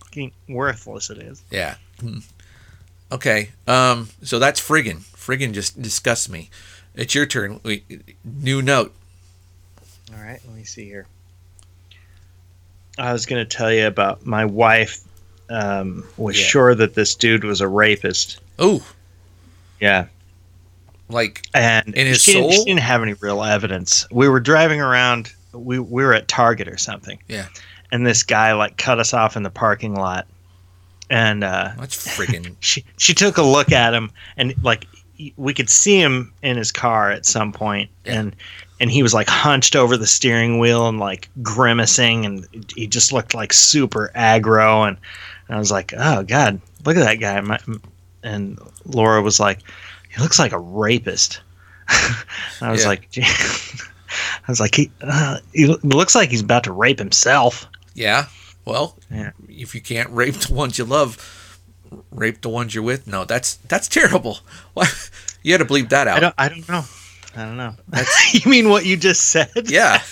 fucking 0.03 0.31
worthless 0.49 1.09
it 1.09 1.19
is. 1.19 1.41
Yeah. 1.49 1.75
Hmm. 1.99 2.19
Okay. 3.11 3.49
Um. 3.67 4.09
So 4.23 4.39
that's 4.39 4.59
friggin. 4.59 4.99
Friggin 5.15 5.53
just 5.53 5.81
disgusts 5.81 6.27
me. 6.29 6.49
It's 6.95 7.15
your 7.15 7.25
turn. 7.25 7.59
We, 7.63 7.83
new 8.25 8.61
note. 8.61 8.93
All 10.13 10.21
right, 10.21 10.41
let 10.45 10.55
me 10.57 10.63
see 10.65 10.83
here. 10.85 11.07
I 13.01 13.11
was 13.13 13.25
going 13.25 13.45
to 13.45 13.57
tell 13.57 13.71
you 13.73 13.87
about 13.87 14.25
my 14.25 14.45
wife. 14.45 14.99
Um, 15.49 16.05
was 16.15 16.39
Yeah. 16.39 16.45
sure 16.45 16.75
that 16.75 16.93
this 16.95 17.13
dude 17.13 17.43
was 17.43 17.59
a 17.59 17.67
rapist. 17.67 18.39
Oh, 18.57 18.81
Yeah, 19.81 20.05
like 21.09 21.41
and 21.53 21.93
In 21.93 22.07
his 22.07 22.21
she, 22.21 22.33
didn't, 22.33 22.51
she 22.53 22.63
didn't 22.63 22.79
have 22.79 23.01
any 23.01 23.13
real 23.13 23.43
evidence. 23.43 24.07
We 24.11 24.29
were 24.29 24.39
driving 24.39 24.79
around. 24.79 25.33
We 25.51 25.79
we 25.79 26.03
were 26.03 26.13
at 26.13 26.27
Target 26.29 26.67
or 26.69 26.77
something. 26.77 27.19
Yeah. 27.27 27.47
And 27.91 28.07
this 28.07 28.23
guy 28.23 28.53
like 28.53 28.77
cut 28.77 28.99
us 28.99 29.13
off 29.13 29.35
in 29.35 29.43
the 29.43 29.49
parking 29.49 29.95
lot, 29.95 30.25
and 31.09 31.43
uh, 31.43 31.71
that's 31.77 31.97
friggin. 32.17 32.55
she 32.61 32.85
she 32.97 33.13
took 33.13 33.37
a 33.37 33.41
look 33.43 33.73
at 33.73 33.93
him, 33.93 34.09
and 34.37 34.53
like 34.63 34.87
we 35.35 35.53
could 35.53 35.69
see 35.69 35.99
him 35.99 36.31
in 36.41 36.55
his 36.55 36.71
car 36.71 37.11
at 37.11 37.25
some 37.25 37.51
point, 37.51 37.89
Yeah. 38.05 38.21
and 38.21 38.35
and 38.81 38.91
he 38.91 39.01
was 39.03 39.13
like 39.13 39.29
hunched 39.29 39.75
over 39.77 39.95
the 39.95 40.07
steering 40.07 40.59
wheel 40.59 40.89
and 40.89 40.99
like 40.99 41.29
grimacing, 41.41 42.25
and 42.25 42.65
he 42.75 42.87
just 42.87 43.13
looked 43.13 43.33
like 43.33 43.53
super 43.53 44.11
aggro, 44.15 44.85
and, 44.87 44.97
and 45.47 45.55
I 45.55 45.59
was 45.59 45.71
like, 45.71 45.93
oh 45.97 46.23
god, 46.23 46.59
look 46.83 46.97
at 46.97 47.03
that 47.05 47.15
guy, 47.21 47.39
My, 47.39 47.59
and 48.23 48.59
Laura 48.85 49.21
was 49.21 49.39
like, 49.39 49.59
he 50.13 50.21
looks 50.21 50.39
like 50.39 50.51
a 50.51 50.59
rapist. 50.59 51.39
I 51.87 52.71
was 52.71 52.81
Yeah. 52.81 52.87
like, 52.89 53.07
I 53.17 54.45
was 54.47 54.59
like, 54.59 54.75
he, 54.75 54.91
uh, 55.01 55.37
he 55.53 55.67
looks 55.67 56.15
like 56.15 56.29
he's 56.29 56.41
about 56.41 56.63
to 56.65 56.73
rape 56.73 56.99
himself. 56.99 57.67
yeah. 57.93 58.25
Well, 58.65 58.95
Yeah. 59.09 59.31
if 59.49 59.73
you 59.73 59.81
can't 59.81 60.09
rape 60.11 60.35
the 60.35 60.53
ones 60.53 60.77
you 60.77 60.85
love, 60.85 61.59
rape 62.11 62.41
the 62.41 62.49
ones 62.49 62.75
you're 62.75 62.83
with. 62.83 63.07
No, 63.07 63.25
that's 63.25 63.55
that's 63.67 63.87
terrible. 63.87 64.37
Why? 64.75 64.85
You 65.41 65.53
had 65.53 65.59
to 65.59 65.65
bleep 65.65 65.89
that 65.89 66.07
out. 66.07 66.17
I 66.17 66.19
don't, 66.19 66.35
I 66.37 66.49
don't 66.49 66.69
know. 66.69 66.83
I 67.35 67.45
don't 67.45 67.57
know. 67.57 67.75
you 68.33 68.49
mean 68.49 68.69
what 68.69 68.85
you 68.85 68.97
just 68.97 69.29
said? 69.29 69.49
yeah. 69.65 70.01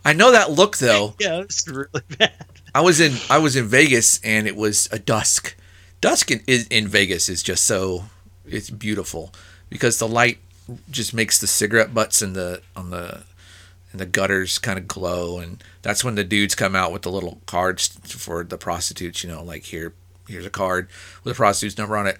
I 0.04 0.12
know 0.12 0.32
that 0.32 0.50
look 0.50 0.78
though. 0.78 1.14
Yeah, 1.18 1.40
it's 1.40 1.66
really 1.68 2.02
bad. 2.18 2.32
I 2.74 2.80
was 2.80 3.00
in 3.00 3.16
I 3.28 3.38
was 3.38 3.56
in 3.56 3.66
Vegas 3.66 4.20
and 4.24 4.46
it 4.46 4.56
was 4.56 4.88
a 4.92 4.98
dusk. 4.98 5.56
Dusk 6.00 6.30
in, 6.30 6.40
in, 6.46 6.62
in 6.70 6.88
Vegas 6.88 7.28
is 7.28 7.42
just 7.42 7.64
so 7.64 8.04
it's 8.46 8.70
beautiful 8.70 9.32
because 9.68 9.98
the 9.98 10.08
light 10.08 10.38
just 10.90 11.12
makes 11.12 11.38
the 11.38 11.46
cigarette 11.46 11.92
butts 11.92 12.22
and 12.22 12.34
the 12.34 12.62
on 12.74 12.90
the 12.90 13.22
and 13.92 14.00
the 14.00 14.06
gutters 14.06 14.58
kind 14.58 14.78
of 14.78 14.86
glow 14.86 15.38
and 15.38 15.62
that's 15.82 16.04
when 16.04 16.14
the 16.14 16.24
dudes 16.24 16.54
come 16.54 16.76
out 16.76 16.92
with 16.92 17.02
the 17.02 17.10
little 17.10 17.40
cards 17.46 17.88
for 18.04 18.44
the 18.44 18.56
prostitutes, 18.56 19.22
you 19.22 19.30
know, 19.30 19.42
like 19.42 19.64
here 19.64 19.92
here's 20.28 20.46
a 20.46 20.50
card 20.50 20.88
with 21.24 21.34
a 21.34 21.36
prostitute's 21.36 21.76
number 21.76 21.96
on 21.96 22.06
it. 22.06 22.18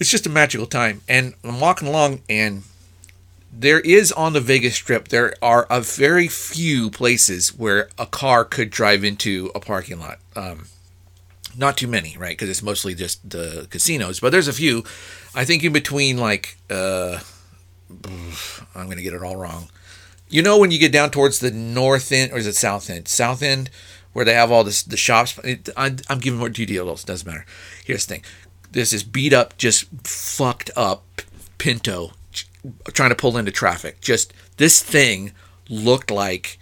It's 0.00 0.10
just 0.10 0.26
a 0.26 0.30
magical 0.30 0.66
time 0.66 1.00
and 1.08 1.34
I'm 1.44 1.60
walking 1.60 1.88
along 1.88 2.22
and 2.28 2.64
there 3.56 3.80
is 3.80 4.10
on 4.12 4.32
the 4.32 4.40
Vegas 4.40 4.74
Strip, 4.74 5.08
there 5.08 5.34
are 5.40 5.66
a 5.70 5.80
very 5.80 6.26
few 6.28 6.90
places 6.90 7.56
where 7.56 7.88
a 7.98 8.06
car 8.06 8.44
could 8.44 8.70
drive 8.70 9.04
into 9.04 9.50
a 9.54 9.60
parking 9.60 10.00
lot. 10.00 10.18
Um, 10.34 10.66
not 11.56 11.76
too 11.76 11.86
many, 11.86 12.16
right? 12.18 12.36
Because 12.36 12.50
it's 12.50 12.62
mostly 12.62 12.94
just 12.94 13.28
the 13.28 13.68
casinos, 13.70 14.18
but 14.18 14.32
there's 14.32 14.48
a 14.48 14.52
few. 14.52 14.82
I 15.34 15.44
think 15.44 15.62
in 15.62 15.72
between, 15.72 16.18
like, 16.18 16.56
uh, 16.68 17.20
I'm 18.74 18.86
going 18.86 18.96
to 18.96 19.02
get 19.02 19.14
it 19.14 19.22
all 19.22 19.36
wrong. 19.36 19.68
You 20.28 20.42
know, 20.42 20.58
when 20.58 20.72
you 20.72 20.78
get 20.78 20.92
down 20.92 21.10
towards 21.10 21.38
the 21.38 21.52
north 21.52 22.10
end, 22.10 22.32
or 22.32 22.38
is 22.38 22.46
it 22.46 22.56
south 22.56 22.90
end? 22.90 23.06
South 23.06 23.40
end, 23.40 23.70
where 24.12 24.24
they 24.24 24.34
have 24.34 24.50
all 24.50 24.64
this, 24.64 24.82
the 24.82 24.96
shops. 24.96 25.38
It, 25.44 25.68
I, 25.76 25.94
I'm 26.08 26.18
giving 26.18 26.40
more 26.40 26.48
details, 26.48 27.04
doesn't 27.04 27.26
matter. 27.26 27.46
Here's 27.84 28.04
the 28.06 28.14
thing 28.14 28.24
there's 28.72 28.90
this 28.90 29.04
beat 29.04 29.32
up, 29.32 29.56
just 29.56 29.86
fucked 30.02 30.70
up 30.74 31.22
Pinto 31.58 32.12
trying 32.92 33.10
to 33.10 33.16
pull 33.16 33.36
into 33.36 33.50
traffic. 33.50 34.00
Just 34.00 34.32
this 34.56 34.82
thing 34.82 35.32
looked 35.68 36.10
like 36.10 36.58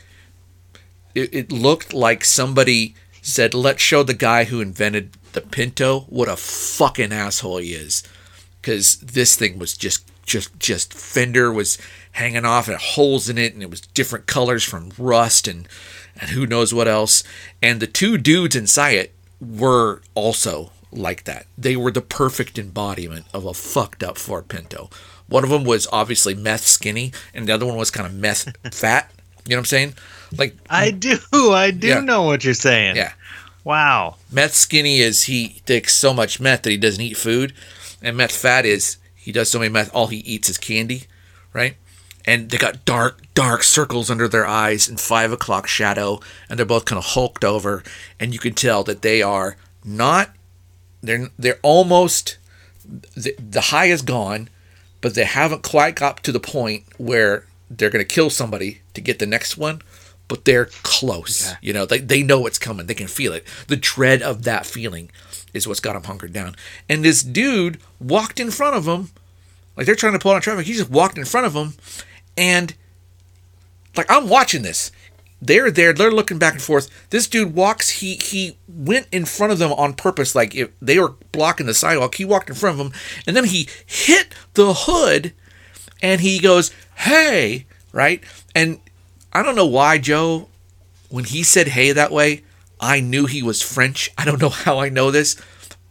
it, 1.14 1.34
it 1.34 1.52
looked 1.52 1.92
like 1.92 2.24
somebody 2.24 2.94
said, 3.20 3.54
"Let's 3.54 3.82
show 3.82 4.02
the 4.02 4.14
guy 4.14 4.44
who 4.44 4.60
invented 4.60 5.16
the 5.32 5.40
Pinto 5.40 6.00
what 6.08 6.28
a 6.28 6.36
fucking 6.36 7.12
asshole 7.12 7.58
he 7.58 7.74
is," 7.74 8.02
because 8.60 8.96
this 8.96 9.36
thing 9.36 9.58
was 9.58 9.76
just 9.76 10.04
just 10.24 10.58
just 10.58 10.94
fender 10.94 11.52
was 11.52 11.78
hanging 12.12 12.44
off 12.44 12.68
and 12.68 12.78
holes 12.78 13.28
in 13.28 13.38
it, 13.38 13.54
and 13.54 13.62
it 13.62 13.70
was 13.70 13.80
different 13.80 14.26
colors 14.26 14.64
from 14.64 14.92
rust 14.98 15.48
and 15.48 15.68
and 16.20 16.30
who 16.30 16.46
knows 16.46 16.74
what 16.74 16.88
else. 16.88 17.22
And 17.62 17.80
the 17.80 17.86
two 17.86 18.18
dudes 18.18 18.56
inside 18.56 18.96
it 18.96 19.14
were 19.40 20.02
also 20.14 20.72
like 20.90 21.24
that. 21.24 21.46
They 21.56 21.76
were 21.76 21.90
the 21.90 22.02
perfect 22.02 22.58
embodiment 22.58 23.26
of 23.32 23.44
a 23.44 23.54
fucked 23.54 24.02
up 24.02 24.18
Ford 24.18 24.48
Pinto. 24.48 24.90
One 25.32 25.44
of 25.44 25.50
them 25.50 25.64
was 25.64 25.88
obviously 25.92 26.34
meth 26.34 26.64
skinny, 26.66 27.12
and 27.34 27.48
the 27.48 27.52
other 27.54 27.66
one 27.66 27.76
was 27.76 27.90
kind 27.90 28.06
of 28.06 28.14
meth 28.14 28.54
fat. 28.72 29.10
You 29.44 29.50
know 29.50 29.56
what 29.56 29.60
I'm 29.60 29.64
saying? 29.66 29.94
Like 30.36 30.56
I 30.70 30.90
do. 30.92 31.18
I 31.32 31.70
do 31.72 31.88
Yeah. 31.88 32.00
know 32.00 32.22
what 32.22 32.44
you're 32.44 32.54
saying. 32.54 32.96
yeah, 32.96 33.12
Wow. 33.64 34.16
meth 34.30 34.54
skinny 34.54 35.00
is 35.00 35.24
he 35.24 35.60
takes 35.66 35.94
so 35.94 36.12
much 36.14 36.38
meth 36.40 36.62
that 36.62 36.70
he 36.70 36.76
doesn't 36.76 37.02
eat 37.02 37.16
food, 37.16 37.52
and 38.00 38.16
meth 38.16 38.32
fat 38.36 38.64
is 38.66 38.98
he 39.14 39.32
does 39.32 39.50
so 39.50 39.58
many 39.58 39.70
meth 39.70 39.90
all 39.94 40.06
he 40.08 40.18
eats 40.18 40.48
is 40.48 40.58
candy, 40.58 41.04
right? 41.52 41.76
And 42.24 42.50
they 42.50 42.56
got 42.58 42.84
dark, 42.84 43.20
dark 43.34 43.64
circles 43.64 44.08
under 44.10 44.28
their 44.28 44.46
eyes 44.46 44.88
and 44.88 45.00
five 45.00 45.32
o'clock 45.32 45.66
shadow, 45.66 46.20
and 46.48 46.56
they're 46.58 46.66
both 46.66 46.84
kind 46.84 46.98
of 46.98 47.04
hulked 47.04 47.44
over, 47.44 47.82
and 48.20 48.32
you 48.32 48.38
can 48.38 48.54
tell 48.54 48.84
that 48.84 49.02
they 49.02 49.22
are 49.22 49.56
not. 49.84 50.30
They're 51.02 51.30
they're 51.36 51.58
almost 51.62 52.38
the, 53.16 53.34
the 53.38 53.60
high 53.60 53.86
is 53.86 54.02
gone, 54.02 54.48
but 55.02 55.14
they 55.14 55.24
haven't 55.24 55.62
quite 55.62 55.96
got 55.96 56.22
to 56.24 56.32
the 56.32 56.40
point 56.40 56.84
where 56.96 57.44
they're 57.68 57.90
going 57.90 58.04
to 58.04 58.14
kill 58.14 58.30
somebody 58.30 58.80
to 58.94 59.02
get 59.02 59.18
the 59.18 59.26
next 59.26 59.58
one. 59.58 59.82
But 60.28 60.46
they're 60.46 60.70
close. 60.82 61.52
You 61.60 61.74
know, 61.74 61.84
they, 61.84 61.98
they 61.98 62.22
know 62.22 62.46
it's 62.46 62.58
coming. 62.58 62.86
They 62.86 62.94
can 62.94 63.08
feel 63.08 63.34
it. 63.34 63.44
The 63.66 63.76
dread 63.76 64.22
of 64.22 64.44
that 64.44 64.64
feeling 64.64 65.10
is 65.52 65.68
what's 65.68 65.80
got 65.80 65.92
them 65.92 66.04
hunkered 66.04 66.32
down. 66.32 66.56
And 66.88 67.04
this 67.04 67.22
dude 67.22 67.78
walked 68.00 68.40
in 68.40 68.50
front 68.50 68.76
of 68.76 68.86
them, 68.86 69.10
like 69.76 69.84
they're 69.84 69.94
trying 69.94 70.14
to 70.14 70.18
pull 70.18 70.32
out 70.32 70.42
traffic. 70.42 70.66
He 70.66 70.72
just 70.72 70.88
walked 70.88 71.18
in 71.18 71.26
front 71.26 71.46
of 71.46 71.52
them, 71.52 71.74
and 72.36 72.74
like 73.96 74.10
I'm 74.10 74.28
watching 74.28 74.62
this. 74.62 74.90
They're 75.44 75.72
there. 75.72 75.92
They're 75.92 76.12
looking 76.12 76.38
back 76.38 76.52
and 76.52 76.62
forth. 76.62 76.88
This 77.11 77.26
dude 77.26 77.52
walks. 77.52 77.90
He 77.90 78.14
he 78.14 78.57
went 78.68 79.09
in 79.11 79.24
front 79.24 79.52
of 79.52 79.59
them 79.59 79.72
on 79.72 79.92
purpose. 79.92 80.37
Like 80.37 80.55
if 80.55 80.70
they 80.81 81.00
were 81.00 81.14
blocking 81.33 81.66
the 81.66 81.74
sidewalk, 81.74 82.14
he 82.14 82.24
walked 82.24 82.48
in 82.48 82.55
front 82.55 82.78
of 82.78 82.78
them, 82.78 83.00
and 83.26 83.37
then 83.37 83.46
he 83.46 83.68
hit 83.85 84.33
the 84.55 84.72
hood, 84.72 85.33
and 86.00 86.20
he 86.20 86.38
goes, 86.38 86.70
"Hey!" 86.94 87.66
Right? 87.90 88.22
And 88.55 88.78
I 89.33 89.42
don't 89.42 89.57
know 89.57 89.66
why 89.66 89.98
Joe, 89.98 90.48
when 91.09 91.24
he 91.24 91.42
said 91.42 91.68
"Hey" 91.68 91.90
that 91.90 92.12
way, 92.12 92.44
I 92.78 93.00
knew 93.00 93.26
he 93.26 93.42
was 93.42 93.62
French. 93.62 94.12
I 94.16 94.24
don't 94.24 94.40
know 94.40 94.48
how 94.64 94.78
I 94.78 94.90
know 94.90 95.11
this, 95.11 95.35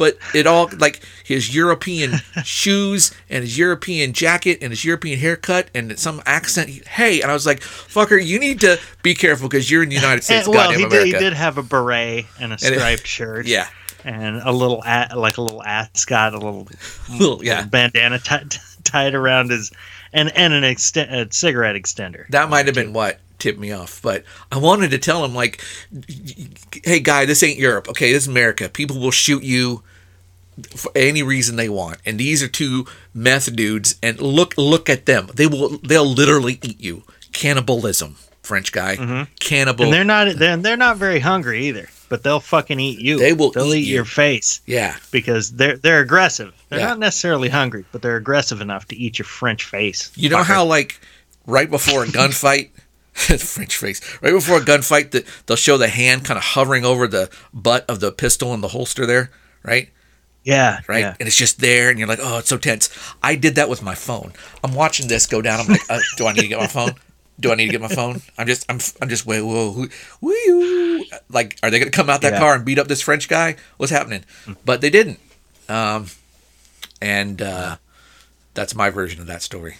but 0.02 0.18
it 0.34 0.48
all 0.48 0.68
like 0.80 1.02
his 1.24 1.54
European 1.56 2.14
shoes 2.44 3.14
and 3.30 3.44
his 3.44 3.56
European 3.56 4.14
jacket 4.14 4.58
and 4.64 4.72
his 4.72 4.84
European 4.84 5.20
haircut 5.20 5.70
and 5.76 5.98
some 6.00 6.22
accent. 6.26 6.70
Hey, 6.88 7.22
and 7.22 7.30
I 7.30 7.34
was 7.36 7.46
like, 7.46 7.60
"Fucker, 7.62 8.18
you 8.24 8.40
need 8.40 8.60
to 8.62 8.80
be 9.04 9.14
careful 9.14 9.48
because 9.48 9.70
you're 9.70 9.84
in 9.84 9.90
the 9.90 9.96
United 9.96 10.24
States, 10.24 10.48
And- 10.48 10.56
well, 10.56 10.70
goddamn 10.72 10.90
he 10.90 10.90
did, 10.90 11.06
he 11.06 11.12
did 11.14 11.34
have 11.34 11.60
a 11.60 11.64
beret 11.64 12.26
and 12.40 12.52
a 12.52 12.56
And 12.56 12.74
it- 12.76 12.80
striped 12.80 13.06
shirt. 13.06 13.46
Yeah, 13.46 13.68
And 14.04 14.42
a 14.44 14.52
little, 14.52 14.82
a, 14.86 15.10
like 15.16 15.38
a 15.38 15.42
little 15.44 15.62
ascot, 15.64 16.34
a 16.34 16.38
little, 16.38 16.68
Little- 17.12 17.44
yeah. 17.46 17.58
little 17.58 17.70
bandana 17.70 18.18
ti- 18.18 18.58
tied 18.84 19.14
around 19.14 19.52
his, 19.52 19.72
and 20.14 20.36
and 20.36 20.52
an 20.54 20.64
exten- 20.64 21.12
a 21.12 21.32
cigarette 21.32 21.76
extender. 21.76 22.28
that 22.30 22.50
might 22.50 22.66
have 22.66 22.74
been 22.76 22.92
what 22.94 23.20
tipped 23.38 23.60
me 23.60 23.72
off. 23.72 24.02
But 24.04 24.24
I 24.52 24.58
wanted 24.58 24.92
to 24.92 24.98
tell 24.98 25.24
him 25.24 25.34
like, 25.36 25.64
"Hey, 26.84 27.00
guy, 27.00 27.26
this 27.26 27.44
ain't 27.44 27.58
Europe. 27.60 27.88
Okay, 27.90 28.12
this 28.12 28.24
is 28.24 28.28
America. 28.28 28.68
People 28.70 29.00
will 29.00 29.12
shoot 29.12 29.44
you." 29.44 29.84
For 30.76 30.92
any 30.96 31.24
reason 31.24 31.56
they 31.56 31.70
want, 31.70 32.00
and 32.06 32.20
these 32.20 32.44
are 32.44 32.48
two 32.48 32.86
meth 33.14 33.56
dudes, 33.56 33.96
and 34.04 34.20
look, 34.22 34.54
look 34.58 34.90
at 34.90 35.06
them. 35.06 35.30
They 35.34 35.48
will, 35.48 35.78
they'll 35.80 36.06
literally 36.06 36.60
eat 36.62 36.80
you. 36.80 37.04
Cannibalism, 37.32 38.18
French 38.44 38.72
guy. 38.72 38.98
Mm-hmm. 38.98 39.34
Cannibal. 39.40 39.86
And 39.86 39.94
they're 39.94 40.04
not 40.04 40.36
they're, 40.38 40.58
they're 40.58 40.78
not 40.78 40.98
very 40.98 41.20
hungry 41.20 41.66
either, 41.68 41.88
but 42.10 42.22
they'll 42.24 42.42
fucking 42.42 42.80
eat 42.80 43.00
you. 43.00 43.18
They 43.18 43.34
will 43.34 43.52
They'll 43.52 43.74
eat 43.74 43.80
eat, 43.84 43.88
you. 43.88 43.96
your 43.96 44.06
face 44.06 44.62
yeah, 44.66 44.98
because 45.12 45.52
they're 45.54 45.78
they're 45.78 46.02
aggressive. 46.02 46.54
They're 46.70 46.80
Yeah. 46.80 46.88
not 46.88 47.00
necessarily 47.00 47.50
hungry, 47.50 47.86
but 47.92 48.02
they're 48.02 48.18
aggressive 48.18 48.60
enough 48.62 48.88
to 48.90 48.96
eat 48.96 49.18
your 49.20 49.26
French 49.26 49.64
face. 49.64 50.12
You 50.16 50.30
know 50.30 50.38
fucker. 50.40 50.44
how 50.46 50.66
like 50.66 51.00
right 51.48 51.70
before 51.72 52.04
a 52.04 52.08
gunfight, 52.08 52.70
French 53.14 53.78
face, 53.78 54.02
right 54.22 54.34
before 54.34 54.58
a 54.58 54.62
gunfight, 54.62 55.12
that 55.12 55.26
they'll 55.48 55.58
show 55.58 55.78
the 55.78 55.88
hand 55.88 56.26
kind 56.26 56.38
of 56.38 56.44
hovering 56.44 56.86
over 56.86 57.08
the 57.08 57.30
butt 57.54 57.86
of 57.90 58.00
the 58.02 58.12
pistol 58.12 58.54
in 58.54 58.62
the 58.62 58.68
holster 58.70 59.06
there, 59.06 59.32
right? 59.64 59.90
Yeah, 60.43 60.80
Right, 60.88 61.01
yeah. 61.01 61.15
and 61.19 61.27
it's 61.27 61.38
just 61.38 61.60
there, 61.60 61.89
and 61.91 61.99
you're 61.99 62.08
like, 62.08 62.19
oh, 62.21 62.39
it's 62.39 62.49
so 62.49 62.58
tense. 62.58 62.89
I 63.21 63.36
did 63.36 63.56
that 63.56 63.69
with 63.69 63.84
my 63.84 63.93
phone. 63.93 64.34
I'm 64.63 64.73
watching 64.73 65.08
this 65.08 65.27
go 65.27 65.39
down. 65.41 65.60
I'm 65.60 65.67
like, 65.67 65.82
uh, 65.89 65.99
do 66.17 66.25
I 66.25 66.34
need 66.34 66.41
to 66.41 66.47
get 66.47 66.58
my 66.60 66.65
phone? 66.67 66.93
Do 67.39 67.51
I 67.51 67.56
need 67.56 67.65
to 67.67 67.71
get 67.71 67.82
my 67.82 67.88
phone? 67.88 68.21
I'm 68.39 68.47
just, 68.47 68.65
I'm, 68.69 68.80
I'm 69.01 69.10
just, 69.10 69.25
wait, 69.25 69.41
whoa, 69.41 69.71
who, 69.71 69.89
woo, 70.19 71.04
like, 71.30 71.58
are 71.62 71.69
they 71.69 71.77
gonna 71.80 71.91
come 71.91 72.10
out 72.10 72.21
that 72.21 72.34
Yeah. 72.34 72.39
car 72.39 72.56
and 72.56 72.65
beat 72.65 72.80
up 72.80 72.88
this 72.88 73.01
French 73.01 73.27
guy? 73.30 73.56
What's 73.77 73.91
happening? 73.91 74.23
But 74.65 74.82
they 74.82 74.89
didn't. 74.89 75.19
Um, 75.69 76.08
and 77.01 77.41
uh, 77.41 77.77
that's 78.56 78.73
my 78.75 78.89
version 78.89 79.21
of 79.21 79.27
that 79.27 79.41
story. 79.43 79.77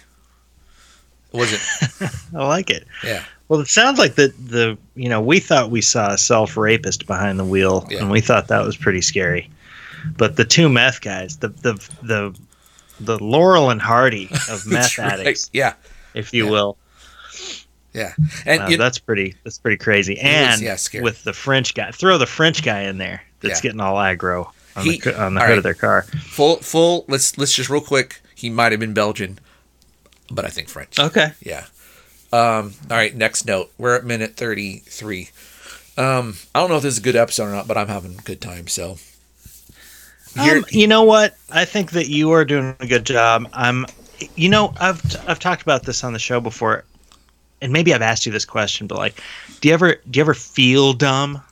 Wasn't. 1.32 1.62
I 2.36 2.46
like 2.46 2.70
it. 2.70 2.86
Yeah. 3.02 3.24
Well, 3.48 3.60
it 3.60 3.68
sounds 3.68 3.98
like 3.98 4.14
the 4.16 4.28
the 4.38 4.76
you 4.94 5.08
know 5.08 5.20
we 5.20 5.38
thought 5.40 5.70
we 5.70 5.80
saw 5.80 6.12
a 6.12 6.18
self 6.18 6.56
rapist 6.56 7.06
behind 7.06 7.38
the 7.38 7.44
wheel, 7.44 7.86
Yeah. 7.90 7.98
and 8.00 8.10
we 8.10 8.20
thought 8.20 8.48
that 8.48 8.64
was 8.64 8.76
pretty 8.76 9.00
scary. 9.02 9.48
But 10.16 10.36
the 10.36 10.44
two 10.44 10.68
meth 10.68 11.00
guys, 11.00 11.36
the 11.38 11.48
the 11.48 11.74
the 12.02 12.38
the 13.00 13.18
Laurel 13.24 13.70
and 13.70 13.80
Hardy 13.80 14.28
of 14.50 14.66
meth 14.70 14.98
Right. 14.98 15.12
addicts, 15.12 15.50
Yeah. 15.52 15.74
if 16.14 16.32
you 16.32 16.44
Yeah. 16.44 16.50
will, 16.50 16.76
Yeah. 17.92 18.12
And 18.46 18.62
uh, 18.62 18.66
you, 18.68 18.76
that's 18.76 18.98
pretty 18.98 19.34
that's 19.44 19.58
pretty 19.58 19.76
crazy. 19.78 20.14
is, 20.14 20.20
And 20.22 20.60
yeah, 20.62 20.76
scary. 20.76 21.02
with 21.04 21.24
the 21.24 21.32
French 21.32 21.74
guy, 21.74 21.90
throw 21.90 22.18
the 22.18 22.26
French 22.26 22.62
guy 22.62 22.82
in 22.82 22.98
there 22.98 23.22
that's 23.40 23.58
Yeah. 23.58 23.62
getting 23.62 23.80
all 23.80 23.96
aggro 23.96 24.50
on 24.76 24.84
He- 24.84 24.98
the 24.98 25.20
on 25.20 25.34
the 25.34 25.40
hood 25.40 25.48
right. 25.48 25.58
of 25.58 25.64
their 25.64 25.74
car. 25.74 26.02
full, 26.02 26.56
full. 26.58 27.04
Let's 27.08 27.36
let's 27.38 27.54
just 27.54 27.68
real 27.70 27.80
quick. 27.80 28.20
He 28.34 28.48
might 28.50 28.72
have 28.72 28.80
been 28.80 28.94
Belgian, 28.94 29.38
but 30.30 30.44
I 30.44 30.48
think 30.48 30.68
French. 30.68 30.98
Okay. 30.98 31.32
Yeah. 31.40 31.66
Um, 32.32 32.74
all 32.90 32.96
right, 32.96 33.14
next 33.14 33.44
note. 33.44 33.70
We're 33.76 33.94
at 33.94 34.04
minute 34.04 34.36
33. 34.36 35.28
Um, 35.98 36.36
I 36.54 36.60
don't 36.60 36.70
know 36.70 36.76
if 36.78 36.82
this 36.82 36.94
is 36.94 36.98
a 36.98 37.02
good 37.02 37.14
episode 37.16 37.44
or 37.44 37.50
not, 37.52 37.68
but 37.68 37.76
I'm 37.76 37.88
having 37.88 38.12
a 38.18 38.22
good 38.22 38.40
time. 38.40 38.66
So, 38.68 38.96
Um, 40.38 40.64
you 40.70 40.86
know 40.86 41.02
what? 41.02 41.36
I 41.50 41.64
think 41.64 41.90
that 41.92 42.08
you 42.08 42.30
are 42.32 42.44
doing 42.44 42.74
a 42.80 42.86
good 42.86 43.04
job. 43.04 43.48
I'm. 43.52 43.86
You 44.36 44.48
know, 44.48 44.72
I've 44.80 45.02
I've 45.28 45.40
talked 45.40 45.62
about 45.62 45.82
this 45.82 46.04
on 46.04 46.12
the 46.12 46.18
show 46.18 46.40
before, 46.40 46.84
and 47.60 47.72
maybe 47.72 47.92
I've 47.92 48.02
asked 48.02 48.24
you 48.24 48.30
this 48.30 48.44
question, 48.44 48.86
but 48.86 48.96
like, 48.98 49.20
do 49.60 49.68
you 49.68 49.74
ever 49.74 49.96
do 50.10 50.18
you 50.18 50.20
ever 50.22 50.34
feel 50.34 50.92
dumb? 50.92 51.42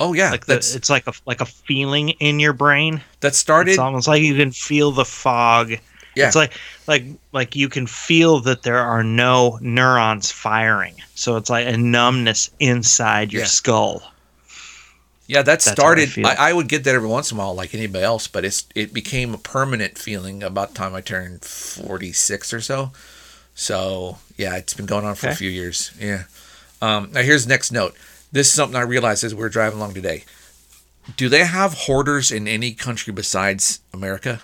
oh 0.00 0.12
yeah, 0.14 0.30
Like 0.30 0.46
the, 0.46 0.54
it's 0.56 0.90
like 0.90 1.06
a 1.06 1.12
like 1.26 1.40
a 1.40 1.46
feeling 1.46 2.10
in 2.20 2.38
your 2.38 2.52
brain. 2.52 3.00
that 3.20 3.34
started. 3.34 3.70
It's 3.70 3.78
almost 3.78 4.08
like 4.08 4.20
you 4.22 4.34
can 4.34 4.50
feel 4.50 4.90
the 4.92 5.04
fog. 5.06 5.70
Yeah. 6.14 6.26
It's 6.26 6.36
like 6.36 6.52
like 6.86 7.04
like 7.32 7.56
you 7.56 7.70
can 7.70 7.86
feel 7.86 8.40
that 8.40 8.62
there 8.62 8.78
are 8.80 9.02
no 9.02 9.58
neurons 9.62 10.30
firing. 10.30 10.94
So 11.14 11.36
it's 11.36 11.48
like 11.48 11.66
a 11.66 11.76
numbness 11.78 12.50
inside 12.60 13.32
your 13.32 13.42
Yeah. 13.42 13.48
skull. 13.48 14.02
Yeah, 15.26 15.38
that 15.38 15.46
That's 15.46 15.66
how 15.66 15.70
I 15.70 15.74
started. 15.74 16.24
I, 16.24 16.50
I 16.50 16.52
would 16.52 16.68
get 16.68 16.84
that 16.84 16.94
every 16.94 17.08
once 17.08 17.30
in 17.30 17.38
a 17.38 17.40
while, 17.40 17.54
like 17.54 17.74
anybody 17.74 18.04
else, 18.04 18.26
but 18.26 18.44
it's 18.44 18.66
it 18.74 18.92
became 18.92 19.34
a 19.34 19.38
permanent 19.38 19.96
feeling 19.96 20.42
about 20.42 20.70
the 20.70 20.74
time 20.74 20.94
I 20.94 21.00
turned 21.00 21.44
forty 21.44 22.12
six 22.12 22.52
or 22.52 22.60
so. 22.60 22.92
So 23.54 24.18
yeah, 24.36 24.56
it's 24.56 24.74
been 24.74 24.86
going 24.86 25.04
on 25.04 25.14
for 25.14 25.28
a 25.28 25.34
few 25.34 25.50
years. 25.50 25.92
Yeah. 25.98 26.24
Um, 26.80 27.12
now 27.12 27.22
here's 27.22 27.44
the 27.46 27.50
next 27.50 27.70
note. 27.70 27.94
This 28.32 28.48
is 28.48 28.52
something 28.52 28.76
I 28.76 28.82
realized 28.82 29.24
as 29.24 29.34
we 29.34 29.42
are 29.42 29.48
driving 29.48 29.78
along 29.78 29.94
today. 29.94 30.24
Do 31.16 31.28
they 31.28 31.44
have 31.44 31.74
hoarders 31.74 32.32
in 32.32 32.48
any 32.48 32.72
country 32.72 33.12
besides 33.12 33.80
America? 33.92 34.40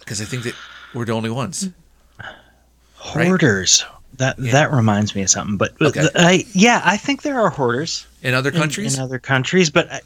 Because 0.00 0.20
I 0.20 0.24
think 0.24 0.44
that 0.44 0.54
we're 0.94 1.04
the 1.06 1.12
only 1.12 1.30
ones. 1.30 1.70
Right. 3.82 3.93
That 4.18 4.38
Yeah. 4.38 4.52
that 4.52 4.72
reminds 4.72 5.14
me 5.14 5.22
of 5.22 5.30
something. 5.30 5.56
But, 5.56 5.72
but 5.78 5.88
Okay. 5.96 6.06
I, 6.14 6.44
yeah, 6.52 6.80
I 6.84 6.96
think 6.96 7.22
there 7.22 7.40
are 7.40 7.50
hoarders. 7.50 8.06
In 8.22 8.34
other 8.34 8.50
in- 8.50 8.56
countries? 8.56 8.96
in, 8.96 9.02
other 9.02 9.18
countries, 9.18 9.70
but 9.70 9.90
I, 9.92 10.00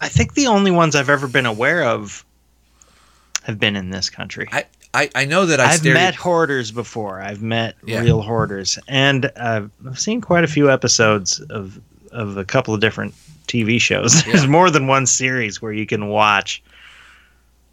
I 0.00 0.08
think 0.08 0.34
the 0.34 0.46
only 0.46 0.70
ones 0.70 0.94
I've 0.94 1.08
ever 1.10 1.26
been 1.28 1.46
aware 1.46 1.82
of 1.84 2.24
have 3.44 3.58
been 3.58 3.76
in 3.76 3.90
this 3.90 4.10
country. 4.10 4.46
I, 4.52 4.64
I, 4.94 5.10
I 5.14 5.24
know 5.24 5.46
that 5.46 5.60
I 5.60 5.70
I've 5.70 5.78
stared 5.80 5.94
met 5.94 6.08
at- 6.08 6.14
hoarders 6.16 6.70
before. 6.70 7.20
I've 7.20 7.42
met 7.42 7.76
Yeah. 7.84 8.00
real 8.00 8.20
hoarders, 8.22 8.78
and 8.88 9.26
uh, 9.36 9.62
I've 9.86 9.98
seen 9.98 10.20
quite 10.20 10.44
a 10.44 10.48
few 10.48 10.70
episodes 10.70 11.40
of 11.50 11.80
of 12.12 12.36
a 12.38 12.44
couple 12.44 12.72
of 12.74 12.80
different 12.80 13.14
TV 13.46 13.80
shows. 13.80 14.14
Yeah. 14.26 14.32
There's 14.32 14.46
more 14.46 14.70
than 14.70 14.86
one 14.86 15.06
series 15.06 15.60
where 15.60 15.72
you 15.72 15.84
can 15.86 16.08
watch 16.08 16.62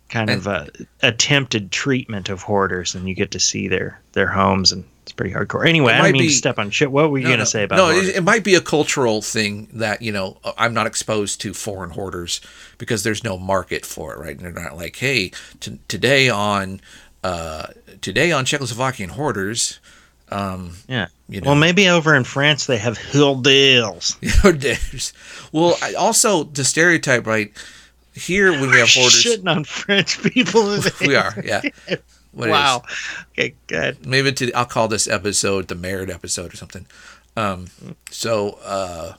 kind 0.09 0.29
And- 0.29 0.39
of 0.39 0.47
a 0.47 0.67
attempted 1.01 1.71
treatment 1.71 2.29
of 2.29 2.41
hoarders, 2.41 2.95
and 2.95 3.07
you 3.07 3.13
get 3.15 3.31
to 3.31 3.39
see 3.39 3.67
their 3.67 3.99
their 4.13 4.27
homes, 4.27 4.71
and 4.71 4.83
it's 5.05 5.11
pretty 5.11 5.31
hardcore. 5.35 5.67
Anyway, 5.67 5.93
I 5.93 6.01
don't 6.01 6.13
mean 6.13 6.23
be- 6.23 6.27
to 6.29 6.33
step 6.33 6.57
on 6.57 6.71
shit. 6.71 6.91
What 6.91 7.11
were 7.11 7.19
you 7.19 7.25
No, 7.25 7.29
gonna 7.29 7.37
no. 7.41 7.45
say 7.45 7.63
about 7.63 7.75
no 7.77 7.89
it, 7.91 8.15
it 8.15 8.23
might 8.23 8.43
be 8.43 8.55
a 8.55 8.61
cultural 8.61 9.21
thing 9.21 9.67
that 9.73 10.01
you 10.01 10.11
know 10.11 10.37
i'm 10.57 10.73
not 10.73 10.87
exposed 10.87 11.39
to 11.41 11.53
foreign 11.53 11.91
hoarders 11.91 12.41
because 12.79 13.03
there's 13.03 13.23
no 13.23 13.37
market 13.37 13.85
for 13.85 14.13
it 14.13 14.19
right 14.19 14.35
and 14.35 14.39
they're 14.39 14.63
not 14.63 14.75
like 14.75 14.95
hey 14.95 15.31
t- 15.59 15.77
today 15.87 16.27
on 16.27 16.81
uh 17.23 17.67
today 18.01 18.31
on 18.31 18.45
czechoslovakian 18.45 19.09
hoarders 19.11 19.79
um 20.31 20.73
yeah. 20.87 21.07
you 21.29 21.39
know 21.39 21.49
Well, 21.51 21.55
maybe 21.55 21.87
over 21.87 22.15
in 22.15 22.23
France 22.23 22.65
they 22.65 22.77
have 22.77 22.97
know 24.43 24.51
there's 24.51 25.13
well 25.51 25.77
I, 25.83 25.93
also 25.93 26.45
the 26.45 26.63
stereotype 26.65 27.27
right 27.27 27.51
here 28.15 28.51
when 28.51 28.71
we 28.71 28.79
have 28.79 28.89
hoarders 28.93 29.23
Shitting 29.23 29.49
on 29.55 29.65
French 29.65 30.19
people. 30.23 30.79
we 31.01 31.15
are 31.15 31.35
yeah 31.45 31.61
What 32.35 32.49
is? 32.49 32.51
wow. 32.51 32.83
Okay, 33.31 33.55
good. 33.67 34.05
maybe 34.05 34.31
to 34.33 34.51
I'll 34.53 34.65
call 34.65 34.87
this 34.87 35.07
episode 35.07 35.67
the 35.67 35.75
merit 35.75 36.09
episode 36.09 36.53
or 36.53 36.57
something. 36.57 36.85
Um, 37.37 37.67
so 38.11 38.59
uh, 38.63 39.13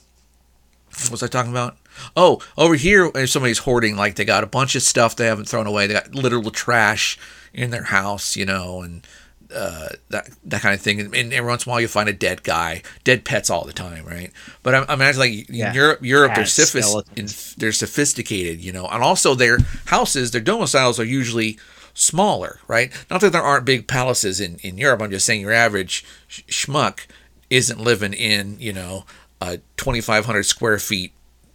what 1.00 1.10
was 1.10 1.22
I 1.22 1.26
talking 1.26 1.50
about? 1.50 1.76
Oh, 2.16 2.40
over 2.58 2.74
here, 2.74 3.10
if 3.14 3.30
somebody's 3.30 3.58
hoarding, 3.58 3.96
like 3.96 4.16
they 4.16 4.24
got 4.24 4.44
a 4.44 4.46
bunch 4.46 4.74
of 4.74 4.82
stuff 4.82 5.16
they 5.16 5.26
haven't 5.26 5.48
thrown 5.48 5.66
away. 5.66 5.86
They 5.86 5.94
got 5.94 6.14
literal 6.14 6.50
trash 6.50 7.18
in 7.54 7.70
their 7.70 7.84
house, 7.84 8.36
you 8.36 8.44
know, 8.44 8.82
and 8.82 9.06
uh, 9.54 9.88
that 10.10 10.28
that 10.44 10.60
kind 10.60 10.74
of 10.74 10.80
thing. 10.80 11.00
And, 11.00 11.14
and 11.14 11.32
every 11.32 11.48
once 11.48 11.64
in 11.64 11.70
a 11.70 11.72
while, 11.72 11.80
you 11.80 11.88
find 11.88 12.08
a 12.08 12.12
dead 12.12 12.42
guy, 12.42 12.82
dead 13.04 13.24
pets 13.24 13.48
all 13.48 13.64
the 13.64 13.72
time, 13.72 14.04
right? 14.04 14.30
But 14.62 14.74
I, 14.74 14.78
I 14.82 14.94
imagine 14.94 15.20
like 15.20 15.48
Yeah. 15.48 15.70
in 15.70 15.74
Europe, 15.74 15.98
Europe 16.02 16.34
they're, 16.34 16.44
Cats, 16.44 16.94
in, 17.16 17.28
they're 17.56 17.72
sophisticated, 17.72 18.60
you 18.60 18.72
know, 18.72 18.86
and 18.86 19.02
also 19.02 19.34
their 19.34 19.58
houses, 19.86 20.32
their 20.32 20.40
domiciles 20.42 21.00
are 21.00 21.04
usually 21.04 21.58
smaller, 21.96 22.60
right? 22.68 22.92
Not 23.10 23.22
that 23.22 23.32
there 23.32 23.42
aren't 23.42 23.64
big 23.64 23.88
palaces 23.88 24.38
in, 24.38 24.56
in 24.58 24.78
Europe. 24.78 25.00
I'm 25.02 25.10
just 25.10 25.26
saying 25.26 25.40
your 25.40 25.52
average 25.52 26.04
sh- 26.28 26.42
schmuck 26.48 27.06
isn't 27.48 27.80
living 27.80 28.12
in, 28.12 28.56
you 28.60 28.72
know, 28.72 29.06
a 29.40 29.58
2,500 29.78 30.44
square 30.44 30.78
feet, 30.78 31.12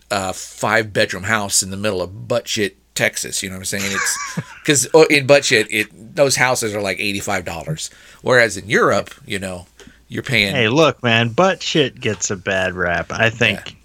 uh, 0.10 0.34
five 0.34 0.92
bedroom 0.92 1.24
house 1.24 1.62
in 1.64 1.70
the 1.70 1.78
middle 1.78 2.02
of 2.02 2.28
butt 2.28 2.48
shit 2.48 2.76
Texas. 2.96 3.44
You 3.44 3.50
know 3.50 3.56
what 3.56 3.62
I'm 3.74 3.80
saying? 3.80 3.92
It's 3.92 4.40
because 4.64 4.88
in 5.10 5.28
butt 5.28 5.46
shit, 5.46 5.72
it 5.72 6.16
those 6.16 6.36
houses 6.36 6.74
are 6.74 6.82
like 6.82 6.98
$85. 6.98 7.90
Whereas 8.22 8.58
in 8.58 8.68
Europe, 8.68 9.14
you 9.26 9.40
know, 9.40 9.68
you're 10.08 10.24
paying. 10.24 10.54
Hey, 10.54 10.68
look, 10.68 11.02
man, 11.04 11.30
butt 11.30 11.62
shit 11.62 12.00
gets 12.00 12.32
a 12.32 12.36
bad 12.36 12.74
rap. 12.74 13.12
I 13.12 13.30
think 13.30 13.78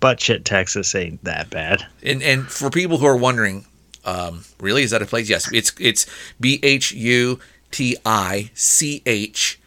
butt 0.00 0.20
shit 0.20 0.44
Texas 0.44 0.94
ain't 0.94 1.22
that 1.24 1.48
bad. 1.48 1.86
And 2.02 2.22
and 2.22 2.46
for 2.48 2.70
people 2.70 2.98
who 2.98 3.06
are 3.06 3.16
wondering, 3.16 3.64
um, 4.04 4.44
really 4.60 4.82
is 4.82 4.90
that 4.90 5.02
a 5.02 5.06
place? 5.06 5.28
Yes, 5.28 5.50
it's 5.52 5.72
it's 5.78 6.06
B 6.40 6.58
H 6.62 6.92
U 6.92 7.38
T 7.70 7.96
I 8.04 8.50
C 8.54 9.02
H 9.06 9.60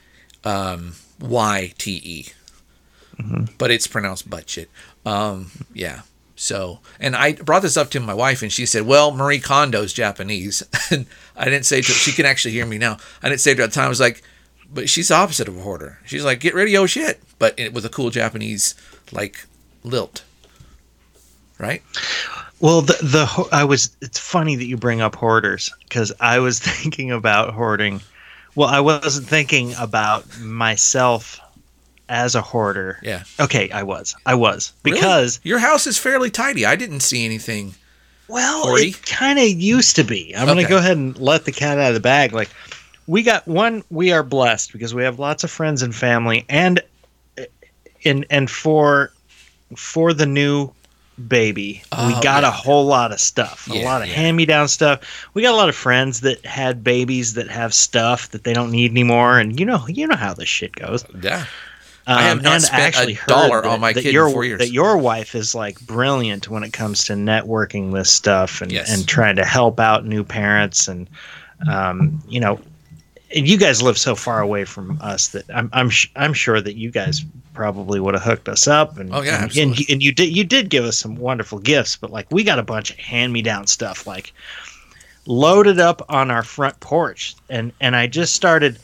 um, 0.44 0.94
Y 1.20 1.74
T 1.78 2.02
E, 2.04 2.26
but 3.58 3.72
it's 3.72 3.88
pronounced 3.88 4.30
butt 4.30 4.50
shit. 4.50 4.70
Um, 5.06 5.52
yeah. 5.74 6.02
So, 6.38 6.80
and 7.00 7.16
I 7.16 7.32
brought 7.34 7.62
this 7.62 7.78
up 7.78 7.90
to 7.92 8.00
my 8.02 8.14
wife, 8.14 8.42
and 8.42 8.52
she 8.52 8.66
said, 8.66 8.86
"Well, 8.86 9.12
Marie 9.12 9.40
Kondo's 9.40 9.94
Japanese." 9.94 10.64
and 10.92 11.06
I 11.36 11.46
didn't 11.46 11.66
say 11.66 11.82
to 11.82 11.92
she 11.92 12.12
can 12.12 12.26
actually 12.26 12.52
hear 12.52 12.66
me 12.66 12.78
now. 12.78 12.98
I 13.24 13.30
didn't 13.30 13.42
say 13.42 13.54
to 13.54 13.60
her 13.60 13.64
at 13.64 13.70
the 13.70 13.76
time. 13.76 13.86
I 13.86 13.90
was 13.90 14.02
like, 14.02 14.22
"But 14.72 14.90
she's 14.90 15.08
the 15.08 15.16
opposite 15.16 15.48
of 15.48 15.58
a 15.58 15.62
hoarder. 15.62 16.00
She's 16.06 16.26
like, 16.26 16.42
get 16.42 16.54
rid 16.54 16.64
of 16.64 16.74
your 16.74 16.90
shit, 16.90 17.22
but 17.40 17.58
it, 17.58 17.74
with 17.74 17.86
a 17.86 17.90
cool 17.90 18.10
Japanese 18.10 18.76
like 19.14 19.46
lilt, 19.84 20.24
right?" 21.60 21.82
Well, 22.60 22.82
the 22.82 22.94
the 23.02 23.50
I 23.52 23.64
was. 23.64 23.96
It's 24.02 24.20
funny 24.20 24.56
that 24.56 24.66
you 24.66 24.78
bring 24.78 25.02
up 25.02 25.16
hoarders 25.16 25.72
because 25.84 26.12
I 26.20 26.40
was 26.40 26.60
thinking 26.82 27.12
about 27.12 27.54
hoarding. 27.54 28.02
Well, 28.56 28.70
I 28.70 28.80
wasn't 28.80 29.28
thinking 29.28 29.74
about 29.78 30.40
myself 30.40 31.40
as 32.08 32.36
a 32.36 32.42
hoarder. 32.42 33.00
Yeah. 33.04 33.24
Okay, 33.40 33.70
I 33.72 33.84
was. 33.84 34.16
I 34.26 34.36
was 34.36 34.72
Really? 34.84 34.98
because 34.98 35.40
your 35.44 35.60
house 35.60 35.86
is 35.88 35.98
fairly 35.98 36.30
tidy. 36.30 36.66
I 36.66 36.76
didn't 36.78 37.02
see 37.02 37.26
anything. 37.26 37.76
well, 38.30 38.64
40? 38.64 38.84
it 38.88 39.06
kind 39.06 39.40
of 39.40 39.46
used 39.50 39.98
to 39.98 40.04
be. 40.04 40.34
I'm 40.36 40.46
going 40.46 40.58
to 40.64 40.70
go 40.70 40.78
ahead 40.78 40.96
and 40.98 41.18
let 41.18 41.44
the 41.46 41.52
cat 41.52 41.78
out 41.80 41.90
of 41.90 41.94
the 41.96 42.00
bag. 42.00 42.32
Like 42.32 42.50
we 43.08 43.24
got 43.24 43.46
one. 43.48 43.84
We 43.90 44.14
are 44.14 44.24
blessed 44.24 44.72
because 44.72 44.94
we 44.94 45.04
have 45.04 45.20
lots 45.20 45.44
of 45.44 45.52
friends 45.52 45.82
and 45.82 45.94
family, 45.94 46.46
and 46.48 46.80
and 48.06 48.26
and 48.30 48.50
for 48.50 49.12
for 49.76 50.14
the 50.14 50.26
new 50.26 50.72
baby, 51.28 51.82
we 51.92 52.14
Oh, 52.14 52.20
got 52.22 52.44
yeah. 52.44 52.50
a 52.50 52.52
whole 52.52 52.86
lot 52.86 53.12
of 53.12 53.20
stuff, 53.20 53.68
a 53.72 53.84
lot 53.84 54.02
of 54.02 54.08
yeah. 54.08 54.14
hand 54.16 54.38
me 54.38 54.46
down 54.46 54.68
stuff. 54.68 55.28
We 55.34 55.42
got 55.42 55.54
a 55.54 55.58
lot 55.58 55.70
of 55.70 55.76
friends 55.76 56.22
that 56.22 56.46
had 56.46 56.84
babies 56.84 57.34
that 57.36 57.50
have 57.50 57.74
stuff 57.74 58.30
that 58.32 58.44
they 58.44 58.54
don't 58.54 58.72
need 58.72 58.92
anymore, 58.92 59.40
and 59.40 59.60
you 59.60 59.66
know, 59.66 59.86
you 59.88 60.08
know 60.08 60.16
how 60.16 60.34
this 60.34 60.50
shit 60.50 60.74
goes. 60.76 61.06
Yeah. 61.22 61.46
I 62.08 62.22
have 62.22 62.38
Um, 62.38 62.44
not 62.44 62.62
spent 62.62 62.82
a 62.84 62.86
actually 62.86 63.14
heard 63.16 63.28
dollar 63.28 63.62
that- 63.64 63.68
on 63.70 63.80
my 63.80 63.92
kid 63.94 64.06
in 64.06 64.14
your, 64.14 64.30
four 64.30 64.46
years. 64.46 64.60
That 64.60 64.72
your 64.72 64.96
wife 64.98 65.34
is 65.34 65.56
like 65.56 65.80
brilliant 65.82 66.48
when 66.50 66.64
it 66.64 66.72
comes 66.72 67.06
to 67.06 67.14
networking 67.14 67.94
this 67.94 68.12
stuff 68.12 68.62
and, 68.62 68.72
Yes. 68.72 68.94
and 68.94 69.08
trying 69.08 69.38
to 69.38 69.46
help 69.46 69.80
out 69.80 70.06
new 70.06 70.24
parents 70.24 70.88
and 70.88 71.10
um, 71.68 72.22
you 72.28 72.40
know, 72.40 72.60
and 73.34 73.48
you 73.48 73.58
guys 73.58 73.82
live 73.82 73.98
so 73.98 74.16
far 74.16 74.42
away 74.42 74.66
from 74.66 74.98
us 75.02 75.30
that 75.30 75.46
I'm 75.54 75.70
I'm 75.74 75.90
sh- 75.90 76.10
I'm 76.16 76.34
sure 76.34 76.60
that 76.62 76.76
you 76.76 76.92
guys 76.92 77.24
probably 77.54 78.00
would 78.00 78.14
have 78.14 78.24
hooked 78.24 78.50
us 78.50 78.68
up 78.68 78.98
and 78.98 79.14
Oh, 79.14 79.22
yeah, 79.22 79.44
and, 79.44 79.58
and, 79.58 79.80
and 79.90 80.04
you 80.04 80.12
did 80.12 80.36
you 80.36 80.44
did 80.44 80.70
give 80.70 80.84
us 80.86 80.98
some 80.98 81.16
wonderful 81.16 81.60
gifts 81.60 81.96
but 81.96 82.12
like 82.12 82.28
we 82.32 82.44
got 82.44 82.60
a 82.60 82.64
bunch 82.64 82.92
of 82.92 82.98
hand 82.98 83.32
me 83.34 83.42
down 83.42 83.66
stuff 83.68 84.06
like 84.06 84.34
loaded 85.26 85.80
up 85.80 86.06
on 86.10 86.30
our 86.30 86.44
front 86.44 86.80
porch 86.82 87.36
and 87.50 87.72
and 87.82 87.96
I 87.96 88.08
just 88.08 88.36
started 88.36 88.78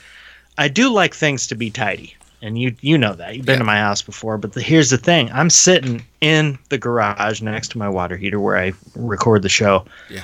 I 0.57 0.67
do 0.67 0.89
like 0.91 1.13
things 1.13 1.47
to 1.47 1.55
be 1.55 1.69
tidy 1.69 2.15
and 2.41 2.57
you 2.57 2.75
you 2.81 2.97
know 2.97 3.13
that 3.13 3.35
you've 3.35 3.45
been 3.45 3.53
Yeah. 3.55 3.59
to 3.59 3.65
my 3.65 3.77
house 3.77 4.01
before 4.01 4.37
but 4.37 4.53
the, 4.53 4.61
here's 4.61 4.89
the 4.89 4.97
thing 4.97 5.29
I'm 5.31 5.49
sitting 5.49 6.03
in 6.21 6.57
the 6.69 6.77
garage 6.77 7.41
next 7.41 7.69
to 7.71 7.77
my 7.77 7.89
water 7.89 8.17
heater 8.17 8.39
where 8.39 8.57
I 8.57 8.73
record 8.95 9.43
the 9.43 9.49
show 9.49 9.85
Yeah. 10.09 10.23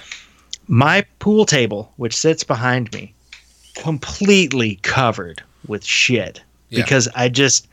my 0.67 1.05
pool 1.19 1.45
table 1.45 1.91
which 1.97 2.15
sits 2.15 2.43
behind 2.43 2.91
me 2.93 3.13
completely 3.81 4.75
covered 4.83 5.41
with 5.67 5.83
shit 5.85 6.41
Yeah. 6.69 6.81
because 6.83 7.07
I 7.15 7.29
just 7.29 7.67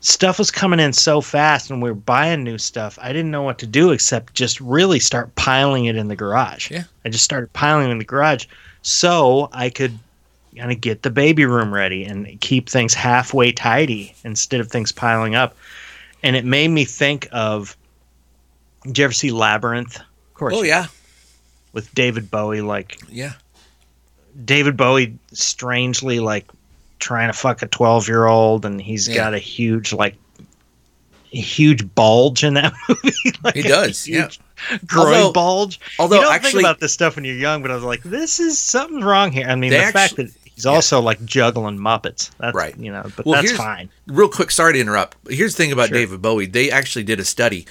stuff 0.00 0.38
was 0.38 0.50
coming 0.50 0.78
in 0.78 0.92
so 0.92 1.20
fast 1.20 1.70
and 1.70 1.82
we 1.82 1.90
were 1.90 1.94
buying 1.96 2.44
new 2.44 2.58
stuff. 2.58 2.98
I 3.02 3.08
didn't 3.12 3.30
know 3.30 3.42
what 3.42 3.58
to 3.58 3.66
do 3.66 3.90
except 3.90 4.34
just 4.34 4.60
really 4.60 5.00
start 5.00 5.34
piling 5.34 5.86
it 5.86 5.96
in 5.96 6.08
the 6.08 6.16
garage. 6.16 6.70
Yeah. 6.70 6.84
I 7.04 7.08
just 7.08 7.24
started 7.24 7.52
piling 7.54 7.88
it 7.88 7.90
in 7.92 7.98
the 7.98 8.04
garage 8.04 8.46
so 8.82 9.48
I 9.52 9.68
could 9.70 9.98
kind 10.56 10.70
of 10.72 10.80
get 10.80 11.02
the 11.02 11.10
baby 11.10 11.44
room 11.44 11.74
ready 11.74 12.04
and 12.04 12.40
keep 12.40 12.68
things 12.68 12.94
halfway 12.94 13.52
tidy 13.52 14.14
instead 14.24 14.60
of 14.60 14.68
things 14.70 14.92
piling 14.92 15.34
up. 15.34 15.56
And 16.22 16.36
it 16.36 16.44
made 16.44 16.68
me 16.68 16.84
think 16.84 17.26
of 17.32 17.76
did 18.84 18.98
you 18.98 19.04
ever 19.04 19.12
see 19.12 19.32
Labyrinth? 19.32 19.96
Of 19.98 20.34
course. 20.34 20.54
Oh 20.56 20.62
yeah. 20.62 20.86
With 21.72 21.92
David 21.94 22.30
Bowie 22.30 22.60
like 22.60 23.00
Yeah. 23.10 23.32
David 24.44 24.76
Bowie 24.76 25.16
strangely 25.32 26.20
like 26.20 26.46
trying 26.98 27.28
to 27.28 27.32
fuck 27.32 27.62
a 27.62 27.66
12 27.66 28.08
year 28.08 28.26
old 28.26 28.64
and 28.64 28.80
he's 28.80 29.08
Yeah. 29.08 29.16
got 29.16 29.34
a 29.34 29.38
huge 29.38 29.92
like 29.92 30.16
a 31.32 31.38
huge 31.38 31.94
bulge 31.94 32.44
in 32.44 32.54
that 32.54 32.72
movie 32.88 33.12
like 33.44 33.54
He 33.54 33.62
does, 33.62 34.06
yeah. 34.08 34.28
groin 34.86 35.14
Although- 35.14 35.32
bulge 35.32 35.80
although 35.98 36.16
you 36.16 36.22
don't 36.22 36.32
actually- 36.34 36.50
think 36.52 36.62
about 36.62 36.80
this 36.80 36.92
stuff 36.92 37.16
when 37.16 37.24
you're 37.24 37.34
young 37.36 37.60
but 37.62 37.70
i 37.70 37.74
was 37.74 37.84
like 37.84 38.02
this 38.02 38.40
is 38.40 38.58
something's 38.58 39.04
wrong 39.04 39.30
here 39.30 39.46
i 39.46 39.54
mean 39.54 39.70
the 39.70 39.78
fact 39.92 40.16
that 40.16 40.30
he's 40.54 40.64
also 40.64 40.98
like 41.00 41.22
juggling 41.26 41.76
muppets 41.78 42.30
that's 42.38 42.54
Right. 42.54 42.74
you 42.78 42.90
know 42.90 43.06
but 43.16 43.26
Well, 43.26 43.42
that's 43.42 43.52
fine 43.56 43.90
Real 44.06 44.28
quick, 44.28 44.50
sorry 44.52 44.74
to 44.74 44.80
interrupt. 44.80 45.16
Here's 45.28 45.54
the 45.56 45.64
thing 45.64 45.72
about 45.72 45.88
Sure. 45.88 45.98
David 45.98 46.22
Bowie. 46.22 46.46
They 46.46 46.70
actually 46.70 47.02
did 47.02 47.18
a 47.18 47.24
study. 47.24 47.66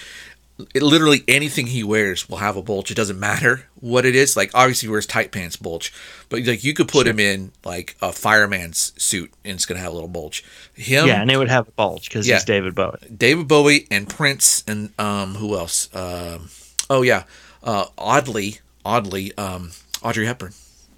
It, 0.73 0.81
literally 0.81 1.23
anything 1.27 1.67
he 1.67 1.83
wears 1.83 2.29
will 2.29 2.37
have 2.37 2.55
a 2.55 2.61
bulge. 2.61 2.89
It 2.89 2.95
doesn't 2.95 3.19
matter 3.19 3.67
what 3.75 4.05
it 4.05 4.15
is. 4.15 4.37
Like 4.37 4.51
obviously 4.53 4.87
he 4.87 4.91
wears 4.91 5.05
tight 5.05 5.31
pants 5.33 5.57
bulge, 5.57 5.91
but 6.29 6.45
like 6.45 6.63
you 6.63 6.73
could 6.73 6.87
put 6.87 7.07
him 7.07 7.19
in 7.19 7.51
like 7.65 7.97
a 8.01 8.13
fireman's 8.13 8.93
suit 8.97 9.33
and 9.43 9.55
it's 9.55 9.65
gonna 9.65 9.81
have 9.81 9.91
a 9.91 9.95
little 9.95 10.07
bulge. 10.07 10.45
Him, 10.73 11.07
yeah 11.07 11.21
and 11.21 11.29
it 11.29 11.35
would 11.37 11.49
have 11.49 11.67
a 11.67 11.71
bulge 11.71 12.07
because 12.07 12.25
Yeah. 12.25 12.35
he's 12.35 12.45
david 12.45 12.73
bowie 12.73 12.99
David 13.15 13.47
Bowie 13.49 13.85
and 13.91 14.07
Prince 14.07 14.63
and 14.65 14.91
um 14.97 15.35
who 15.35 15.57
else? 15.57 15.89
Um 15.93 16.49
oh 16.89 17.01
yeah. 17.01 17.23
Uh 17.61 17.87
oddly, 17.97 18.59
oddly, 18.85 19.35
um 19.37 19.71
Audrey 20.01 20.25
Hepburn. 20.25 20.53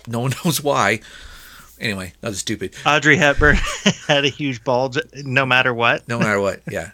No 0.07 0.19
one 0.19 0.33
knows 0.45 0.61
why. 0.61 0.99
Anyway, 1.79 2.13
that 2.21 2.29
was 2.29 2.39
stupid. 2.39 2.75
audrey 2.85 3.17
hepburn 3.17 3.55
had 4.07 4.23
a 4.25 4.29
huge 4.29 4.63
bulge 4.63 4.97
no 5.23 5.45
matter 5.45 5.73
what 5.73 6.07
No 6.07 6.19
matter 6.19 6.39
what. 6.39 6.61
Yeah. 6.69 6.91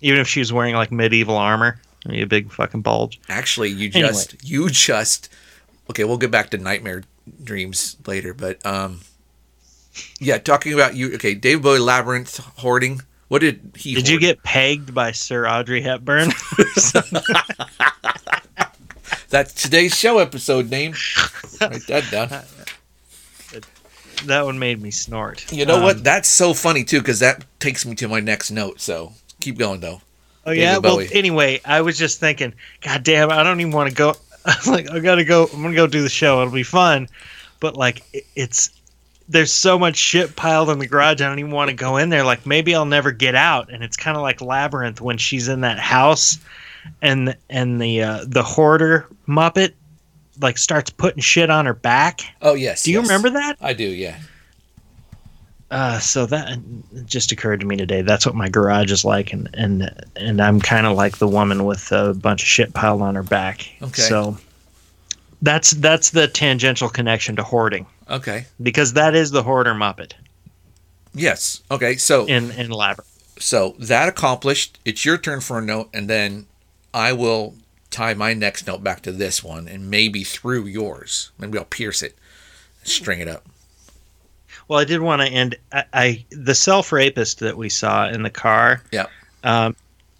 Even 0.00 0.20
if 0.20 0.28
she 0.28 0.40
was 0.40 0.52
wearing 0.52 0.74
like 0.74 0.92
medieval 0.92 1.36
armor 1.36 1.80
it'd 2.04 2.12
be 2.16 2.22
a 2.22 2.26
big 2.26 2.52
fucking 2.52 2.82
bulge 2.82 3.20
Actually, 3.28 3.70
you 3.70 3.90
Anyway. 3.94 4.08
just 4.08 4.36
you 4.48 4.68
just 4.70 5.28
okay. 5.90 6.04
We'll 6.04 6.18
get 6.18 6.30
back 6.30 6.50
to 6.50 6.58
nightmare 6.58 7.02
dreams 7.42 7.96
later, 8.06 8.32
but 8.34 8.64
um, 8.64 9.00
yeah, 10.20 10.38
talking 10.38 10.72
about 10.74 10.94
you. 10.94 11.14
Okay, 11.16 11.34
David 11.34 11.62
Bowie, 11.62 11.78
Labyrinth, 11.80 12.36
hoarding. 12.58 13.00
What 13.28 13.40
did 13.40 13.72
he? 13.76 13.94
Did 13.94 14.08
you 14.08 14.20
get 14.20 14.42
pegged 14.42 14.94
by 14.94 15.12
Sir 15.12 15.46
Audrey 15.48 15.82
Hepburn? 15.82 16.30
That's 19.30 19.52
today's 19.52 19.96
show 19.96 20.18
episode 20.18 20.70
name. 20.70 20.92
Write 21.60 21.86
that 21.88 22.04
down. 22.10 22.28
that 24.26 24.44
one 24.44 24.58
made 24.58 24.80
me 24.80 24.90
snort. 24.90 25.50
You 25.52 25.66
know 25.66 25.76
Um, 25.76 25.82
what? 25.82 26.04
That's 26.04 26.28
so 26.28 26.54
funny 26.54 26.84
too, 26.84 27.00
because 27.00 27.20
that 27.20 27.44
takes 27.60 27.84
me 27.84 27.94
to 27.96 28.08
my 28.08 28.20
next 28.20 28.50
note. 28.50 28.80
So 28.80 29.12
keep 29.40 29.58
going 29.58 29.80
though. 29.80 30.00
Oh 30.46 30.52
yeah. 30.52 30.74
David 30.74 30.84
Well, 30.84 30.96
Bowie. 30.96 31.08
anyway, 31.12 31.60
I 31.64 31.80
was 31.80 31.98
just 31.98 32.20
thinking, 32.20 32.54
God 32.80 33.02
damn, 33.04 33.30
I 33.30 33.42
don't 33.42 33.60
even 33.60 33.72
want 33.72 33.90
to 33.90 33.94
go. 33.94 34.14
I 34.46 34.54
was 34.56 34.68
like, 34.68 34.90
I 34.90 34.98
gotta 35.00 35.24
go. 35.24 35.48
I'm 35.52 35.62
gonna 35.62 35.74
go 35.74 35.86
do 35.86 36.02
the 36.02 36.08
show. 36.08 36.40
It'll 36.40 36.52
be 36.52 36.62
fun. 36.62 37.08
But 37.60 37.76
like, 37.76 38.02
it's 38.36 38.70
there's 39.28 39.52
so 39.52 39.78
much 39.78 39.96
shit 39.96 40.36
piled 40.36 40.70
in 40.70 40.78
the 40.78 40.86
garage. 40.86 41.20
I 41.20 41.28
don't 41.28 41.38
even 41.38 41.50
want 41.50 41.68
to 41.68 41.76
go 41.76 41.98
in 41.98 42.08
there. 42.08 42.24
Like 42.24 42.46
maybe 42.46 42.74
I'll 42.74 42.86
never 42.86 43.12
get 43.12 43.34
out. 43.34 43.70
And 43.70 43.84
it's 43.84 43.96
kind 43.96 44.16
of 44.16 44.22
like 44.22 44.40
labyrinth 44.40 45.00
when 45.00 45.18
she's 45.18 45.48
in 45.48 45.60
that 45.62 45.78
house, 45.78 46.38
and 47.02 47.36
and 47.50 47.80
the 47.80 48.02
uh, 48.02 48.24
the 48.26 48.42
hoarder 48.42 49.06
Muppet 49.26 49.74
like 50.40 50.56
starts 50.56 50.88
putting 50.88 51.20
shit 51.20 51.50
on 51.50 51.66
her 51.66 51.74
back. 51.74 52.20
Oh 52.40 52.54
yes. 52.54 52.84
Do 52.84 52.92
you 52.92 52.98
yes. 53.00 53.08
remember 53.08 53.30
that? 53.30 53.56
I 53.60 53.74
do. 53.74 53.84
Yeah. 53.88 54.16
Uh, 55.70 55.98
so 55.98 56.24
that 56.26 56.58
just 57.04 57.30
occurred 57.30 57.60
to 57.60 57.66
me 57.66 57.76
today. 57.76 58.00
That's 58.02 58.24
what 58.24 58.34
my 58.34 58.48
garage 58.48 58.90
is 58.90 59.04
like, 59.04 59.32
and 59.34 59.50
and 59.52 59.90
and 60.16 60.40
I'm 60.40 60.60
kind 60.60 60.86
of 60.86 60.96
like 60.96 61.18
the 61.18 61.28
woman 61.28 61.64
with 61.66 61.92
a 61.92 62.14
bunch 62.14 62.42
of 62.42 62.48
shit 62.48 62.72
piled 62.72 63.02
on 63.02 63.14
her 63.16 63.22
back. 63.22 63.68
Okay. 63.82 64.00
So 64.02 64.38
that's 65.42 65.72
that's 65.72 66.10
the 66.10 66.26
tangential 66.26 66.88
connection 66.88 67.36
to 67.36 67.42
hoarding 67.44 67.86
Okay. 68.10 68.46
because 68.62 68.94
that 68.94 69.14
is 69.14 69.30
the 69.30 69.42
hoarder 69.42 69.72
muppet 69.74 70.12
Yes. 71.14 71.62
Okay. 71.70 71.96
So 71.96 72.26
in 72.26 72.50
in 72.52 72.70
Labyrinth. 72.70 73.34
so 73.38 73.74
that 73.78 74.08
accomplished. 74.08 74.78
It's 74.84 75.04
your 75.04 75.18
turn 75.18 75.40
for 75.40 75.58
a 75.58 75.62
note, 75.62 75.90
and 75.92 76.08
then 76.08 76.46
I 76.94 77.12
will 77.12 77.54
tie 77.90 78.14
my 78.14 78.32
next 78.34 78.66
note 78.66 78.82
back 78.84 79.02
to 79.02 79.12
this 79.12 79.42
one, 79.44 79.68
and 79.68 79.90
maybe 79.90 80.24
through 80.24 80.64
yours. 80.66 81.30
Maybe 81.38 81.58
I'll 81.58 81.64
pierce 81.64 82.02
it, 82.02 82.16
string 82.84 83.20
it 83.20 83.28
up. 83.28 83.46
Well, 84.68 84.78
I 84.78 84.84
did 84.84 85.00
want 85.00 85.22
to 85.22 85.28
end. 85.28 85.56
I, 85.72 85.84
I 85.92 86.24
the 86.30 86.54
self 86.54 86.92
rapist 86.92 87.40
that 87.40 87.56
we 87.56 87.68
saw 87.68 88.08
in 88.08 88.22
the 88.22 88.30
car. 88.30 88.82
Yeah. 88.92 89.06
Um, 89.44 89.74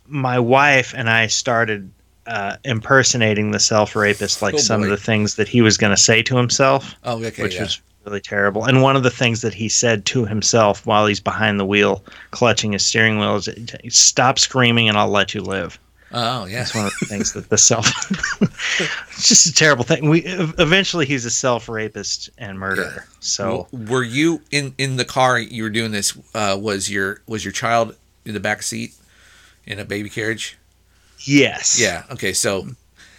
my 0.07 0.39
wife 0.39 0.95
and 0.97 1.11
I 1.11 1.27
started 1.27 1.91
uh, 2.27 2.57
impersonating 2.65 3.51
the 3.51 3.61
self 3.61 3.95
rapist, 3.95 4.41
like 4.43 4.55
Oh, 4.55 4.59
some 4.59 4.81
boy. 4.81 4.85
of 4.87 4.91
the 4.91 4.97
things 4.97 5.35
that 5.37 5.49
he 5.49 5.61
was 5.61 5.77
going 5.77 5.95
to 5.95 6.03
say 6.03 6.23
to 6.23 6.37
himself, 6.37 6.95
Oh, 7.05 7.23
okay. 7.25 7.43
which 7.43 7.55
yeah. 7.57 7.63
was 7.63 7.81
really 8.07 8.21
terrible. 8.21 8.65
And 8.65 8.81
one 8.83 8.97
of 8.97 9.03
the 9.03 9.11
things 9.11 9.43
that 9.43 9.53
he 9.53 9.69
said 9.69 10.07
to 10.07 10.25
himself 10.25 10.87
while 10.87 11.07
he's 11.07 11.21
behind 11.21 11.61
the 11.61 11.67
wheel, 11.67 12.03
clutching 12.31 12.73
his 12.73 12.85
steering 12.85 13.19
wheel, 13.19 13.37
is 13.37 13.49
"Stop 13.91 14.39
screaming, 14.39 14.89
and 14.89 14.97
I'll 14.97 15.11
let 15.11 15.35
you 15.35 15.43
live." 15.43 15.79
Oh, 16.13 16.47
yeah. 16.47 16.59
That's 16.59 16.75
one 16.75 16.87
of 16.87 16.93
the 17.01 17.07
things 17.07 17.33
that 17.33 17.49
the 17.49 17.59
self. 17.59 17.87
it's 18.41 19.29
just 19.29 19.47
a 19.47 19.53
terrible 19.53 19.85
thing. 19.85 20.09
We 20.09 20.23
eventually 20.25 21.07
he's 21.07 21.25
a 21.25 21.31
self 21.31 21.69
rapist 21.69 22.31
and 22.39 22.59
murderer. 22.59 23.07
So. 23.21 23.69
W- 23.73 23.93
were 23.93 24.03
you 24.03 24.43
in 24.51 24.75
in 24.79 24.97
the 24.97 25.05
car? 25.05 25.39
You 25.39 25.63
were 25.65 25.71
doing 25.71 25.91
this. 25.91 26.17
Uh, 26.35 26.59
was 26.61 26.91
your 26.91 27.21
was 27.27 27.45
your 27.45 27.53
child 27.53 27.97
in 28.25 28.35
the 28.35 28.41
back 28.41 28.63
seat 28.63 28.95
in 29.67 29.79
a 29.79 29.85
baby 29.85 30.09
carriage? 30.09 30.59
Yes. 31.21 31.81
Yeah. 31.81 32.05
Okay. 32.11 32.33
So 32.33 32.69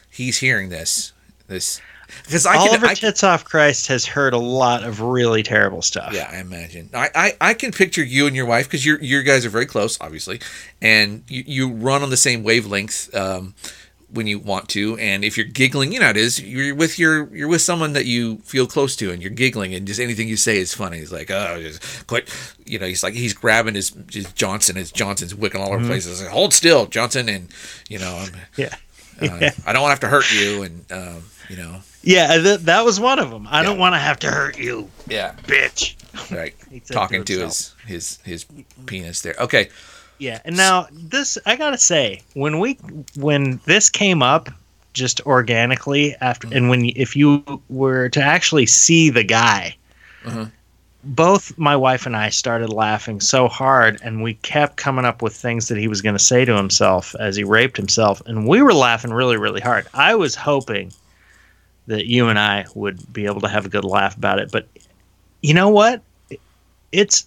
he's 0.09 0.37
hearing 0.37 0.69
this. 0.69 1.13
This 1.47 1.81
because 2.23 2.45
I 2.45 2.53
can. 2.53 2.69
Oliver 2.69 2.87
I 2.87 2.95
can 2.95 3.11
Titsoff 3.11 3.45
Christ 3.45 3.87
has 3.87 4.05
heard 4.05 4.33
a 4.33 4.37
lot 4.37 4.83
of 4.83 5.01
really 5.01 5.43
terrible 5.43 5.81
stuff. 5.81 6.13
yeah, 6.13 6.29
I 6.31 6.39
imagine. 6.39 6.89
I, 6.93 7.09
I, 7.15 7.37
I 7.41 7.53
can 7.53 7.71
picture 7.71 8.03
you 8.03 8.27
and 8.27 8.35
your 8.35 8.45
wife 8.45 8.67
because 8.67 8.85
you 8.85 8.97
you 9.01 9.23
guys 9.23 9.45
are 9.45 9.49
very 9.49 9.65
close, 9.65 9.97
obviously, 10.01 10.39
and 10.81 11.23
you, 11.27 11.43
you 11.45 11.71
run 11.71 12.03
on 12.03 12.09
the 12.09 12.17
same 12.17 12.43
wavelength 12.43 13.13
um, 13.15 13.53
when 14.11 14.25
you 14.25 14.39
want 14.39 14.67
to. 14.69 14.97
And 14.97 15.23
if 15.23 15.37
you're 15.37 15.45
giggling, 15.45 15.91
you 15.91 15.99
know 15.99 16.09
it 16.09 16.17
is. 16.17 16.41
You're 16.41 16.75
with 16.75 16.97
your 16.97 17.33
you're 17.35 17.47
with 17.47 17.61
someone 17.61 17.93
that 17.93 18.05
you 18.05 18.37
feel 18.39 18.65
close 18.67 18.95
to, 18.97 19.11
and 19.11 19.21
you're 19.21 19.31
giggling, 19.31 19.73
and 19.73 19.85
just 19.85 19.99
anything 19.99 20.27
you 20.27 20.37
say 20.37 20.57
is 20.57 20.73
funny. 20.73 20.97
He's 20.97 21.11
like, 21.11 21.29
oh, 21.31 21.61
just 21.61 22.07
quit. 22.07 22.29
You 22.65 22.79
know, 22.79 22.85
he's 22.87 23.03
like 23.03 23.13
he's 23.13 23.33
grabbing 23.33 23.75
his, 23.75 23.95
his 24.11 24.31
Johnson. 24.33 24.75
His 24.75 24.91
Johnson's 24.91 25.35
wicking 25.35 25.61
all 25.61 25.69
over 25.73 25.81
the 25.81 25.87
place. 25.87 26.05
He's 26.05 26.21
like, 26.21 26.31
hold 26.31 26.53
still, 26.53 26.85
Johnson, 26.85 27.29
and 27.29 27.49
you 27.87 27.99
know, 27.99 28.15
I'm, 28.25 28.33
Yeah. 28.55 28.75
Uh, 29.21 29.49
I 29.65 29.73
don't 29.73 29.81
want 29.81 29.89
to 29.89 29.89
have 29.89 29.99
to 30.01 30.07
hurt 30.07 30.31
you, 30.33 30.63
and 30.63 30.91
um, 30.91 31.23
you 31.49 31.57
know, 31.57 31.81
Yeah, 32.03 32.37
th- 32.37 32.59
that 32.61 32.85
was 32.85 32.99
one 32.99 33.19
of 33.19 33.29
them. 33.29 33.47
I 33.49 33.63
don't 33.63 33.77
want 33.77 33.93
to 33.95 33.99
have 33.99 34.19
to 34.19 34.27
hurt 34.31 34.57
you, 34.57 34.89
yeah, 35.07 35.33
bitch. 35.43 35.95
right. 36.31 36.53
Talking 36.87 37.23
to 37.25 37.39
himself. 37.39 37.75
his 37.85 38.17
his 38.23 38.45
his 38.45 38.63
penis 38.85 39.21
there. 39.21 39.35
Okay. 39.39 39.69
Yeah, 40.17 40.41
and 40.43 40.57
now 40.57 40.87
this 40.91 41.37
I 41.45 41.55
gotta 41.55 41.77
say, 41.77 42.21
when 42.33 42.59
we 42.59 42.73
when 43.15 43.59
this 43.65 43.89
came 43.89 44.21
up 44.21 44.49
just 44.93 45.21
organically 45.25 46.15
after, 46.19 46.47
and 46.51 46.69
when 46.69 46.85
if 46.85 47.15
you 47.15 47.43
were 47.69 48.09
to 48.09 48.21
actually 48.21 48.65
see 48.65 49.09
the 49.09 49.23
guy, 49.23 49.75
Uh-huh. 50.25 50.47
Both 51.03 51.57
my 51.57 51.75
wife 51.75 52.05
and 52.05 52.15
I 52.15 52.29
started 52.29 52.69
laughing 52.69 53.21
so 53.21 53.47
hard, 53.47 53.99
and 54.03 54.21
we 54.21 54.33
kept 54.35 54.77
coming 54.77 55.05
up 55.05 55.21
with 55.21 55.35
things 55.35 55.67
that 55.69 55.77
he 55.77 55.87
was 55.87 56.01
going 56.01 56.15
to 56.15 56.23
say 56.23 56.45
to 56.45 56.55
himself 56.55 57.15
as 57.19 57.35
he 57.35 57.43
raped 57.43 57.77
himself, 57.77 58.21
and 58.25 58.47
we 58.47 58.61
were 58.61 58.73
laughing 58.73 59.11
really, 59.11 59.37
really 59.37 59.61
hard. 59.61 59.87
I 59.93 60.15
was 60.15 60.35
hoping 60.35 60.91
that 61.87 62.05
you 62.05 62.27
and 62.27 62.37
I 62.37 62.65
would 62.75 63.11
be 63.11 63.25
able 63.25 63.41
to 63.41 63.47
have 63.47 63.65
a 63.65 63.69
good 63.69 63.85
laugh 63.85 64.15
about 64.17 64.39
it, 64.39 64.51
but 64.51 64.67
you 65.41 65.53
know 65.53 65.69
what? 65.69 66.01
It's 66.91 67.25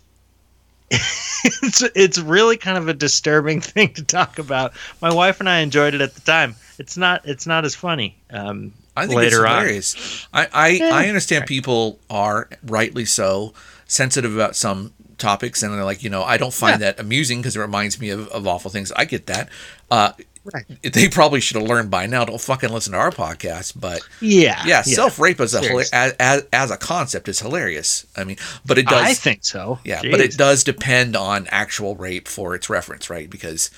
it's 0.91 1.83
it's 1.95 2.19
really 2.19 2.59
kind 2.59 2.77
of 2.77 2.89
a 2.89 2.95
disturbing 2.95 3.61
thing 3.63 3.95
to 3.95 4.05
talk 4.05 4.39
about. 4.39 4.75
My 5.01 5.13
wife 5.13 5.41
and 5.41 5.49
I 5.49 5.61
enjoyed 5.61 5.95
it 5.95 6.01
at 6.01 6.15
the 6.15 6.21
time. 6.21 6.55
It's 6.79 6.97
not 6.97 7.23
it's 7.27 7.47
not 7.47 7.65
as 7.65 7.75
funny. 7.75 8.17
Um, 8.31 8.73
I 8.97 9.07
think 9.07 9.17
later 9.17 9.45
it's 9.45 9.51
on. 9.51 9.59
hilarious. 9.61 10.27
I 10.33 10.49
I, 10.53 10.69
Yeah. 10.69 10.95
I 10.95 11.09
understand 11.09 11.47
people 11.47 11.99
are 12.11 12.49
rightly 12.65 13.05
so 13.05 13.55
sensitive 13.87 14.35
about 14.35 14.57
some 14.57 14.93
topics, 15.19 15.63
and 15.63 15.73
they're 15.73 15.85
like, 15.85 16.03
you 16.03 16.11
know, 16.11 16.23
I 16.23 16.37
don't 16.37 16.53
find 16.53 16.83
that 16.83 16.99
amusing 17.01 17.41
because 17.41 17.57
it 17.57 17.61
reminds 17.61 18.01
me 18.01 18.11
of, 18.11 18.29
of 18.29 18.47
awful 18.47 18.71
things. 18.71 18.93
I 18.93 19.05
get 19.05 19.27
that. 19.27 19.49
Uh, 19.91 20.13
Right. 20.45 20.65
They 20.83 21.09
probably 21.09 21.39
should 21.39 21.57
have 21.57 21.69
learned 21.69 21.89
by 21.93 22.07
now. 22.07 22.25
Don't 22.25 22.41
fucking 22.41 22.71
listen 22.71 22.95
to 22.95 22.99
our 22.99 23.13
podcast. 23.13 23.75
But 23.81 24.01
Yeah, 24.21 24.61
yeah, 24.67 24.83
self 24.83 25.21
rape 25.21 25.39
as 25.39 25.55
a 25.55 25.61
hila- 25.61 25.89
as, 25.93 26.15
as 26.19 26.45
as 26.53 26.71
a 26.73 26.77
concept 26.77 27.29
is 27.29 27.39
hilarious. 27.39 28.05
I 28.17 28.25
mean, 28.25 28.39
but 28.67 28.77
it 28.77 28.89
does. 28.89 29.07
I 29.07 29.15
think 29.15 29.45
so. 29.45 29.79
yeah, 29.85 30.01
but 30.03 30.21
it 30.21 30.37
does 30.37 30.65
depend 30.65 31.15
on 31.15 31.47
actual 31.53 31.95
rape 31.95 32.27
for 32.27 32.57
its 32.57 32.69
reference, 32.69 33.09
right? 33.09 33.31
Because 33.31 33.71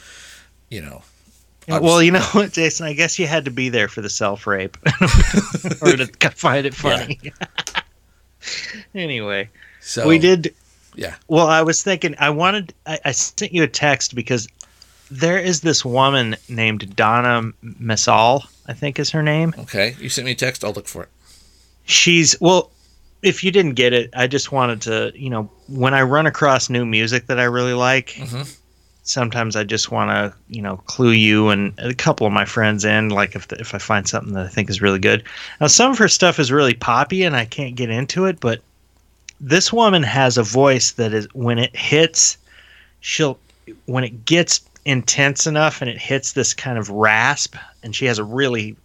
you 0.71 0.81
know. 0.81 1.03
Yeah, 1.67 1.79
well, 1.79 2.03
you 2.03 2.11
know 2.11 2.21
what, 2.33 2.53
Jason? 2.53 2.87
I 2.87 2.93
guess 2.93 3.19
you 3.19 3.27
had 3.27 3.45
to 3.47 3.51
be 3.51 3.69
there 3.71 3.89
for 3.89 4.01
the 4.03 4.11
self 4.11 4.47
rape 4.47 4.77
or 5.83 5.97
to 5.97 6.07
find 6.35 6.67
it 6.67 6.75
funny. 6.75 7.19
anyway, 8.95 9.49
So 9.81 10.07
we 10.07 10.19
did. 10.19 10.55
Yeah. 10.97 11.15
Well, 11.29 11.47
I 11.49 11.63
was 11.63 11.83
thinking. 11.83 12.15
I 12.19 12.31
wanted. 12.31 12.73
I, 12.87 12.99
I 13.07 13.13
sent 13.13 13.53
you 13.53 13.63
a 13.63 13.69
text 13.69 14.15
because 14.15 14.47
there 15.11 15.39
is 15.39 15.63
this 15.63 15.85
woman 15.85 16.37
named 16.49 16.95
Donna 16.97 17.53
Missal. 17.63 18.45
I 18.67 18.73
think 18.73 18.99
is 18.99 19.11
her 19.11 19.23
name. 19.23 19.55
Okay, 19.59 19.97
you 19.99 20.09
sent 20.09 20.25
me 20.25 20.33
a 20.33 20.37
text. 20.37 20.65
I'll 20.65 20.73
look 20.73 20.87
for 20.87 21.03
it. 21.05 21.09
She's 21.85 22.39
well. 22.41 22.71
If 23.23 23.43
you 23.43 23.51
didn't 23.51 23.73
get 23.73 23.95
it, 23.95 24.11
I 24.15 24.27
just 24.27 24.53
wanted 24.53 24.83
to. 24.83 25.13
You 25.15 25.31
know, 25.31 25.51
when 25.69 25.95
I 25.95 26.03
run 26.03 26.27
across 26.27 26.69
new 26.69 26.85
music 26.85 27.27
that 27.27 27.41
I 27.41 27.45
really 27.45 27.73
like, 27.73 28.09
Mhm. 28.11 28.55
Sometimes 29.05 29.55
I 29.55 29.65
just 29.65 29.91
want 29.91 30.11
to, 30.11 30.37
you 30.49 30.61
know, 30.63 30.79
clue 30.87 31.13
you 31.13 31.51
and 31.51 31.73
a 31.79 31.95
couple 31.95 32.27
of 32.27 32.33
my 32.33 32.45
friends 32.45 32.85
in. 32.85 33.11
Like 33.11 33.37
if 33.37 33.51
if 33.53 33.75
I 33.75 33.79
find 33.79 34.09
something 34.09 34.33
that 34.35 34.47
I 34.47 34.49
think 34.49 34.69
is 34.71 34.83
really 34.83 34.99
good. 34.99 35.23
Now, 35.61 35.69
some 35.69 35.91
of 35.93 35.99
her 35.99 36.09
stuff 36.09 36.39
is 36.39 36.51
really 36.51 36.75
poppy, 36.75 37.23
and 37.23 37.37
I 37.37 37.45
can't 37.45 37.77
get 37.77 37.91
into 37.91 38.25
it. 38.27 38.41
But 38.41 38.61
this 39.41 39.73
woman 39.73 40.03
has 40.03 40.37
a 40.39 40.43
voice 40.43 40.93
that 40.93 41.13
is 41.13 41.29
when 41.35 41.59
it 41.59 41.75
hits, 41.77 42.37
she'll 43.01 43.39
when 43.87 44.05
it 44.05 44.25
gets 44.25 44.61
intense 44.85 45.47
enough 45.47 45.81
and 45.81 45.89
it 45.91 45.99
hits 45.99 46.33
this 46.33 46.53
kind 46.53 46.77
of 46.77 46.91
rasp, 46.91 47.57
and 47.83 47.95
she 47.97 48.05
has 48.07 48.19
a 48.19 48.25
really 48.25 48.77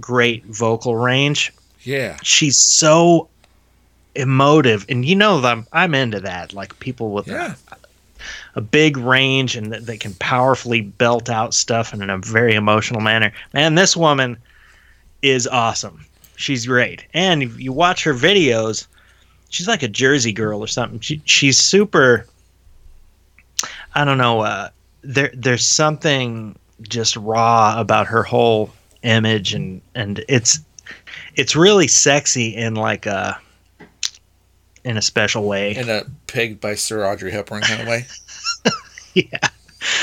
great 0.00 0.44
vocal 0.46 0.96
range 0.96 1.52
Yeah. 1.84 2.16
she's 2.24 2.58
so 2.58 3.28
emotive 4.16 4.84
and 4.88 5.04
you 5.04 5.14
know 5.14 5.40
that 5.40 5.52
I'm, 5.52 5.66
I'm 5.72 5.94
into 5.94 6.18
that 6.20 6.52
like 6.52 6.76
people 6.80 7.12
with 7.12 7.28
Yeah. 7.28 7.54
a, 7.70 7.76
a 8.56 8.60
big 8.60 8.96
range 8.96 9.56
and 9.56 9.72
that 9.72 9.86
they 9.86 9.96
can 9.96 10.14
powerfully 10.14 10.80
belt 10.80 11.28
out 11.28 11.54
stuff 11.54 11.92
in 11.92 12.08
a 12.08 12.18
very 12.18 12.54
emotional 12.54 13.00
manner 13.00 13.32
man 13.52 13.74
this 13.74 13.96
woman 13.96 14.36
is 15.22 15.46
awesome 15.46 16.04
she's 16.36 16.66
great 16.66 17.04
and 17.14 17.42
if 17.42 17.60
you 17.60 17.72
watch 17.72 18.04
her 18.04 18.14
videos 18.14 18.86
she's 19.48 19.68
like 19.68 19.82
a 19.82 19.88
jersey 19.88 20.32
girl 20.32 20.60
or 20.60 20.68
something 20.68 21.00
she, 21.00 21.20
she's 21.24 21.58
super 21.58 22.26
i 23.94 24.04
don't 24.04 24.18
know 24.18 24.40
uh, 24.40 24.68
there 25.02 25.30
there's 25.34 25.66
something 25.66 26.56
just 26.82 27.16
raw 27.16 27.78
about 27.78 28.06
her 28.06 28.22
whole 28.22 28.70
image 29.02 29.54
and 29.54 29.80
and 29.94 30.24
it's 30.28 30.60
it's 31.36 31.54
really 31.54 31.88
sexy 31.88 32.54
in 32.54 32.74
like 32.74 33.06
a 33.06 33.38
in 34.84 34.98
a 34.98 35.02
special 35.02 35.44
way. 35.44 35.74
In 35.74 35.88
a 35.88 36.04
pegged 36.26 36.60
by 36.60 36.74
Sir 36.74 37.06
Audrey 37.06 37.30
Hepburn 37.30 37.62
kind 37.62 37.80
of 37.80 37.88
way. 37.88 38.06
yeah. 39.32 39.48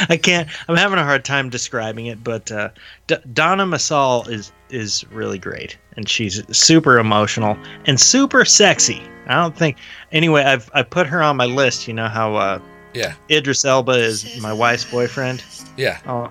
I 0.09 0.17
can't 0.17 0.47
I'm 0.67 0.75
having 0.75 0.99
a 0.99 1.03
hard 1.03 1.25
time 1.25 1.49
describing 1.49 2.05
it, 2.05 2.23
but 2.23 2.51
uh, 2.51 2.69
D- 3.07 3.15
Donna 3.33 3.65
Missal 3.65 4.25
is 4.27 4.51
is 4.69 5.03
really 5.11 5.39
great 5.39 5.77
and 5.97 6.07
she's 6.07 6.41
super 6.55 6.99
emotional 6.99 7.57
and 7.85 7.99
super 7.99 8.45
sexy. 8.45 9.01
I 9.27 9.35
don't 9.35 9.57
think 9.57 9.77
anyway, 10.11 10.43
I've 10.43 10.69
I 10.73 10.83
put 10.83 11.07
her 11.07 11.23
on 11.23 11.35
my 11.37 11.45
list, 11.45 11.87
you 11.87 11.93
know 11.95 12.07
how 12.09 12.35
uh, 12.35 12.59
Yeah. 12.93 13.13
Idris 13.29 13.65
Elba 13.65 13.93
is 13.93 14.39
my 14.41 14.53
wife's 14.53 14.85
boyfriend. 14.85 15.43
Yeah. 15.77 15.99
Oh, 16.05 16.29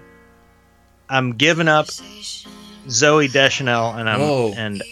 I'm 1.09 1.33
giving 1.33 1.67
up 1.67 1.87
Zooey 2.87 3.33
Deschanel 3.33 3.93
and 3.97 4.09
I'm 4.09 4.21
Whoa. 4.21 4.53
and 4.57 4.83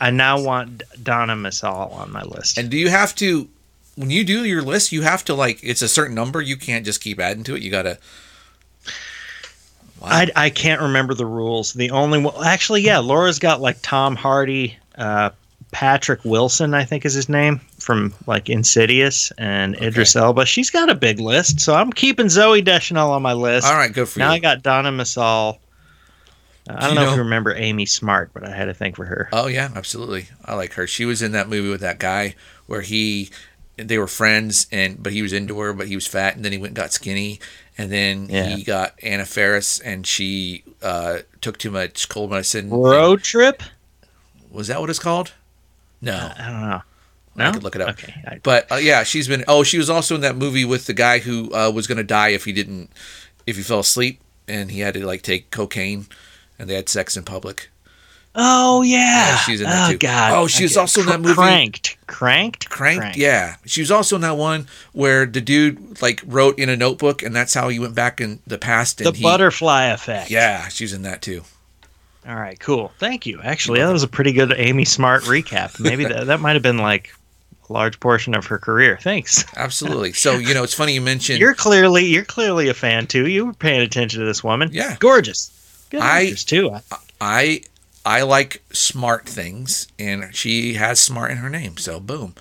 I 0.00 0.10
now 0.10 0.40
want 0.40 0.82
Donna 1.02 1.36
Missal 1.36 1.90
on 1.92 2.10
my 2.12 2.22
list. 2.22 2.58
And 2.58 2.68
do 2.70 2.76
you 2.78 2.88
have 2.88 3.14
to 3.16 3.48
when 3.98 4.10
you 4.10 4.24
do 4.24 4.44
your 4.44 4.62
list, 4.62 4.92
you 4.92 5.02
have 5.02 5.24
to 5.24 5.34
like 5.34 5.58
it's 5.62 5.82
a 5.82 5.88
certain 5.88 6.14
number. 6.14 6.40
You 6.40 6.56
can't 6.56 6.84
just 6.84 7.00
keep 7.00 7.18
adding 7.18 7.42
to 7.44 7.56
it. 7.56 7.62
You 7.62 7.70
gotta 7.70 7.98
Wow. 10.00 10.08
I, 10.10 10.28
I 10.36 10.50
can't 10.50 10.80
remember 10.80 11.14
the 11.14 11.26
rules. 11.26 11.72
The 11.72 11.90
only 11.90 12.20
one, 12.20 12.34
actually, 12.44 12.82
yeah, 12.82 12.98
Laura's 12.98 13.40
got 13.40 13.60
like 13.60 13.78
Tom 13.82 14.14
Hardy, 14.14 14.78
uh, 14.96 15.30
Patrick 15.72 16.24
Wilson, 16.24 16.72
I 16.72 16.84
think 16.84 17.04
is 17.04 17.14
his 17.14 17.28
name 17.28 17.60
from 17.80 18.14
like 18.26 18.48
Insidious, 18.48 19.32
and 19.38 19.74
Idris 19.82 20.14
Elba. 20.14 20.46
She's 20.46 20.70
got 20.70 20.88
a 20.88 20.94
big 20.94 21.18
list, 21.18 21.60
so 21.60 21.74
I'm 21.74 21.92
keeping 21.92 22.26
Zooey 22.26 22.64
Deschanel 22.64 23.10
on 23.10 23.22
my 23.22 23.32
list. 23.32 23.66
All 23.66 23.74
right, 23.74 23.92
good 23.92 24.08
for 24.08 24.20
now 24.20 24.26
you. 24.26 24.40
Now 24.40 24.50
I 24.50 24.54
got 24.54 24.62
Donna 24.62 24.92
Missal. 24.92 25.58
Uh, 26.70 26.74
I 26.76 26.80
don't 26.80 26.90
you 26.90 26.94
know, 26.94 27.10
if 27.10 27.16
you 27.16 27.22
remember 27.22 27.54
Amy 27.56 27.86
Smart, 27.86 28.30
but 28.32 28.44
I 28.44 28.54
had 28.54 28.66
to 28.66 28.74
think 28.74 28.94
for 28.94 29.04
her. 29.04 29.28
Oh 29.32 29.48
yeah, 29.48 29.70
absolutely. 29.74 30.28
I 30.44 30.54
like 30.54 30.74
her. 30.74 30.86
She 30.86 31.04
was 31.06 31.22
in 31.22 31.32
that 31.32 31.48
movie 31.48 31.70
with 31.70 31.80
that 31.80 31.98
guy 31.98 32.36
where 32.66 32.82
he 32.82 33.30
they 33.78 33.98
were 33.98 34.06
friends 34.08 34.66
and 34.72 35.02
but 35.02 35.12
he 35.12 35.22
was 35.22 35.32
into 35.32 35.58
her 35.60 35.72
but 35.72 35.86
he 35.88 35.94
was 35.94 36.06
fat 36.06 36.34
and 36.36 36.44
then 36.44 36.52
he 36.52 36.58
went 36.58 36.70
and 36.70 36.76
got 36.76 36.92
skinny 36.92 37.38
and 37.76 37.90
then 37.92 38.26
Yeah. 38.28 38.48
he 38.56 38.64
got 38.64 38.94
Anna 39.02 39.24
Faris 39.24 39.78
and 39.80 40.06
she 40.06 40.64
uh, 40.82 41.18
took 41.40 41.58
too 41.58 41.70
much 41.70 42.08
cold 42.08 42.30
medicine. 42.30 42.70
Road 42.70 43.22
trip? 43.22 43.62
Was 44.50 44.66
that 44.68 44.80
what 44.80 44.90
it's 44.90 44.98
called? 44.98 45.32
No. 46.00 46.32
I 46.36 46.50
don't 46.50 46.68
know. 46.68 46.82
I 47.40 47.52
could 47.52 47.62
look 47.62 47.76
it 47.76 47.80
up. 47.82 47.90
Okay. 47.90 48.14
I- 48.26 48.40
But 48.42 48.70
uh, 48.72 48.76
yeah, 48.76 49.04
she's 49.04 49.28
been. 49.28 49.44
Oh, 49.46 49.62
she 49.62 49.78
was 49.78 49.88
also 49.88 50.16
in 50.16 50.22
that 50.22 50.34
movie 50.36 50.64
with 50.64 50.86
the 50.86 50.92
guy 50.92 51.18
who 51.20 51.54
uh, 51.54 51.70
was 51.70 51.86
going 51.86 51.98
to 51.98 52.04
die 52.04 52.30
if 52.30 52.44
he 52.46 52.52
didn't, 52.52 52.90
if 53.46 53.56
he 53.56 53.62
fell 53.62 53.78
asleep, 53.80 54.20
and 54.48 54.72
he 54.72 54.80
had 54.80 54.94
to 54.94 55.06
like 55.06 55.22
take 55.22 55.50
cocaine, 55.52 56.06
and 56.58 56.68
they 56.68 56.74
had 56.74 56.88
sex 56.88 57.16
in 57.16 57.22
public. 57.22 57.70
Oh 58.40 58.82
yeah. 58.82 58.98
Yeah, 59.30 59.36
she's 59.38 59.60
in 59.60 59.66
that 59.66 59.88
oh, 59.88 59.92
too. 59.92 59.98
God. 59.98 60.32
Oh, 60.32 60.46
she 60.46 60.62
was 60.62 60.72
Okay. 60.76 60.80
also 60.80 61.00
in 61.00 61.06
that 61.08 61.20
movie- 61.20 61.34
Cranked. 61.34 61.96
Cranked. 62.06 62.70
Cranked, 62.70 63.16
yeah. 63.16 63.56
She 63.66 63.80
was 63.80 63.90
also 63.90 64.14
in 64.16 64.22
that 64.22 64.36
one 64.36 64.68
where 64.92 65.26
the 65.26 65.40
dude 65.40 66.00
like 66.00 66.22
wrote 66.24 66.58
in 66.58 66.68
a 66.68 66.76
notebook, 66.76 67.22
and 67.22 67.34
that's 67.34 67.52
how 67.52 67.68
he 67.68 67.78
went 67.80 67.94
back 67.96 68.20
in 68.20 68.38
the 68.46 68.56
past. 68.56 69.00
And 69.00 69.12
The 69.12 69.18
he, 69.18 69.22
butterfly 69.24 69.86
effect. 69.86 70.30
Yeah, 70.30 70.68
she's 70.68 70.92
in 70.92 71.02
that 71.02 71.20
too. 71.20 71.42
All 72.26 72.36
right. 72.36 72.58
Cool. 72.60 72.92
Thank 72.98 73.26
you. 73.26 73.40
Actually, 73.42 73.80
that 73.80 73.92
was 73.92 74.02
a 74.02 74.08
pretty 74.08 74.32
good 74.32 74.54
Amy 74.56 74.84
Smart 74.84 75.22
recap. 75.24 75.80
Maybe 75.80 76.04
that 76.04 76.26
that 76.28 76.40
might 76.40 76.52
have 76.54 76.62
been 76.62 76.78
like 76.78 77.12
a 77.68 77.72
large 77.72 77.98
portion 77.98 78.34
of 78.34 78.46
her 78.46 78.58
career. 78.58 78.98
Thanks. 79.02 79.44
Absolutely. 79.56 80.12
So 80.12 80.34
you 80.38 80.54
know, 80.54 80.62
it's 80.62 80.74
funny 80.74 80.94
you 80.94 81.00
mentioned. 81.00 81.40
You're 81.40 81.54
clearly 81.54 82.04
you're 82.06 82.24
clearly 82.24 82.68
a 82.68 82.74
fan 82.74 83.06
too. 83.08 83.26
You 83.26 83.46
were 83.46 83.52
paying 83.54 83.80
attention 83.80 84.20
to 84.20 84.26
this 84.26 84.44
woman. 84.44 84.70
Yeah. 84.72 84.96
Gorgeous. 85.00 85.50
Good 85.90 86.00
I- 86.02 86.32
too. 86.34 86.70
I 86.72 86.80
I 87.20 87.60
like 88.22 88.62
smart 88.72 89.28
things, 89.28 89.88
and 89.98 90.34
she 90.34 90.74
has 90.74 90.98
smart 90.98 91.30
in 91.30 91.36
her 91.38 91.50
name. 91.50 91.76
So 91.76 92.00
boom. 92.00 92.34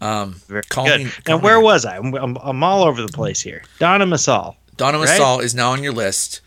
Um, 0.00 0.36
call 0.70 0.86
good. 0.86 0.98
me- 1.00 1.04
now, 1.04 1.10
call 1.24 1.38
me 1.38 1.44
where 1.44 1.60
was 1.60 1.84
I? 1.84 1.96
I'm, 1.98 2.14
I'm, 2.14 2.36
I'm 2.36 2.62
all 2.62 2.84
over 2.84 3.02
the 3.02 3.12
place 3.12 3.40
here. 3.40 3.62
Donna 3.78 4.06
Missal. 4.06 4.56
Donna 4.76 4.98
Right? 4.98 5.08
Missal 5.10 5.40
is 5.40 5.54
now 5.54 5.72
on 5.72 5.82
your 5.82 5.92
list. 5.92 6.40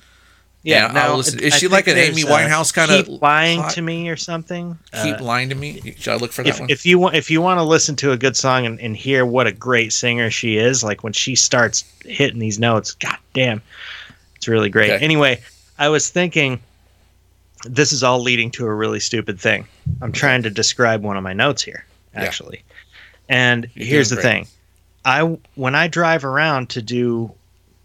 Yeah, 0.64 0.92
I'll 0.96 1.18
listen- 1.18 1.40
is 1.40 1.54
I 1.54 1.58
she 1.58 1.68
like 1.68 1.88
an 1.88 1.98
Amy 1.98 2.24
Winehouse 2.24 2.74
kinda 2.74 3.12
lying 3.22 3.60
hot? 3.60 3.72
to 3.74 3.82
me 3.82 4.08
or 4.10 4.16
something? 4.16 4.80
Keep 5.04 5.20
Uh, 5.20 5.24
lying 5.24 5.50
to 5.50 5.56
me. 5.56 5.94
Should 6.00 6.14
I 6.14 6.16
look 6.16 6.32
for 6.32 6.42
that 6.44 6.50
if, 6.50 6.60
one? 6.62 6.70
if 6.70 6.86
you 6.86 6.98
want 6.98 7.16
if 7.16 7.30
you 7.30 7.42
want 7.42 7.60
to 7.60 7.64
listen 7.64 7.98
to 7.98 8.14
a 8.14 8.18
good 8.18 8.38
song 8.38 8.66
and, 8.66 8.80
and 8.80 8.96
hear 8.96 9.26
what 9.26 9.46
a 9.46 9.52
great 9.52 9.92
singer 9.92 10.32
she 10.32 10.56
is, 10.58 10.82
like 10.82 11.04
when 11.04 11.12
she 11.14 11.36
starts 11.36 11.84
hitting 12.06 12.40
these 12.40 12.60
notes, 12.60 12.94
god 12.94 13.18
damn, 13.34 13.62
it's 14.38 14.48
really 14.48 14.70
great. 14.70 14.90
Okay. 14.92 15.04
Anyway, 15.04 15.42
I 15.78 15.90
was 15.90 16.08
thinking 16.10 16.62
this 17.64 17.92
is 17.92 18.04
all 18.04 18.20
leading 18.22 18.52
to 18.52 18.66
a 18.66 18.74
really 18.74 19.00
stupid 19.00 19.40
thing. 19.40 19.66
I'm 20.02 20.12
trying 20.12 20.44
to 20.44 20.50
describe 20.50 21.02
one 21.04 21.18
of 21.18 21.24
my 21.24 21.34
notes 21.34 21.62
here, 21.62 21.86
Yeah. 22.14 22.24
actually. 22.24 22.64
And 23.30 23.70
You're 23.76 23.88
here's 23.88 24.10
the 24.10 24.16
great. 24.16 24.24
thing. 24.24 24.48
I 25.06 25.22
when 25.56 25.76
I 25.76 25.88
drive 25.88 26.24
around 26.26 26.70
to 26.72 26.82
do 26.82 27.32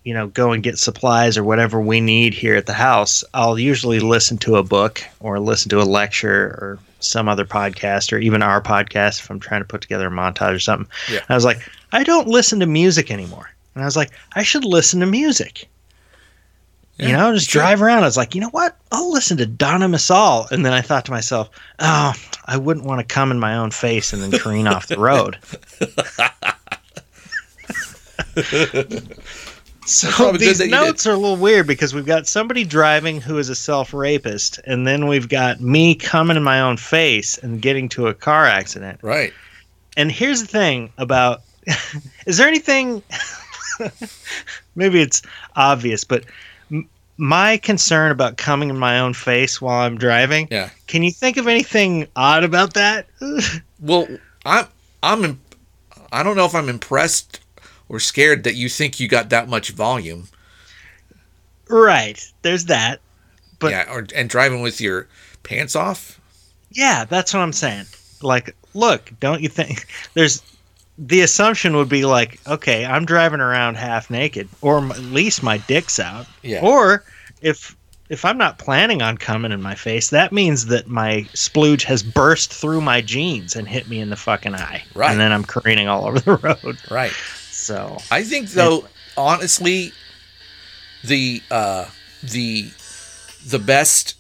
you 0.05 0.15
know, 0.15 0.29
go 0.29 0.53
and 0.53 0.63
get 0.63 0.79
supplies 0.79 1.37
or 1.37 1.45
whatever 1.45 1.79
we 1.81 2.01
need 2.01 2.33
here 2.33 2.55
at 2.57 2.65
the 2.65 2.73
house, 2.73 3.23
I'll 3.35 3.59
usually 3.59 4.01
listen 4.01 4.39
to 4.39 4.57
a 4.57 4.63
book 4.63 5.03
or 5.21 5.39
listen 5.39 5.69
to 5.71 5.83
a 5.83 5.85
lecture 5.85 6.45
or 6.47 6.79
some 7.01 7.29
other 7.29 7.45
podcast 7.45 8.11
or 8.11 8.19
even 8.19 8.41
our 8.43 8.63
podcast 8.63 9.21
if 9.21 9.31
I'm 9.31 9.39
trying 9.39 9.61
to 9.61 9.67
put 9.67 9.83
together 9.83 10.07
a 10.07 10.11
montage 10.11 10.55
or 10.55 10.61
something. 10.61 10.89
Yeah. 11.11 11.19
And 11.19 11.27
I 11.31 11.35
was 11.35 11.45
like, 11.45 11.61
I 11.93 12.05
don't 12.05 12.27
listen 12.27 12.59
to 12.61 12.67
music 12.67 13.11
anymore. 13.11 13.51
And 13.75 13.83
I 13.83 13.87
was 13.87 13.97
like, 13.97 14.11
I 14.35 14.43
should 14.45 14.65
listen 14.65 15.01
to 15.01 15.07
music. 15.07 15.69
You 16.99 17.13
know, 17.13 17.33
just 17.33 17.51
should. 17.51 17.61
drive 17.61 17.81
around. 17.81 18.03
I 18.03 18.07
was 18.07 18.17
like, 18.17 18.35
you 18.35 18.41
know 18.41 18.51
what? 18.51 18.77
I'll 18.91 19.13
listen 19.13 19.37
to 19.37 19.47
Donna 19.47 19.89
Missal. 19.89 20.49
And 20.51 20.67
then 20.67 20.73
I 20.73 20.81
thought 20.81 21.05
to 21.05 21.13
myself, 21.13 21.49
oh, 21.79 22.13
I 22.47 22.57
wouldn't 22.57 22.87
want 22.87 23.01
to 23.01 23.15
come 23.15 23.31
in 23.31 23.39
my 23.39 23.57
own 23.57 23.71
face 23.71 24.13
and 24.13 24.21
then 24.21 24.33
careen 24.41 24.67
off 24.67 24.89
the 24.89 24.99
road. 24.99 25.39
so 29.87 30.33
these 30.33 30.59
that 30.59 30.65
you 30.65 30.71
did. 30.71 30.71
notes 30.71 31.07
are 31.07 31.13
a 31.13 31.17
little 31.17 31.37
weird 31.37 31.69
because 31.69 31.95
we've 31.95 32.05
got 32.05 32.27
somebody 32.27 32.65
driving 32.65 33.21
who 33.21 33.39
is 33.39 33.49
a 33.49 33.55
self 33.55 33.95
rapist, 33.95 34.59
and 34.65 34.87
then 34.87 35.07
we've 35.07 35.29
got 35.29 35.61
me 35.61 35.95
coming 35.95 36.37
in 36.37 36.43
my 36.43 36.61
own 36.61 36.77
face 36.77 37.39
and 37.39 37.63
getting 37.63 37.89
to 37.91 38.09
a 38.09 38.15
car 38.15 38.47
accident. 38.47 38.99
right. 39.03 39.33
And 39.97 40.13
here's 40.13 40.41
the 40.41 40.47
thing 40.47 40.93
about 40.99 41.43
is 42.27 42.39
there 42.39 42.47
anything 42.47 43.03
maybe 44.77 45.01
it's 45.01 45.23
obvious, 45.57 46.05
but 46.05 46.25
my 47.19 47.57
concern 47.59 48.11
about 48.13 48.37
coming 48.39 48.71
in 48.71 48.79
my 48.79 49.01
own 49.01 49.13
face 49.13 49.61
while 49.61 49.81
I'm 49.81 49.99
driving, 49.99 50.49
Yeah. 50.51 50.71
can 50.87 51.03
you 51.03 51.11
think 51.11 51.37
of 51.37 51.47
anything 51.49 52.07
odd 52.17 52.45
about 52.45 52.75
that? 52.75 53.07
Well, 53.81 54.09
I'm 54.45 54.67
I'm 55.05 55.25
im- 55.25 55.41
I 56.11 56.23
don't 56.25 56.37
know 56.37 56.47
if 56.47 56.55
I'm 56.55 56.69
impressed 56.69 57.39
or 57.89 58.01
scared 58.01 58.43
that 58.45 58.55
you 58.57 58.69
think 58.69 58.99
you 58.99 59.07
got 59.07 59.29
that 59.31 59.49
much 59.49 59.71
volume. 59.71 60.27
right, 61.69 62.21
there's 62.43 62.65
that. 62.67 63.01
But 63.61 63.71
yeah, 63.71 63.87
or 63.93 64.07
and 64.15 64.29
driving 64.29 64.63
with 64.63 64.81
your 64.81 65.07
pants 65.43 65.77
off. 65.77 66.21
Yeah, 66.71 67.05
that's 67.05 67.33
what 67.35 67.41
I'm 67.41 67.53
saying. 67.53 67.87
Like, 68.23 68.55
look, 68.75 69.13
don't 69.21 69.41
you 69.43 69.49
think 69.49 69.87
there's 70.15 70.43
the 70.99 71.21
assumption 71.21 71.77
would 71.77 71.89
be 71.89 72.05
like, 72.05 72.41
okay, 72.47 72.85
I'm 72.85 73.05
driving 73.05 73.41
around 73.41 73.77
half 73.77 74.11
naked, 74.11 74.49
or 74.61 74.79
m- 74.79 74.91
at 74.91 74.99
least 74.99 75.43
my 75.43 75.59
dick's 75.59 76.01
out. 76.01 76.27
Yeah. 76.43 76.61
Or 76.63 77.05
if 77.41 77.77
if 78.09 78.25
I'm 78.25 78.39
not 78.39 78.59
planning 78.59 79.03
on 79.03 79.19
coming 79.19 79.53
in 79.53 79.61
my 79.63 79.75
face, 79.75 80.11
that 80.11 80.33
means 80.33 80.67
that 80.67 80.89
my 80.89 81.27
splooge 81.35 81.83
has 81.83 82.03
burst 82.03 82.53
through 82.53 82.81
my 82.81 83.01
jeans 83.01 83.55
and 83.55 83.69
hit 83.69 83.89
me 83.89 84.01
in 84.01 84.09
the 84.11 84.17
fucking 84.17 84.55
eye. 84.55 84.83
Right. 84.95 85.11
And 85.11 85.21
then 85.21 85.31
I'm 85.31 85.45
careening 85.45 85.89
all 85.89 86.07
over 86.07 86.19
the 86.19 86.37
road. 86.65 86.79
Right. 86.91 87.13
So 87.51 87.99
I 88.11 88.25
think 88.25 88.49
though, 88.51 88.87
honestly, 89.17 89.93
the 91.05 91.43
uh, 91.51 91.87
the 92.23 92.71
the 93.47 93.59
best 93.59 94.15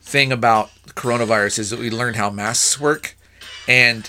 thing 0.00 0.32
about 0.32 0.70
coronavirus 0.88 1.60
is 1.60 1.70
that 1.70 1.78
we 1.78 1.90
learned 1.90 2.16
how 2.16 2.30
masks 2.30 2.80
work, 2.80 3.16
and 3.68 4.08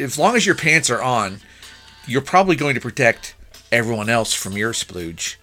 as 0.00 0.18
long 0.18 0.36
as 0.36 0.46
your 0.46 0.54
pants 0.54 0.90
are 0.90 1.02
on, 1.02 1.40
you're 2.06 2.22
probably 2.22 2.56
going 2.56 2.74
to 2.74 2.80
protect 2.80 3.34
everyone 3.70 4.08
else 4.08 4.32
from 4.34 4.56
your 4.56 4.72
splooge, 4.72 5.36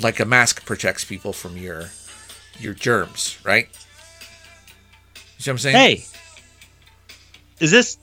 like 0.00 0.20
a 0.20 0.24
mask 0.24 0.64
protects 0.66 1.04
people 1.04 1.32
from 1.32 1.56
your 1.56 1.90
your 2.58 2.74
germs, 2.74 3.38
right? 3.44 3.68
You 5.14 5.20
see 5.38 5.50
what 5.50 5.54
I'm 5.54 5.58
saying? 5.58 5.76
hey, 5.76 6.04
is 7.60 7.70
this 7.70 7.98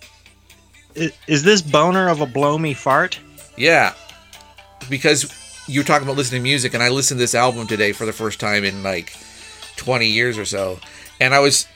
is, 0.96 1.12
is 1.28 1.44
this 1.44 1.62
boner 1.62 2.10
of 2.10 2.22
a 2.22 2.26
blow 2.26 2.58
me 2.58 2.74
fart? 2.74 3.20
Yeah, 3.58 3.94
because 4.89 5.32
you're 5.68 5.84
talking 5.84 6.08
about 6.08 6.18
listening 6.18 6.42
to 6.42 6.44
music, 6.44 6.74
and 6.74 6.82
I 6.82 6.89
listened 6.89 7.18
to 7.18 7.24
this 7.24 7.36
album 7.36 7.68
today 7.68 7.92
for 7.92 8.06
the 8.06 8.14
first 8.14 8.39
time 8.39 8.64
in 8.64 8.84
like 8.84 9.14
20 9.78 10.08
years 10.08 10.38
or 10.38 10.46
so, 10.46 10.80
and 11.20 11.34
I 11.34 11.39
was 11.39 11.68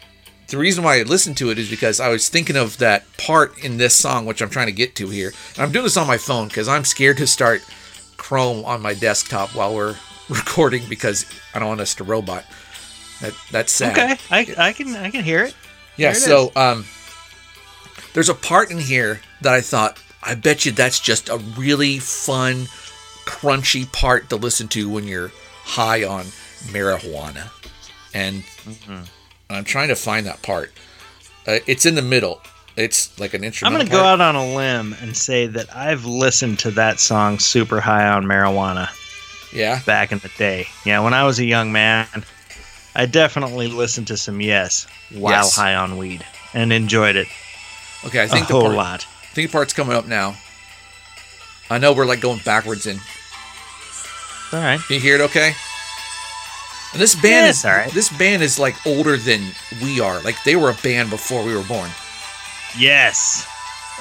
the 0.48 0.58
reason 0.58 0.84
why 0.84 1.00
I 1.00 1.04
listened 1.04 1.38
to 1.38 1.50
it 1.50 1.58
is 1.60 1.70
because 1.70 2.00
I 2.00 2.10
was 2.10 2.30
thinking 2.30 2.56
of 2.56 2.78
that 2.78 3.06
part 3.18 3.64
in 3.64 3.78
this 3.78 3.94
song, 3.96 4.26
which 4.26 4.42
I'm 4.42 4.50
trying 4.50 4.68
to 4.68 4.72
get 4.72 4.96
to 4.96 5.08
here. 5.10 5.34
And 5.56 5.64
I'm 5.64 5.72
doing 5.72 5.84
this 5.84 5.98
on 5.98 6.08
my 6.08 6.18
phone 6.18 6.48
because 6.48 6.68
I'm 6.68 6.86
scared 6.86 7.18
to 7.18 7.28
start 7.28 7.64
Chrome 8.18 8.64
on 8.66 8.82
my 8.82 8.94
desktop 8.94 9.56
while 9.56 9.74
we're 9.76 9.96
recording 10.30 10.84
because 10.90 11.26
I 11.54 11.60
don't 11.60 11.70
want 11.70 11.82
us 11.82 11.96
to 11.96 12.04
robot. 12.04 12.46
That 13.22 13.34
that's 13.52 13.72
sad. 13.72 13.92
Okay, 13.98 14.18
I, 14.30 14.68
I 14.70 14.74
can 14.74 14.96
I 14.96 15.10
can 15.10 15.24
hear 15.24 15.44
it. 15.44 15.56
Yeah, 15.98 16.12
it 16.12 16.16
so 16.16 16.52
um 16.56 16.86
there's 18.14 18.30
a 18.30 18.34
part 18.34 18.72
in 18.72 18.78
here 18.78 19.22
that 19.42 19.54
I 19.54 19.62
thought 19.62 20.02
I 20.22 20.36
bet 20.36 20.66
you 20.66 20.72
that's 20.72 21.00
just 21.00 21.30
a 21.30 21.38
really 21.58 22.00
fun 22.00 22.66
crunchy 23.26 23.92
part 23.92 24.30
to 24.30 24.36
listen 24.36 24.68
to 24.70 24.90
when 24.90 25.06
you're 25.06 25.32
high 25.64 26.04
on 26.04 26.26
marijuana. 26.72 27.50
And 28.14 28.44
Mm-hmm. 28.66 29.04
I'm 29.50 29.64
trying 29.64 29.90
to 29.90 29.96
find 29.96 30.26
that 30.26 30.42
part. 30.42 30.72
Uh, 31.48 31.60
it's 31.68 31.86
in 31.86 31.96
the 31.96 32.02
middle. 32.02 32.42
It's 32.76 33.18
like 33.20 33.34
an 33.34 33.44
intro. 33.44 33.68
I'm 33.68 33.74
going 33.74 33.86
to 33.86 33.92
go 33.92 34.04
out 34.04 34.20
on 34.20 34.36
a 34.36 34.56
limb 34.56 34.96
and 35.02 35.16
say 35.16 35.48
that 35.48 35.74
I've 35.76 36.06
listened 36.06 36.60
to 36.60 36.72
that 36.72 37.00
song 37.00 37.40
super 37.40 37.80
high 37.80 38.08
on 38.10 38.26
marijuana 38.26 38.90
Yeah. 39.54 39.80
back 39.86 40.12
in 40.12 40.18
the 40.20 40.32
day. 40.38 40.68
Yeah, 40.86 41.00
when 41.02 41.14
I 41.14 41.24
was 41.24 41.40
a 41.40 41.46
young 41.46 41.72
man, 41.72 42.08
I 42.96 43.06
definitely 43.06 43.68
listened 43.68 44.08
to 44.08 44.18
some 44.18 44.42
Yes 44.42 44.88
while 45.12 45.32
Yes. 45.44 45.56
high 45.56 45.76
on 45.76 45.98
weed 45.98 46.26
and 46.54 46.74
enjoyed 46.74 47.16
it 47.16 47.28
Okay, 48.06 48.22
I 48.22 48.28
think 48.28 48.48
the 48.48 48.54
whole 48.54 48.64
part, 48.64 48.76
lot. 48.76 49.08
I 49.32 49.34
think 49.34 49.50
the 49.50 49.54
part's 49.54 49.74
coming 49.74 49.96
up 49.96 50.06
now. 50.06 50.36
I 51.70 51.78
know 51.80 51.94
we're 51.94 52.06
like 52.06 52.22
going 52.22 52.40
backwards 52.46 52.86
in. 52.86 52.98
All 54.54 54.60
right. 54.60 54.80
Can 54.80 54.94
you 54.96 55.00
hear 55.00 55.16
it 55.16 55.22
okay? 55.22 55.54
And 56.96 57.02
this 57.02 57.14
band 57.14 57.44
Yeah, 57.46 57.50
is 57.50 57.66
all 57.66 57.72
right. 57.74 57.92
this 57.92 58.08
band 58.18 58.42
is 58.42 58.58
like 58.58 58.74
older 58.88 59.18
than 59.18 59.42
we 59.84 60.00
are. 60.00 60.22
Like 60.22 60.42
they 60.46 60.56
were 60.56 60.70
a 60.70 60.76
band 60.82 61.10
before 61.10 61.44
we 61.44 61.54
were 61.54 61.64
born. 61.64 61.90
Yes. 62.80 63.46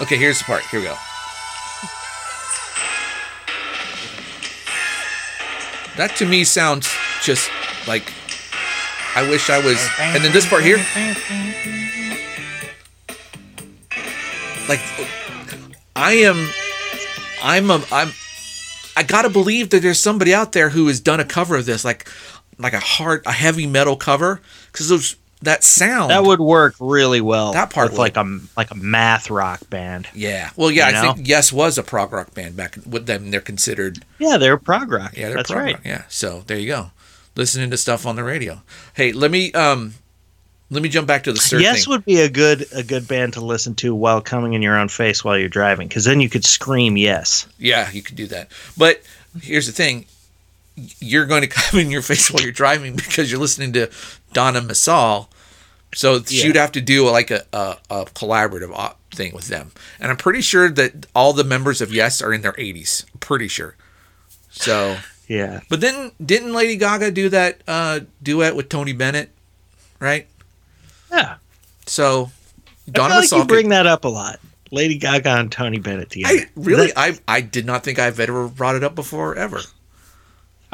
Okay, 0.01 0.17
here's 0.17 0.39
the 0.39 0.45
part. 0.45 0.63
Here 0.67 0.79
we 0.79 0.87
go. 0.87 0.95
That 5.97 6.15
to 6.19 6.27
me 6.27 6.45
sounds 6.45 6.89
just 7.23 7.51
like 7.89 8.13
I 9.17 9.29
wish 9.29 9.51
I 9.51 9.59
was. 9.59 9.79
And 10.01 10.25
then 10.25 10.33
this 10.33 10.49
part 10.49 10.63
here, 10.63 10.79
like 14.69 14.81
I 15.97 16.13
am, 16.15 16.49
I'm 17.43 17.71
a, 17.71 17.85
I'm, 17.93 18.11
I 18.97 19.03
gotta 19.05 19.31
believe 19.31 19.71
that 19.71 19.83
there's 19.83 20.01
somebody 20.01 20.35
out 20.35 20.53
there 20.53 20.71
who 20.71 20.87
has 20.89 20.99
done 21.01 21.21
a 21.21 21.25
cover 21.25 21.57
of 21.57 21.65
this, 21.67 21.85
like, 21.85 22.09
like 22.59 22.73
a 22.73 22.81
hard, 22.81 23.23
a 23.27 23.33
heavy 23.33 23.67
metal 23.67 23.97
cover, 23.97 24.41
because 24.73 24.89
those 24.89 25.17
that 25.43 25.63
sound 25.63 26.11
That 26.11 26.25
would 26.25 26.41
work 26.41 26.75
really 26.81 27.21
well. 27.21 27.53
That 27.53 27.69
part 27.69 27.91
with 27.91 27.99
would. 27.99 27.99
like 27.99 28.17
a 28.17 28.41
like 28.57 28.71
a 28.71 28.75
math 28.77 29.29
rock 29.31 29.69
band. 29.69 30.09
Yeah. 30.15 30.51
Well, 30.57 30.71
yeah, 30.71 30.89
You 30.91 30.97
I 30.97 31.03
know? 31.03 31.13
think 31.15 31.29
Yes 31.29 31.53
was 31.53 31.77
a 31.77 31.83
prog 31.83 32.13
rock 32.13 32.33
band 32.35 32.57
back 32.57 32.79
with 32.89 33.05
them. 33.07 33.31
They're 33.31 33.41
considered. 33.43 34.05
Yeah, 34.19 34.39
they're 34.39 34.57
prog 34.57 34.91
rock. 34.91 35.13
Yeah, 35.17 35.27
they're 35.29 35.37
That's 35.37 35.51
prog 35.51 35.63
right. 35.65 35.75
rock. 35.75 35.85
Yeah. 35.85 36.03
So 36.09 36.45
there 36.47 36.59
you 36.59 36.69
go. 36.69 36.93
Listening 37.37 37.71
to 37.73 37.77
stuff 37.77 38.07
on 38.07 38.17
the 38.17 38.25
radio. 38.25 38.63
Hey, 38.95 39.13
let 39.13 39.31
me 39.31 39.53
um, 39.53 39.95
let 40.71 40.83
me 40.83 40.89
jump 40.89 41.07
back 41.07 41.25
to 41.25 41.33
the 41.33 41.39
Sir 41.41 41.59
yes 41.59 41.85
thing. 41.85 41.91
would 41.93 42.05
be 42.07 42.21
a 42.21 42.31
good 42.31 42.67
a 42.73 42.83
good 42.83 43.07
band 43.07 43.35
to 43.35 43.45
listen 43.45 43.75
to 43.77 43.95
while 43.95 44.23
coming 44.23 44.55
in 44.55 44.63
your 44.63 44.79
own 44.79 44.89
face 44.89 45.23
while 45.25 45.37
you're 45.37 45.49
driving, 45.51 45.89
because 45.89 46.05
then 46.05 46.21
you 46.21 46.31
could 46.31 46.45
scream 46.47 46.97
yes. 46.97 47.47
Yeah, 47.59 47.91
you 47.91 48.01
could 48.03 48.17
do 48.17 48.27
that. 48.29 48.51
But 48.79 49.03
here's 49.43 49.67
the 49.67 49.73
thing: 49.73 50.07
you're 50.77 51.27
going 51.27 51.43
to 51.43 51.49
come 51.49 51.79
in 51.85 51.91
your 51.91 52.03
face 52.03 52.31
while 52.31 52.43
you're 52.43 52.53
driving 52.53 52.97
because 52.97 53.31
you're 53.31 53.41
listening 53.41 53.73
to 53.75 53.91
Donna 54.33 54.61
Missal. 54.61 55.29
So 55.95 56.15
Yeah. 56.15 56.23
she'd 56.27 56.57
have 56.57 56.73
to 56.73 56.81
do 56.81 57.09
like 57.09 57.31
a, 57.31 57.45
a, 57.53 57.77
a 57.91 58.05
collaborative 58.07 58.73
op- 58.75 58.99
thing 59.15 59.33
with 59.33 59.47
them, 59.47 59.71
and 60.01 60.11
I'm 60.11 60.17
pretty 60.17 60.41
sure 60.41 60.69
that 60.69 61.07
all 61.15 61.33
the 61.33 61.45
members 61.45 61.81
of 61.81 61.93
Yes 61.95 62.21
are 62.21 62.33
in 62.33 62.43
their 62.43 62.55
80s. 62.55 63.05
I'm 63.13 63.21
pretty 63.21 63.49
sure. 63.49 63.77
So. 64.51 64.97
Yeah. 65.27 65.61
But 65.71 65.81
then 65.81 66.13
didn't 66.23 66.53
Lady 66.53 66.77
Gaga 66.77 67.11
do 67.11 67.31
that 67.31 67.63
uh, 67.67 68.01
duet 68.23 68.55
with 68.55 68.69
Tony 68.69 68.93
Bennett, 68.93 69.31
right? 69.99 70.27
Yeah. 71.11 71.37
So 71.87 72.31
I 72.87 72.91
Donna 72.91 73.15
feel 73.15 73.21
like 73.23 73.33
you 73.33 73.45
bring 73.47 73.71
that 73.71 73.87
up 73.87 74.05
a 74.05 74.09
lot. 74.09 74.39
Lady 74.71 74.99
Gaga 74.99 75.31
and 75.31 75.51
Tony 75.51 75.79
Bennett 75.79 76.11
together. 76.11 76.41
I 76.41 76.47
really, 76.57 76.93
I 76.95 77.19
I 77.27 77.41
did 77.41 77.65
not 77.65 77.85
think 77.85 77.99
I've 77.99 78.21
ever 78.21 78.49
brought 78.49 78.77
it 78.77 78.85
up 78.85 78.95
before 78.95 79.35
ever. 79.35 79.61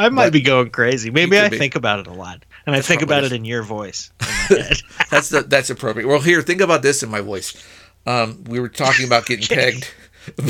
I 0.00 0.08
might 0.08 0.26
but- 0.26 0.32
be 0.34 0.40
going 0.40 0.70
crazy. 0.70 1.10
Maybe 1.10 1.38
I 1.38 1.48
be. 1.48 1.58
think 1.58 1.74
about 1.76 2.00
it 2.00 2.06
a 2.06 2.12
lot, 2.12 2.44
and 2.66 2.74
I 2.74 2.80
think 2.80 3.02
about 3.02 3.24
it 3.24 3.32
in 3.32 3.44
your 3.44 3.62
voice. 3.62 4.10
In. 4.50 4.56
That's 5.10 5.28
the, 5.28 5.42
that's 5.42 5.70
appropriate. 5.70 6.06
Well, 6.08 6.20
here, 6.20 6.40
think 6.42 6.60
about 6.60 6.82
this 6.82 7.02
in 7.02 7.08
my 7.10 7.20
voice. 7.20 7.54
Um, 8.06 8.44
we 8.44 8.58
were 8.60 8.68
talking 8.68 9.04
about 9.06 9.26
getting 9.26 9.46
pegged 9.46 9.88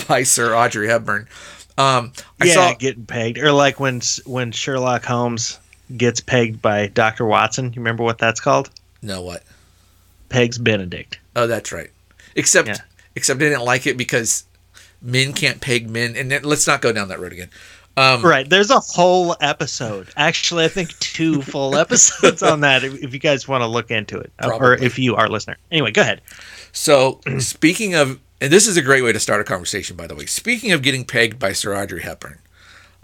by 0.08 0.22
Sir 0.22 0.54
Audrey 0.54 0.88
Hepburn. 0.88 1.28
Um, 1.78 2.12
I 2.40 2.46
yeah, 2.46 2.54
saw 2.54 2.74
getting 2.74 3.06
pegged, 3.06 3.38
or 3.38 3.52
like 3.52 3.80
when 3.80 4.00
when 4.26 4.52
Sherlock 4.52 5.04
Holmes 5.04 5.58
gets 5.96 6.20
pegged 6.20 6.60
by 6.62 6.86
Doctor 6.88 7.24
Watson. 7.26 7.66
You 7.72 7.80
remember 7.80 8.02
what 8.04 8.18
that's 8.18 8.40
called? 8.40 8.70
no 9.02 9.22
what? 9.22 9.42
Pegs 10.28 10.58
Benedict. 10.58 11.18
Oh, 11.34 11.46
that's 11.46 11.72
right. 11.72 11.90
Except 12.36 12.68
Yeah. 12.68 12.76
except 13.16 13.40
I 13.40 13.44
didn't 13.48 13.64
like 13.64 13.86
it 13.86 13.96
because 13.96 14.44
men 15.02 15.32
can't 15.32 15.60
peg 15.60 15.88
men, 15.90 16.16
and 16.16 16.30
then, 16.30 16.42
let's 16.42 16.66
not 16.66 16.80
go 16.82 16.92
down 16.92 17.08
that 17.08 17.18
road 17.20 17.32
again. 17.32 17.48
Um, 17.96 18.24
Right. 18.24 18.48
There's 18.48 18.70
a 18.70 18.80
whole 18.80 19.36
episode. 19.40 20.08
Actually, 20.16 20.64
I 20.64 20.68
think 20.68 20.96
two 21.00 21.42
full 21.52 21.76
episodes 21.76 22.42
on 22.42 22.60
that. 22.60 22.84
If, 22.84 23.02
if 23.02 23.12
you 23.12 23.18
guys 23.18 23.46
want 23.48 23.62
to 23.62 23.66
look 23.66 23.90
into 23.90 24.18
it, 24.18 24.32
or 24.42 24.74
if 24.74 24.98
you 24.98 25.16
are 25.16 25.26
a 25.26 25.28
listener. 25.28 25.56
Anyway, 25.70 25.90
go 25.90 26.02
ahead. 26.02 26.20
So, 26.72 27.20
speaking 27.38 27.94
of, 27.94 28.20
and 28.40 28.52
this 28.52 28.66
is 28.66 28.76
a 28.76 28.82
great 28.82 29.02
way 29.02 29.12
to 29.12 29.20
start 29.20 29.40
a 29.40 29.44
conversation, 29.44 29.96
by 29.96 30.06
the 30.06 30.14
way. 30.14 30.26
Speaking 30.26 30.72
of 30.72 30.82
getting 30.82 31.04
pegged 31.04 31.38
by 31.38 31.52
Sir 31.52 31.76
Audrey 31.76 32.02
Hepburn, 32.02 32.38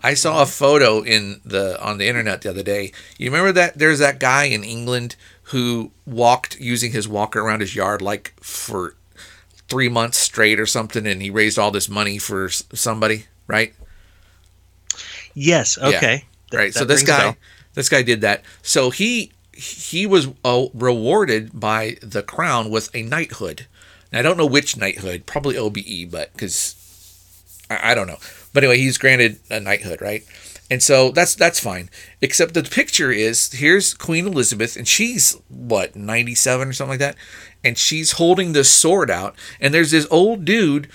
I 0.00 0.14
saw 0.14 0.40
a 0.42 0.46
photo 0.46 1.02
in 1.02 1.40
the 1.44 1.82
on 1.84 1.98
the 1.98 2.06
internet 2.08 2.42
the 2.42 2.50
other 2.50 2.62
day. 2.62 2.92
You 3.18 3.30
remember 3.30 3.52
that 3.52 3.78
there's 3.78 3.98
that 3.98 4.20
guy 4.20 4.44
in 4.44 4.62
England 4.64 5.16
who 5.50 5.90
walked 6.06 6.58
using 6.60 6.92
his 6.92 7.08
walker 7.08 7.40
around 7.40 7.60
his 7.60 7.74
yard 7.74 8.02
like 8.02 8.34
for 8.40 8.94
three 9.68 9.88
months 9.88 10.18
straight 10.18 10.60
or 10.60 10.66
something, 10.66 11.06
and 11.06 11.20
he 11.20 11.30
raised 11.30 11.58
all 11.58 11.70
this 11.70 11.88
money 11.88 12.18
for 12.18 12.48
somebody, 12.48 13.26
right? 13.46 13.74
Yes. 15.36 15.76
Okay. 15.78 16.24
Th- 16.50 16.58
right. 16.58 16.74
So 16.74 16.80
that 16.80 16.86
this 16.86 17.02
guy, 17.02 17.36
this 17.74 17.88
guy 17.88 18.02
did 18.02 18.22
that. 18.22 18.42
So 18.62 18.90
he 18.90 19.32
he 19.52 20.06
was 20.06 20.28
uh, 20.44 20.66
rewarded 20.74 21.58
by 21.60 21.98
the 22.02 22.22
crown 22.22 22.70
with 22.70 22.92
a 22.94 23.02
knighthood. 23.02 23.66
Now, 24.12 24.20
I 24.20 24.22
don't 24.22 24.36
know 24.38 24.46
which 24.46 24.76
knighthood, 24.76 25.26
probably 25.26 25.56
OBE, 25.56 26.10
but 26.10 26.32
because 26.32 26.74
I, 27.70 27.92
I 27.92 27.94
don't 27.94 28.06
know. 28.06 28.18
But 28.52 28.64
anyway, 28.64 28.78
he's 28.78 28.98
granted 28.98 29.38
a 29.50 29.60
knighthood, 29.60 30.00
right? 30.00 30.24
And 30.70 30.82
so 30.82 31.10
that's 31.10 31.34
that's 31.34 31.60
fine. 31.60 31.90
Except 32.20 32.54
the 32.54 32.62
picture 32.62 33.12
is 33.12 33.52
here's 33.52 33.94
Queen 33.94 34.26
Elizabeth, 34.26 34.76
and 34.76 34.88
she's 34.88 35.36
what 35.48 35.94
97 35.94 36.68
or 36.68 36.72
something 36.72 36.92
like 36.92 36.98
that, 37.00 37.16
and 37.62 37.76
she's 37.76 38.12
holding 38.12 38.52
this 38.52 38.70
sword 38.70 39.10
out, 39.10 39.36
and 39.60 39.72
there's 39.72 39.90
this 39.90 40.08
old 40.10 40.44
dude 40.44 40.88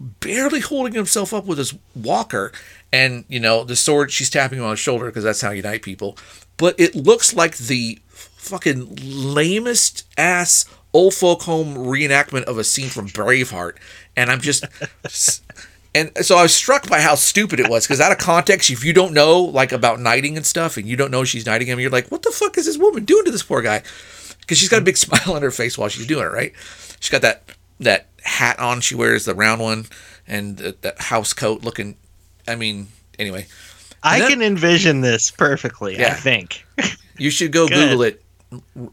barely 0.00 0.60
holding 0.60 0.94
himself 0.94 1.34
up 1.34 1.44
with 1.44 1.58
his 1.58 1.74
walker 1.94 2.52
and 2.92 3.24
you 3.28 3.40
know 3.40 3.64
the 3.64 3.76
sword 3.76 4.10
she's 4.10 4.30
tapping 4.30 4.58
him 4.58 4.64
on 4.64 4.70
the 4.70 4.76
shoulder 4.76 5.06
because 5.06 5.24
that's 5.24 5.40
how 5.40 5.50
you 5.50 5.62
knight 5.62 5.82
people. 5.82 6.16
But 6.56 6.78
it 6.78 6.94
looks 6.94 7.34
like 7.34 7.56
the 7.56 7.98
fucking 8.08 8.98
lamest 9.02 10.06
ass 10.18 10.64
old 10.92 11.14
folk 11.14 11.42
home 11.42 11.74
reenactment 11.74 12.44
of 12.44 12.58
a 12.58 12.64
scene 12.64 12.88
from 12.88 13.08
braveheart. 13.08 13.76
And 14.16 14.30
i'm 14.30 14.40
just 14.40 14.64
and 15.94 16.10
so 16.20 16.36
i 16.36 16.42
was 16.42 16.54
struck 16.54 16.88
by 16.88 17.00
how 17.00 17.14
stupid 17.14 17.60
it 17.60 17.70
was 17.70 17.86
because 17.86 18.00
out 18.00 18.12
of 18.12 18.18
context 18.18 18.70
if 18.70 18.84
you 18.84 18.92
don't 18.92 19.12
know 19.12 19.40
like 19.40 19.72
about 19.72 20.00
knighting 20.00 20.36
and 20.36 20.46
stuff 20.46 20.76
and 20.76 20.86
you 20.86 20.96
don't 20.96 21.10
know 21.10 21.24
she's 21.24 21.46
knighting 21.46 21.68
him 21.68 21.80
you're 21.80 21.90
like 21.90 22.08
what 22.08 22.22
the 22.22 22.30
fuck 22.30 22.58
is 22.58 22.66
this 22.66 22.78
woman 22.78 23.04
doing 23.04 23.24
to 23.24 23.30
this 23.30 23.42
poor 23.42 23.62
guy? 23.62 23.82
Because 24.40 24.58
she's 24.58 24.68
got 24.68 24.82
a 24.82 24.84
big 24.84 24.96
smile 24.96 25.34
on 25.34 25.42
her 25.42 25.50
face 25.50 25.78
while 25.78 25.88
she's 25.88 26.06
doing 26.06 26.24
it 26.24 26.32
right? 26.32 26.52
She's 26.98 27.10
got 27.10 27.22
that 27.22 27.44
that 27.78 28.08
hat 28.22 28.58
on 28.58 28.80
she 28.80 28.94
wears 28.94 29.24
the 29.24 29.34
round 29.34 29.60
one 29.60 29.86
and 30.26 30.58
that 30.58 31.00
house 31.00 31.32
coat 31.32 31.62
looking 31.62 31.96
i 32.48 32.54
mean 32.56 32.88
anyway 33.18 33.46
I 34.02 34.18
then- 34.20 34.30
can 34.30 34.42
envision 34.42 35.02
this 35.02 35.30
perfectly. 35.30 36.02
I 36.02 36.10
think. 36.10 36.64
you 37.18 37.30
should 37.30 37.52
go 37.52 37.68
google 37.68 38.02
it 38.02 38.22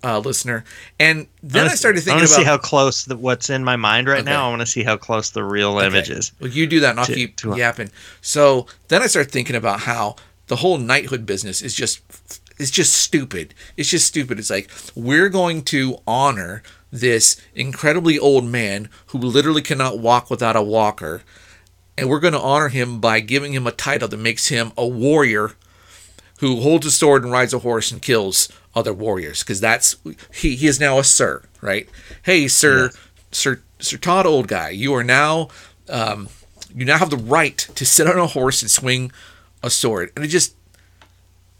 uh, 0.03 0.19
listener 0.19 0.63
and 0.99 1.25
then 1.41 1.61
i, 1.61 1.65
wanna- 1.67 1.77
started 1.77 1.99
I 1.99 2.01
thinking 2.01 2.19
want 2.19 2.27
to 2.27 2.33
about 2.35 2.41
see 2.41 2.45
how 2.45 2.57
close 2.57 3.05
the, 3.05 3.15
what's 3.17 3.49
in 3.49 3.63
my 3.63 3.75
mind 3.77 4.07
right 4.07 4.19
Okay. 4.21 4.29
now. 4.29 4.45
I 4.47 4.49
want 4.49 4.59
to 4.61 4.65
see 4.67 4.83
how 4.83 4.97
close 4.97 5.31
the 5.31 5.43
real 5.43 5.79
image 5.79 6.09
is. 6.09 6.31
Well, 6.39 6.49
you 6.51 6.67
do 6.67 6.79
that, 6.81 6.91
and 6.91 6.99
I'll 6.99 7.05
To- 7.07 7.13
keep 7.15 7.37
to- 7.37 7.55
yapping. 7.57 7.89
So 8.21 8.67
then 8.89 9.01
I 9.01 9.07
start 9.07 9.31
thinking 9.31 9.55
about 9.55 9.79
how 9.81 10.15
the 10.47 10.57
whole 10.57 10.77
knighthood 10.77 11.25
business 11.25 11.61
is 11.61 11.73
just 11.73 12.01
it's 12.59 12.69
just 12.71 12.93
stupid. 12.93 13.53
It's 13.77 13.89
just 13.89 14.05
stupid. 14.07 14.39
It's 14.39 14.49
like 14.49 14.69
we're 14.95 15.29
going 15.29 15.63
to 15.65 15.97
honor 16.05 16.61
this 16.91 17.39
incredibly 17.55 18.17
old 18.19 18.45
man 18.45 18.89
who 19.07 19.17
literally 19.19 19.61
cannot 19.61 19.99
walk 19.99 20.29
without 20.29 20.55
a 20.55 20.61
walker, 20.61 21.21
and 21.97 22.09
we're 22.09 22.19
going 22.19 22.33
to 22.33 22.39
honor 22.39 22.69
him 22.69 22.99
by 22.99 23.19
giving 23.19 23.53
him 23.53 23.65
a 23.67 23.71
title 23.71 24.07
that 24.07 24.17
makes 24.17 24.47
him 24.47 24.71
a 24.77 24.85
warrior 24.87 25.53
who 26.39 26.57
holds 26.61 26.85
a 26.85 26.91
sword 26.91 27.23
and 27.23 27.31
rides 27.31 27.53
a 27.53 27.59
horse 27.59 27.91
and 27.91 28.01
kills 28.01 28.49
other 28.75 28.93
warriors 28.93 29.41
because 29.43 29.59
that's 29.59 29.95
he, 30.33 30.55
he 30.55 30.67
is 30.67 30.79
now 30.79 30.99
a 30.99 31.03
sir 31.03 31.41
right? 31.61 31.89
Hey 32.23 32.47
sir 32.47 32.91
sir 33.31 33.61
sir 33.79 33.97
todd 33.97 34.25
old 34.25 34.47
guy 34.47 34.69
you 34.69 34.93
are 34.93 35.03
now 35.03 35.49
um, 35.89 36.29
you 36.75 36.85
now 36.85 36.97
have 36.97 37.09
the 37.09 37.17
right 37.17 37.57
to 37.75 37.85
sit 37.85 38.05
on 38.07 38.17
a 38.17 38.27
horse 38.27 38.61
and 38.61 38.69
swing 38.69 39.11
a 39.63 39.69
sword. 39.69 40.11
And 40.15 40.23
it 40.23 40.27
just 40.27 40.53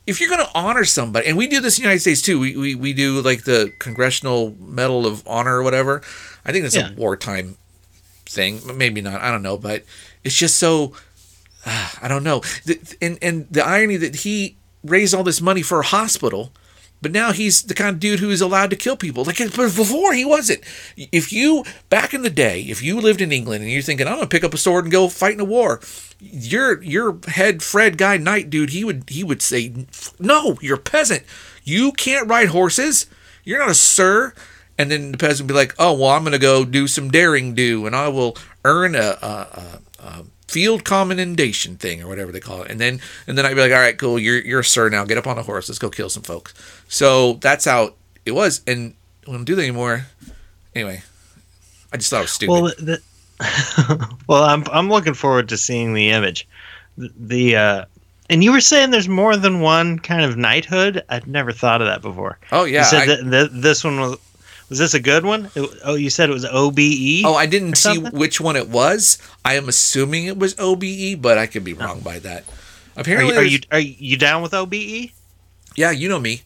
if 0.05 0.19
you're 0.21 0.29
going 0.29 0.45
to 0.45 0.51
honor 0.55 0.85
somebody 0.85 1.27
and 1.27 1.35
we 1.37 1.47
do 1.47 1.59
this 1.59 1.77
in 1.77 1.81
the 1.83 1.87
united 1.87 1.99
states 2.01 2.21
too 2.21 2.39
we, 2.39 2.55
we, 2.55 2.75
we 2.75 2.93
do 2.93 3.19
like 3.21 3.43
the 3.43 3.73
congressional 3.79 4.55
medal 4.59 5.05
of 5.05 5.21
honor 5.27 5.57
or 5.57 5.63
whatever 5.63 6.01
i 6.45 6.51
think 6.53 6.63
that's 6.63 6.75
Yeah. 6.77 6.91
a 6.91 6.93
wartime 6.93 7.57
thing 8.27 8.59
maybe 8.75 9.01
not 9.01 9.21
i 9.21 9.31
don't 9.31 9.41
know 9.41 9.57
but 9.57 9.83
it's 10.23 10.35
just 10.35 10.57
so 10.57 10.93
ah, 11.67 11.99
I 12.01 12.07
don't 12.07 12.23
know. 12.23 12.41
And 13.01 13.17
and 13.21 13.47
the 13.51 13.65
irony 13.65 13.97
that 13.97 14.17
he 14.17 14.57
raised 14.83 15.13
all 15.13 15.23
this 15.23 15.41
money 15.41 15.61
for 15.61 15.79
a 15.79 15.85
hospital, 15.85 16.51
but 17.01 17.11
now 17.11 17.31
he's 17.31 17.63
the 17.63 17.73
kind 17.73 17.89
of 17.89 17.99
dude 17.99 18.19
who 18.19 18.29
is 18.29 18.41
allowed 18.41 18.69
to 18.71 18.75
kill 18.75 18.95
people. 18.95 19.23
Like 19.23 19.37
before 19.37 20.13
he 20.13 20.25
wasn't. 20.25 20.61
If 20.95 21.31
you 21.31 21.65
back 21.89 22.13
in 22.13 22.21
the 22.21 22.29
day, 22.29 22.61
if 22.61 22.81
you 22.81 22.99
lived 22.99 23.21
in 23.21 23.31
England 23.31 23.63
and 23.63 23.71
you're 23.71 23.81
thinking 23.81 24.07
I'm 24.07 24.15
gonna 24.15 24.27
pick 24.27 24.43
up 24.43 24.53
a 24.53 24.57
sword 24.57 24.85
and 24.85 24.91
go 24.91 25.07
fight 25.09 25.33
in 25.33 25.39
a 25.39 25.45
war, 25.45 25.81
your 26.19 26.81
your 26.81 27.19
head 27.27 27.61
Fred 27.61 27.97
guy 27.97 28.17
knight 28.17 28.49
dude 28.49 28.71
he 28.71 28.83
would 28.83 29.09
he 29.09 29.23
would 29.23 29.41
say 29.41 29.73
no, 30.19 30.57
you're 30.61 30.77
a 30.77 30.79
peasant. 30.79 31.23
You 31.63 31.91
can't 31.91 32.29
ride 32.29 32.49
horses. 32.49 33.07
You're 33.43 33.59
not 33.59 33.69
a 33.69 33.75
sir. 33.75 34.33
And 34.77 34.91
then 34.91 35.11
the 35.11 35.17
peasant 35.17 35.47
would 35.47 35.53
be 35.53 35.57
like, 35.57 35.73
"Oh 35.79 35.93
well, 35.93 36.11
I'm 36.11 36.23
gonna 36.23 36.37
go 36.37 36.63
do 36.63 36.87
some 36.87 37.09
daring 37.09 37.55
do, 37.55 37.85
and 37.87 37.95
I 37.95 38.09
will 38.09 38.37
earn 38.63 38.95
a, 38.95 39.17
a, 39.21 39.25
a, 39.25 39.79
a 39.99 40.25
field 40.47 40.83
commendation 40.83 41.75
thing 41.77 42.01
or 42.01 42.07
whatever 42.07 42.31
they 42.31 42.39
call 42.39 42.63
it. 42.63 42.71
And 42.71 42.79
then 42.79 42.99
and 43.27 43.37
then 43.37 43.45
I'd 43.45 43.55
be 43.55 43.61
like, 43.61 43.71
all 43.71 43.79
right, 43.79 43.97
cool, 43.97 44.17
you're 44.19 44.39
you're 44.39 44.61
a 44.61 44.63
sir 44.65 44.89
now. 44.89 45.05
Get 45.05 45.17
up 45.17 45.27
on 45.27 45.37
a 45.37 45.43
horse. 45.43 45.69
Let's 45.69 45.79
go 45.79 45.89
kill 45.89 46.09
some 46.09 46.23
folks. 46.23 46.53
So 46.87 47.33
that's 47.33 47.65
how 47.65 47.95
it 48.25 48.31
was. 48.31 48.61
And 48.67 48.93
we 49.25 49.33
don't 49.33 49.43
do 49.45 49.55
that 49.55 49.61
anymore. 49.61 50.05
Anyway, 50.73 51.01
I 51.91 51.97
just 51.97 52.09
thought 52.09 52.19
it 52.19 52.23
was 52.23 52.31
stupid. 52.31 52.51
Well, 52.51 52.63
the, 52.77 53.01
well, 54.27 54.43
I'm 54.43 54.63
I'm 54.71 54.89
looking 54.89 55.13
forward 55.13 55.49
to 55.49 55.57
seeing 55.57 55.93
the 55.93 56.09
image. 56.09 56.47
The, 56.97 57.11
the 57.17 57.55
uh, 57.55 57.85
and 58.29 58.43
you 58.43 58.51
were 58.51 58.61
saying 58.61 58.91
there's 58.91 59.09
more 59.09 59.37
than 59.37 59.61
one 59.61 59.99
kind 59.99 60.23
of 60.23 60.37
knighthood. 60.37 61.03
I'd 61.09 61.27
never 61.27 61.51
thought 61.51 61.81
of 61.81 61.87
that 61.87 62.01
before. 62.01 62.39
oh 62.51 62.63
yeah. 62.63 62.79
you 62.79 62.85
said 62.85 63.01
I- 63.01 63.05
that, 63.07 63.31
that 63.31 63.61
this 63.61 63.83
one 63.83 63.99
was 63.99 64.17
was 64.69 64.79
this 64.79 64.93
a 64.93 64.99
good 64.99 65.25
one? 65.25 65.49
It- 65.55 65.79
oh, 65.83 65.95
you 65.95 66.09
said 66.09 66.29
it 66.29 66.33
was 66.33 66.45
OBE. 66.45 67.23
Oh, 67.25 67.35
I 67.35 67.45
didn't 67.45 67.75
see 67.75 67.97
which 67.97 68.39
one 68.41 68.55
it 68.55 68.67
was. 68.69 69.17
I 69.45 69.53
am 69.55 69.69
assuming 69.69 70.25
it 70.25 70.37
was 70.37 70.55
OBE, 70.59 71.21
but 71.21 71.37
I 71.37 71.47
could 71.47 71.63
be 71.63 71.73
wrong 71.73 71.99
by 72.01 72.19
that. 72.19 72.43
Are 72.95 73.01
Apparently, 73.01 73.33
you, 73.33 73.39
are 73.39 73.43
you 73.43 73.59
are 73.71 73.79
you 73.79 74.17
down 74.17 74.41
with 74.41 74.53
OBE? 74.53 75.11
yeah, 75.75 75.91
you 75.91 76.09
know 76.09 76.19
me. 76.19 76.41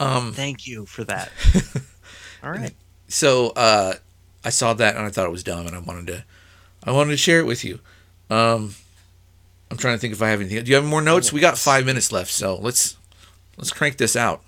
Um, 0.00 0.32
Thank 0.32 0.66
you 0.66 0.86
for 0.86 1.02
that. 1.04 1.30
All 2.44 2.50
right. 2.50 2.72
so 3.08 3.48
uh, 3.50 3.94
I 4.44 4.50
saw 4.50 4.72
that 4.74 4.94
and 4.96 5.04
I 5.04 5.08
thought 5.10 5.26
it 5.26 5.32
was 5.32 5.42
dumb, 5.42 5.66
and 5.66 5.74
I 5.74 5.80
wanted 5.80 6.06
to, 6.06 6.24
I 6.84 6.92
wanted 6.92 7.10
to 7.10 7.16
share 7.16 7.40
it 7.40 7.46
with 7.46 7.64
you. 7.64 7.80
Um, 8.30 8.74
I'm 9.70 9.76
trying 9.76 9.96
to 9.96 9.98
think 9.98 10.12
if 10.12 10.22
I 10.22 10.28
have 10.30 10.40
anything. 10.40 10.62
Do 10.62 10.70
you 10.70 10.76
have 10.76 10.84
more 10.84 11.02
notes? 11.02 11.32
We 11.32 11.40
got 11.40 11.58
five 11.58 11.84
minutes 11.84 12.12
left, 12.12 12.30
so 12.30 12.56
let's 12.56 12.96
let's 13.56 13.72
crank 13.72 13.96
this 13.96 14.14
out. 14.14 14.42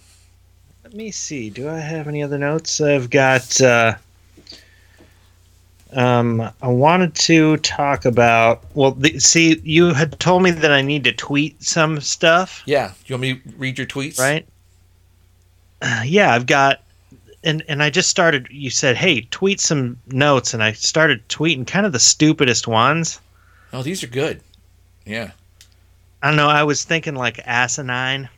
Let 0.90 0.96
me 0.96 1.12
see. 1.12 1.50
Do 1.50 1.68
I 1.68 1.78
have 1.78 2.08
any 2.08 2.20
other 2.20 2.36
notes? 2.36 2.80
I've 2.80 3.10
got. 3.10 3.60
Uh, 3.60 3.94
um, 5.92 6.40
I 6.60 6.66
wanted 6.66 7.14
to 7.14 7.58
talk 7.58 8.04
about. 8.04 8.64
Well, 8.74 8.90
the, 8.90 9.20
see, 9.20 9.60
you 9.62 9.94
had 9.94 10.18
told 10.18 10.42
me 10.42 10.50
that 10.50 10.72
I 10.72 10.82
need 10.82 11.04
to 11.04 11.12
tweet 11.12 11.62
some 11.62 12.00
stuff, 12.00 12.64
Yeah, 12.66 12.92
you 13.06 13.14
want 13.14 13.22
me 13.22 13.34
to 13.36 13.40
read 13.56 13.78
your 13.78 13.86
tweets? 13.86 14.18
right? 14.18 14.44
Uh, 15.80 16.02
yeah, 16.04 16.34
I've 16.34 16.46
got, 16.46 16.82
and 17.44 17.62
and 17.68 17.84
I 17.84 17.90
just 17.90 18.10
started. 18.10 18.48
You 18.50 18.70
said, 18.70 18.96
"Hey, 18.96 19.20
tweet 19.30 19.60
some 19.60 19.96
notes," 20.08 20.54
and 20.54 20.62
I 20.62 20.72
started 20.72 21.26
tweeting 21.28 21.68
kind 21.68 21.86
of 21.86 21.92
the 21.92 22.00
stupidest 22.00 22.66
ones. 22.66 23.20
Oh, 23.72 23.82
these 23.84 24.02
are 24.02 24.08
good. 24.08 24.40
Yeah, 25.06 25.30
I 26.20 26.26
don't 26.28 26.36
know. 26.36 26.48
I 26.48 26.64
was 26.64 26.82
thinking 26.84 27.14
like 27.14 27.38
asinine. 27.46 28.28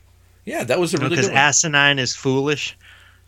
Yeah, 0.45 0.63
that 0.63 0.79
was 0.79 0.93
a 0.93 0.97
really 0.97 1.09
because 1.11 1.29
asinine 1.29 1.99
is 1.99 2.15
foolish. 2.15 2.77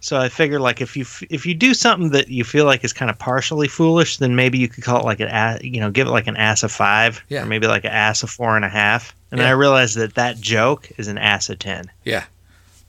So 0.01 0.17
I 0.17 0.29
figure 0.29 0.59
like 0.59 0.81
if 0.81 0.95
you 0.95 1.01
f- 1.03 1.23
if 1.31 1.45
you 1.47 1.53
do 1.55 1.73
something 1.73 2.11
that 2.11 2.27
you 2.27 2.43
feel 2.43 2.65
like 2.65 2.83
is 2.83 2.93
kind 2.93 3.09
of 3.09 3.17
partially 3.17 3.67
foolish, 3.67 4.17
then 4.17 4.35
maybe 4.35 4.57
you 4.59 4.67
could 4.67 4.83
call 4.83 4.99
it 4.99 5.05
like 5.05 5.19
an 5.19 5.29
ass, 5.29 5.63
you 5.63 5.79
know, 5.79 5.89
give 5.89 6.07
it 6.07 6.11
like 6.11 6.27
an 6.27 6.37
ass 6.37 6.61
of 6.61 6.71
five, 6.71 7.23
Yeah. 7.29 7.41
or 7.43 7.45
maybe 7.47 7.65
like 7.67 7.85
an 7.85 7.91
ass 7.91 8.21
of 8.21 8.29
four 8.29 8.55
and 8.55 8.63
a 8.65 8.69
half. 8.69 9.15
And 9.31 9.39
then 9.39 9.47
Yeah. 9.47 9.51
I 9.51 9.55
realized 9.55 9.95
that 9.97 10.13
that 10.15 10.39
joke 10.39 10.89
is 10.97 11.07
an 11.07 11.17
ass 11.17 11.49
of 11.49 11.57
ten. 11.57 11.89
yeah, 12.03 12.25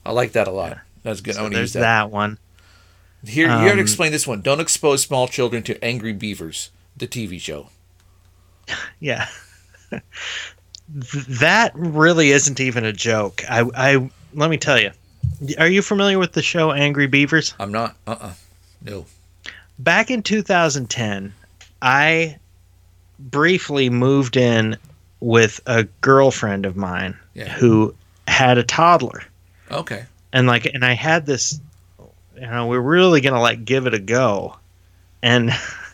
I 0.04 0.12
like 0.12 0.32
that 0.32 0.46
a 0.46 0.50
lot. 0.50 0.78
That's 1.04 1.20
good. 1.22 1.34
I 1.34 1.36
So 1.36 1.42
want 1.44 1.54
to 1.54 1.60
use 1.60 1.72
there's 1.72 1.82
that. 1.84 2.10
one. 2.10 2.38
Here, 3.24 3.46
you 3.46 3.52
got 3.52 3.64
to 3.64 3.72
Um, 3.72 3.78
explain 3.78 4.12
this 4.12 4.26
one. 4.26 4.40
Don't 4.42 4.60
expose 4.60 5.02
small 5.02 5.26
children 5.26 5.62
to 5.64 5.82
angry 5.82 6.12
beavers. 6.12 6.70
The 6.96 7.06
TV 7.06 7.40
show. 7.40 7.70
Yeah. 9.00 9.28
That 10.88 11.72
really 11.74 12.30
isn't 12.30 12.60
even 12.60 12.84
a 12.84 12.92
joke. 12.92 13.42
I 13.50 13.64
I 13.74 14.10
let 14.36 14.50
me 14.50 14.56
tell 14.56 14.80
you. 14.80 14.90
Are 15.58 15.66
you 15.68 15.82
familiar 15.82 16.18
with 16.18 16.32
the 16.32 16.42
show 16.42 16.72
Angry 16.72 17.06
Beavers? 17.08 17.54
I'm 17.58 17.72
not. 17.72 17.96
Uh. 18.06 18.16
uh 18.20 18.32
No. 18.84 19.06
back 19.78 20.10
in 20.10 20.22
2010, 20.22 21.34
I 21.82 22.38
briefly 23.18 23.90
moved 23.90 24.36
in 24.36 24.76
with 25.20 25.60
a 25.66 25.84
girlfriend 26.00 26.64
of 26.66 26.76
mine 26.76 27.16
Yeah. 27.34 27.48
who 27.48 27.94
had 28.28 28.58
a 28.58 28.62
toddler. 28.62 29.22
Okay. 29.70 30.04
And 30.32 30.46
like 30.46 30.66
and 30.66 30.84
I 30.84 30.92
had 30.92 31.26
this 31.26 31.58
you 32.36 32.42
know, 32.42 32.66
we 32.66 32.76
are 32.76 32.82
really 32.82 33.20
going 33.22 33.32
to 33.34 33.40
like 33.40 33.64
give 33.64 33.86
it 33.86 33.94
a 33.94 33.98
go. 33.98 34.56
And 35.22 35.50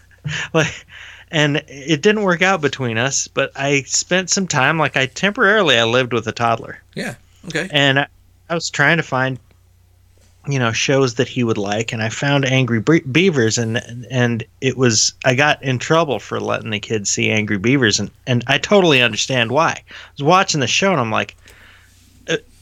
like 0.52 0.86
and 1.30 1.62
it 1.68 2.02
didn't 2.02 2.22
work 2.24 2.42
out 2.42 2.60
between 2.60 2.98
us, 2.98 3.26
but 3.28 3.50
I 3.56 3.82
spent 3.82 4.28
some 4.28 4.46
time 4.46 4.78
like 4.78 4.96
I 4.96 5.06
temporarily 5.06 5.78
I 5.78 5.84
lived 5.84 6.12
with 6.12 6.26
a 6.26 6.32
toddler 6.32 6.80
Yeah. 6.94 7.14
Okay. 7.46 7.68
and 7.72 8.00
I, 8.00 8.06
I 8.52 8.54
was 8.54 8.68
trying 8.68 8.98
to 8.98 9.02
find 9.02 9.38
you 10.46 10.58
know 10.58 10.72
shows 10.72 11.14
that 11.14 11.28
he 11.28 11.44
would 11.44 11.56
like 11.56 11.92
and 11.92 12.02
i 12.02 12.08
found 12.08 12.44
angry 12.44 12.80
beavers 12.80 13.58
and 13.58 13.80
and 14.10 14.42
it 14.60 14.76
was 14.76 15.14
i 15.24 15.36
got 15.36 15.62
in 15.62 15.78
trouble 15.78 16.18
for 16.18 16.40
letting 16.40 16.70
the 16.70 16.80
kids 16.80 17.08
see 17.08 17.30
angry 17.30 17.58
beavers 17.58 18.00
and 18.00 18.10
and 18.26 18.42
i 18.48 18.58
totally 18.58 19.00
understand 19.00 19.52
why 19.52 19.70
i 19.70 19.82
was 20.16 20.24
watching 20.24 20.58
the 20.58 20.66
show 20.66 20.90
and 20.90 21.00
i'm 21.00 21.12
like 21.12 21.36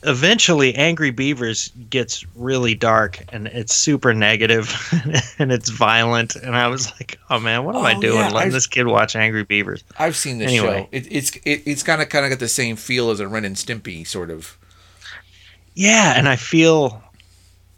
eventually 0.03 0.74
angry 0.74 1.11
beavers 1.11 1.68
gets 1.91 2.24
really 2.34 2.74
dark 2.74 3.22
and 3.32 3.47
it's 3.49 3.74
super 3.74 4.12
negative 4.14 4.74
and 5.38 5.51
it's 5.53 5.68
violent 5.70 6.36
and 6.36 6.57
i 6.57 6.66
was 6.68 6.91
like 6.93 7.18
oh 7.30 7.38
man 7.41 7.64
what 7.64 7.74
am 7.76 7.84
i 7.84 7.95
Oh, 7.95 8.01
doing 8.01 8.16
yeah, 8.18 8.24
letting 8.28 8.38
I've- 8.49 8.51
this 8.53 8.66
kid 8.66 8.86
watch 8.88 9.16
angry 9.16 9.45
beavers 9.45 9.84
I've 9.99 10.16
seen 10.16 10.36
this 10.38 10.49
Anyway. 10.49 10.82
show. 10.82 10.88
It, 10.93 11.07
it's 11.11 11.30
it, 11.45 11.62
it's 11.66 11.82
kind 11.82 12.01
of 12.03 12.09
kind 12.11 12.24
of 12.26 12.30
got 12.30 12.38
the 12.41 12.49
same 12.49 12.76
feel 12.76 13.11
as 13.11 13.20
a 13.20 13.28
Ren 13.28 13.45
and 13.45 13.57
Stimpy 13.57 14.07
sort 14.07 14.30
of. 14.30 14.57
Yeah, 15.75 16.14
and 16.16 16.29
I 16.29 16.37
feel 16.37 17.03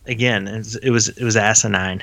again 0.06 0.48
it 0.48 0.58
was 0.58 0.76
it 0.76 0.90
was, 0.90 1.08
it 1.08 1.24
was 1.24 1.36
asinine. 1.36 2.02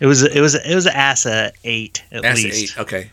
It 0.00 0.06
was 0.06 0.22
it 0.22 0.40
was 0.40 0.54
it 0.54 0.74
was 0.74 0.86
assa 0.86 1.52
eight 1.64 2.02
at 2.12 2.22
That's 2.22 2.42
least 2.42 2.76
eight. 2.76 2.80
Okay. 2.80 3.10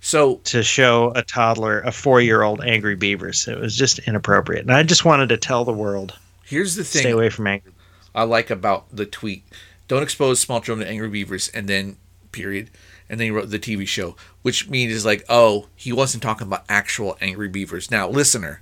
So 0.00 0.36
to 0.44 0.62
show 0.62 1.12
a 1.14 1.22
toddler 1.22 1.80
a 1.80 1.92
four 1.92 2.20
year 2.20 2.42
old 2.42 2.62
angry 2.64 2.96
beavers. 2.96 3.46
It 3.46 3.58
was 3.58 3.76
just 3.76 3.98
inappropriate, 4.00 4.62
and 4.62 4.72
I 4.72 4.82
just 4.82 5.04
wanted 5.04 5.28
to 5.28 5.36
tell 5.36 5.64
the 5.64 5.72
world 5.72 6.16
here's 6.44 6.74
the 6.74 6.84
thing 6.84 7.02
stay 7.02 7.10
away 7.10 7.28
from 7.30 7.46
angry. 7.46 7.72
I 8.14 8.22
like 8.24 8.50
about 8.50 8.86
the 8.94 9.06
tweet: 9.06 9.44
"Don't 9.88 10.02
expose 10.02 10.40
small 10.40 10.60
children 10.60 10.86
to 10.86 10.90
angry 10.90 11.08
beavers," 11.08 11.48
and 11.48 11.68
then 11.68 11.96
period, 12.32 12.70
and 13.08 13.18
then 13.18 13.26
he 13.26 13.30
wrote 13.30 13.50
the 13.50 13.58
TV 13.58 13.86
show, 13.86 14.16
which 14.42 14.68
means 14.68 14.92
is 14.92 15.04
like, 15.04 15.24
oh, 15.28 15.66
he 15.76 15.92
wasn't 15.92 16.22
talking 16.22 16.46
about 16.46 16.64
actual 16.68 17.16
angry 17.20 17.48
beavers. 17.48 17.90
Now, 17.90 18.08
listener, 18.08 18.60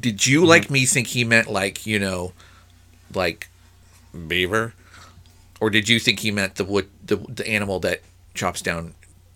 did 0.00 0.26
you 0.26 0.40
mm-hmm. 0.40 0.48
like 0.48 0.70
me 0.70 0.86
think 0.86 1.08
he 1.08 1.24
meant 1.24 1.50
like 1.50 1.86
you 1.86 1.98
know, 1.98 2.32
like 3.14 3.48
beaver, 4.28 4.74
or 5.60 5.70
did 5.70 5.88
you 5.88 5.98
think 5.98 6.20
he 6.20 6.30
meant 6.30 6.56
the 6.56 6.64
wood, 6.64 6.88
the 7.04 7.16
the 7.16 7.46
animal 7.46 7.80
that 7.80 8.00
chops 8.34 8.62
down 8.62 8.94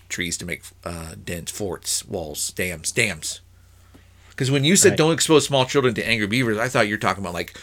trees 0.08 0.36
to 0.38 0.44
make 0.46 0.62
uh, 0.84 1.14
dens, 1.24 1.50
forts, 1.50 2.04
walls, 2.06 2.50
dams, 2.50 2.92
dams? 2.92 3.40
Because 4.30 4.50
when 4.50 4.64
you 4.64 4.76
said 4.76 4.90
Right. 4.90 4.98
don't 4.98 5.12
expose 5.12 5.46
small 5.46 5.64
children 5.64 5.94
to 5.94 6.06
angry 6.06 6.26
beavers, 6.26 6.58
I 6.58 6.68
thought 6.68 6.86
you 6.88 6.94
were 6.94 6.98
talking 6.98 7.24
about 7.24 7.32
like, 7.34 7.58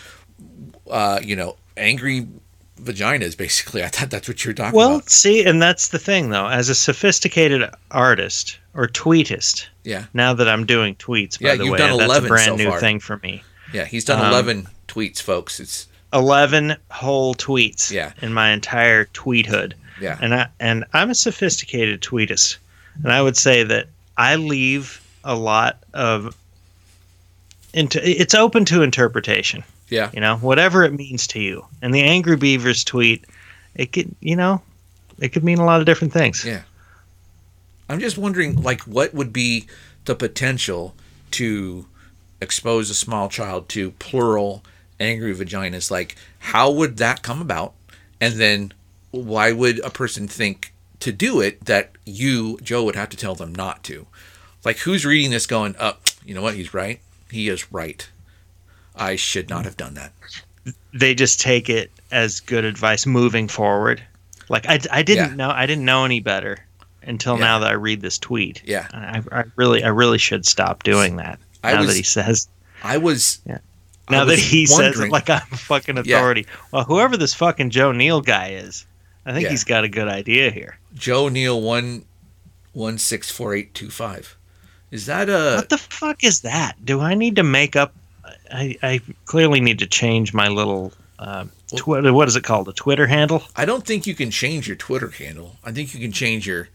uh, 0.89 1.19
you 1.23 1.35
know, 1.35 1.55
angry 1.77 2.27
vaginas. 2.81 3.37
Basically, 3.37 3.83
I 3.83 3.87
thought 3.89 4.09
that's 4.09 4.27
what 4.27 4.43
you're 4.43 4.53
talking 4.55 4.75
Well, 4.75 4.87
about. 4.89 5.03
Well, 5.03 5.07
see, 5.07 5.45
and 5.45 5.61
that's 5.61 5.89
the 5.89 5.99
thing 5.99 6.29
though. 6.31 6.47
As 6.47 6.69
a 6.69 6.75
sophisticated 6.75 7.69
artist 7.91 8.57
or 8.73 8.87
tweetist, 8.87 9.67
Yeah, 9.83 10.05
now 10.15 10.33
that 10.33 10.49
I'm 10.49 10.65
doing 10.65 10.95
tweets, 10.95 11.39
by 11.39 11.49
Yeah, 11.49 11.55
the 11.57 11.65
you've 11.65 11.71
way, 11.73 11.77
done 11.77 11.97
that's 11.97 12.17
a 12.17 12.27
brand 12.27 12.51
so 12.53 12.55
new 12.55 12.69
far. 12.69 12.79
thing 12.79 12.99
for 12.99 13.17
me. 13.17 13.43
yeah. 13.71 13.85
He's 13.85 14.03
done 14.05 14.19
Um, 14.19 14.27
eleven 14.31 14.67
tweets, 14.87 15.21
folks. 15.21 15.59
It's 15.59 15.87
11 16.13 16.75
whole 16.91 17.33
tweets 17.35 17.89
Yeah. 17.91 18.13
in 18.21 18.33
my 18.33 18.51
entire 18.51 19.05
tweethood. 19.05 19.73
yeah, 19.99 20.17
and 20.21 20.33
I 20.35 20.47
and 20.59 20.83
I'm 20.93 21.09
a 21.09 21.15
sophisticated 21.15 22.01
tweetist, 22.01 22.57
and 23.03 23.11
I 23.11 23.21
would 23.21 23.37
say 23.37 23.63
that 23.63 23.87
I 24.17 24.35
leave 24.35 25.01
a 25.23 25.35
lot 25.35 25.81
of 25.93 26.35
into 27.73 27.99
it's 28.07 28.35
open 28.35 28.65
to 28.65 28.81
interpretation. 28.83 29.63
yeah. 29.89 30.09
You 30.13 30.21
know, 30.21 30.37
whatever 30.37 30.83
it 30.83 30.93
means 30.93 31.27
to 31.27 31.39
you. 31.39 31.65
And 31.81 31.93
the 31.93 32.01
Angry 32.01 32.35
Beavers 32.37 32.83
tweet, 32.83 33.25
it 33.75 33.91
could 33.91 34.13
you 34.19 34.35
know, 34.35 34.61
it 35.19 35.29
could 35.29 35.43
mean 35.43 35.57
a 35.59 35.65
lot 35.65 35.79
of 35.79 35.85
different 35.85 36.13
things. 36.13 36.43
Yeah. 36.45 36.61
I'm 37.89 37.99
just 37.99 38.17
wondering, 38.17 38.61
like, 38.61 38.81
what 38.81 39.13
would 39.13 39.33
be 39.33 39.67
the 40.05 40.15
potential 40.15 40.95
to 41.31 41.85
expose 42.41 42.89
a 42.89 42.93
small 42.95 43.29
child 43.29 43.69
to 43.69 43.91
plural 43.91 44.63
angry 45.03 45.33
vaginas? 45.35 45.91
Like, 45.91 46.15
how 46.39 46.71
would 46.71 46.97
that 46.97 47.21
come 47.21 47.41
about? 47.41 47.73
And 48.21 48.35
then, 48.35 48.73
why 49.11 49.51
would 49.51 49.79
a 49.79 49.89
person 49.89 50.27
think 50.27 50.73
to 51.01 51.11
do 51.11 51.41
it 51.41 51.65
that 51.65 51.91
you, 52.05 52.57
Joe, 52.63 52.83
would 52.85 52.95
have 52.95 53.09
to 53.09 53.17
tell 53.17 53.35
them 53.35 53.53
not 53.53 53.83
to? 53.85 54.07
Like, 54.63 54.77
who's 54.79 55.05
reading 55.05 55.31
this 55.31 55.45
going, 55.45 55.75
oh, 55.79 55.97
you 56.25 56.33
know 56.33 56.41
what? 56.41 56.55
He's 56.55 56.73
right. 56.73 56.99
He 57.29 57.49
is 57.49 57.71
right. 57.71 58.09
I 58.95 59.15
should 59.15 59.49
not 59.49 59.65
have 59.65 59.75
done 59.75 59.95
that. 59.95 60.13
They 60.93 61.15
just 61.15 61.41
take 61.41 61.69
it 61.69 61.91
as 62.11 62.39
good 62.39 62.63
advice 62.63 63.05
moving 63.05 63.47
forward. 63.47 64.01
Like 64.49 64.67
I, 64.67 64.79
I 64.91 65.01
didn't 65.03 65.29
Yeah. 65.31 65.35
know 65.35 65.49
I 65.49 65.65
didn't 65.65 65.83
know 65.85 66.05
any 66.05 66.19
better 66.19 66.59
until 67.01 67.33
Yeah. 67.35 67.39
now 67.45 67.59
that 67.59 67.69
I 67.71 67.73
read 67.73 68.01
this 68.01 68.19
tweet. 68.19 68.61
Yeah. 68.63 68.87
I, 68.93 69.21
I 69.31 69.43
really 69.55 69.83
I 69.83 69.87
really 69.87 70.19
should 70.19 70.45
stop 70.45 70.83
doing 70.83 71.15
that. 71.15 71.39
I 71.63 71.73
now 71.73 71.79
was- 71.79 71.87
that 71.89 71.95
he 71.97 72.03
says 72.03 72.47
I 72.83 72.97
was. 72.97 73.39
Yeah. 73.47 73.57
Now 74.09 74.25
that 74.25 74.37
he 74.39 74.65
says 74.65 74.99
it 74.99 75.09
like 75.09 75.29
I'm 75.29 75.41
a 75.51 75.57
fucking 75.57 75.95
Yeah. 76.03 76.17
authority. 76.17 76.45
Well, 76.71 76.83
whoever 76.83 77.15
this 77.17 77.33
fucking 77.33 77.69
Joe 77.69 77.91
Neal 77.91 78.21
guy 78.21 78.49
is, 78.49 78.85
I 79.25 79.31
think 79.31 79.43
Yeah. 79.45 79.49
he's 79.51 79.63
got 79.63 79.83
a 79.83 79.89
good 79.89 80.07
idea 80.07 80.51
here. 80.51 80.77
Joe 80.95 81.29
Neal 81.29 81.61
one 81.61 82.05
one 82.73 82.97
six 82.97 83.29
four 83.31 83.53
eight 83.53 83.73
two 83.73 83.89
five 83.89 84.35
Is 84.91 85.05
that 85.05 85.29
a 85.29 85.55
What 85.57 85.69
the 85.69 85.77
fuck 85.77 86.23
is 86.23 86.41
that? 86.41 86.73
Do 86.83 86.99
I 87.01 87.13
need 87.13 87.35
to 87.37 87.43
make 87.43 87.75
up? 87.75 87.93
I, 88.51 88.75
I 88.83 89.01
clearly 89.25 89.59
need 89.61 89.79
to 89.79 89.87
change 89.87 90.33
my 90.33 90.47
little 90.47 90.93
uh, 91.19 91.45
Twitter. 91.75 92.11
What 92.13 92.27
is 92.27 92.35
it 92.35 92.43
called? 92.43 92.67
A 92.67 92.73
Twitter 92.73 93.07
handle? 93.07 93.43
I 93.55 93.65
don't 93.65 93.85
think 93.85 94.05
you 94.05 94.13
can 94.13 94.29
change 94.31 94.67
your 94.67 94.75
Twitter 94.75 95.09
handle. 95.09 95.57
I 95.63 95.71
think 95.71 95.93
you 95.93 95.99
can 95.99 96.11
change 96.11 96.45
your 96.45 96.67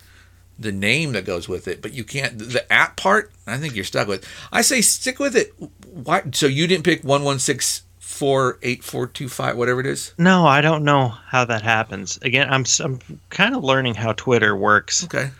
the 0.59 0.72
name 0.72 1.12
that 1.12 1.24
goes 1.24 1.48
with 1.48 1.68
it, 1.68 1.80
but 1.80 1.92
you 1.92 2.04
can't 2.04 2.38
the 2.38 2.70
app 2.72 2.96
part. 2.96 3.30
I 3.46 3.56
think 3.59 3.74
you're 3.74 3.84
stuck 3.84 4.09
with. 4.09 4.26
I 4.52 4.62
say 4.62 4.80
stick 4.80 5.18
with 5.18 5.36
it. 5.36 5.52
Why? 5.86 6.22
So 6.32 6.46
you 6.46 6.66
didn't 6.66 6.84
pick 6.84 7.04
one 7.04 7.22
one 7.22 7.38
six 7.38 7.82
four 7.98 8.59
eight 8.62 8.82
four 8.82 9.06
two 9.06 9.28
five, 9.28 9.56
whatever 9.56 9.80
it 9.80 9.86
is. 9.86 10.12
No, 10.18 10.46
I 10.46 10.61
don't 10.61 10.84
know 10.84 11.09
how 11.09 11.44
that 11.44 11.62
happens. 11.62 12.18
Again, 12.22 12.48
I'm 12.50 12.64
I'm 12.80 12.98
kind 13.30 13.54
of 13.54 13.62
learning 13.62 13.94
how 13.94 14.12
Twitter 14.14 14.56
works, 14.56 15.04
Okay. 15.04 15.30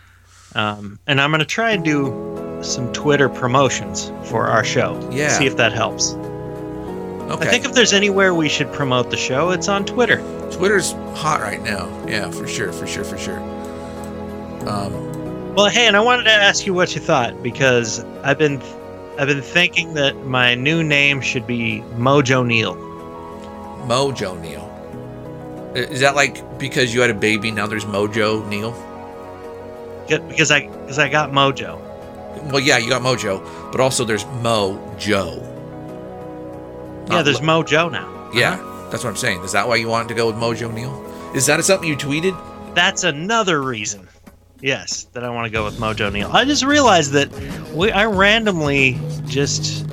um, 0.55 0.99
and 1.07 1.21
I'm 1.21 1.31
gonna 1.31 1.45
try 1.45 1.73
and 1.73 1.85
do 1.85 2.59
some 2.63 2.93
Twitter 2.93 3.29
promotions 3.29 4.11
for 4.25 4.47
our 4.47 4.65
show. 4.65 4.99
Yeah. 5.13 5.29
See 5.31 5.47
if 5.47 5.57
that 5.57 5.73
helps. 5.73 6.13
Okay. 6.13 7.47
I 7.47 7.51
think 7.51 7.65
if 7.67 7.73
there's 7.75 7.93
anywhere 7.93 8.33
we 8.35 8.49
should 8.49 8.73
promote 8.73 9.11
the 9.11 9.17
show, 9.17 9.51
it's 9.51 9.69
on 9.69 9.85
Twitter. 9.85 10.17
Twitter's 10.51 10.93
hot 11.15 11.41
right 11.43 11.63
now. 11.63 11.87
Yeah, 12.07 12.31
for 12.31 12.47
sure, 12.49 12.73
for 12.73 12.87
sure, 12.87 13.05
for 13.05 13.19
sure. 13.19 13.39
Um, 14.67 15.55
Well, 15.55 15.67
hey, 15.69 15.87
and 15.87 15.97
I 15.97 16.01
wanted 16.01 16.25
to 16.25 16.33
ask 16.33 16.67
you 16.67 16.75
what 16.75 16.95
you 16.95 17.01
thought 17.01 17.43
because 17.43 18.05
I've 18.23 18.39
been 18.39 18.61
I've 19.19 19.27
been 19.27 19.43
thinking 19.43 19.95
that 19.95 20.17
my 20.27 20.55
new 20.55 20.85
name 20.85 21.21
should 21.21 21.47
be 21.47 21.83
Mojo 21.97 22.47
Neal. 22.47 22.77
Mojo 23.87 24.41
Neal. 24.41 24.65
Is 25.75 26.01
that 26.01 26.15
like 26.15 26.59
because 26.59 26.95
you 26.95 27.01
had 27.01 27.11
a 27.11 27.15
baby 27.15 27.51
now 27.51 27.67
there's 27.67 27.85
Mojo 27.85 28.47
Neal? 28.49 28.73
Get- 30.09 30.27
Because 30.29 30.51
I 30.51 30.67
because 30.69 30.99
I 30.99 31.09
got 31.09 31.31
Mojo. 31.33 31.81
Well, 32.53 32.61
yeah, 32.61 32.79
you 32.79 32.89
got 32.89 33.03
Mojo, 33.03 33.43
but 33.73 33.81
also 33.81 34.05
there's 34.05 34.25
Mojo. 34.25 35.43
Yeah, 37.11 37.23
there's 37.23 37.43
Mo- 37.43 37.63
Mojo 37.65 37.91
now. 37.91 38.31
yeah, 38.35 38.53
Uh-huh. 38.55 38.91
that's 38.91 39.03
what 39.03 39.11
I'm 39.11 39.17
saying. 39.17 39.43
Is 39.43 39.53
that 39.53 39.67
why 39.67 39.77
you 39.77 39.89
wanted 39.89 40.09
to 40.09 40.15
go 40.15 40.27
with 40.27 40.37
Mojo 40.37 40.73
Neal? 40.73 40.95
Is 41.35 41.47
that 41.47 41.63
something 41.65 41.89
you 41.89 41.97
tweeted? 41.97 42.37
That's 42.75 43.03
another 43.05 43.61
reason. 43.63 44.08
Yes, 44.61 45.05
that 45.13 45.25
I 45.25 45.31
want 45.31 45.47
to 45.47 45.51
go 45.51 45.65
with 45.65 45.79
Mojo 45.79 46.13
Neal. 46.13 46.31
I 46.33 46.45
just 46.45 46.65
realized 46.65 47.13
that 47.13 47.31
we 47.73 47.93
I 47.93 48.07
randomly 48.07 48.99
just 49.27 49.87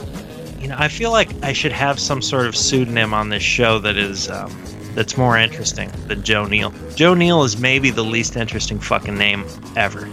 you 0.66 0.70
know, 0.70 0.78
I 0.80 0.88
feel 0.88 1.12
like 1.12 1.30
I 1.44 1.54
should 1.54 1.72
have 1.72 2.00
some 2.00 2.24
sort 2.24 2.48
of 2.48 2.56
pseudonym 2.56 3.14
on 3.14 3.30
this 3.30 3.44
show 3.44 3.78
that 3.80 3.98
is 3.98 4.30
um, 4.32 4.52
that's 4.96 5.16
more 5.16 5.38
interesting 5.38 5.92
than 6.08 6.24
Joe 6.24 6.46
Neal. 6.46 6.74
Joe 6.96 7.14
Neal 7.14 7.44
is 7.44 7.60
maybe 7.60 7.92
the 7.92 8.04
least 8.04 8.36
interesting 8.36 8.80
fucking 8.80 9.16
name 9.16 9.46
ever. 9.76 10.10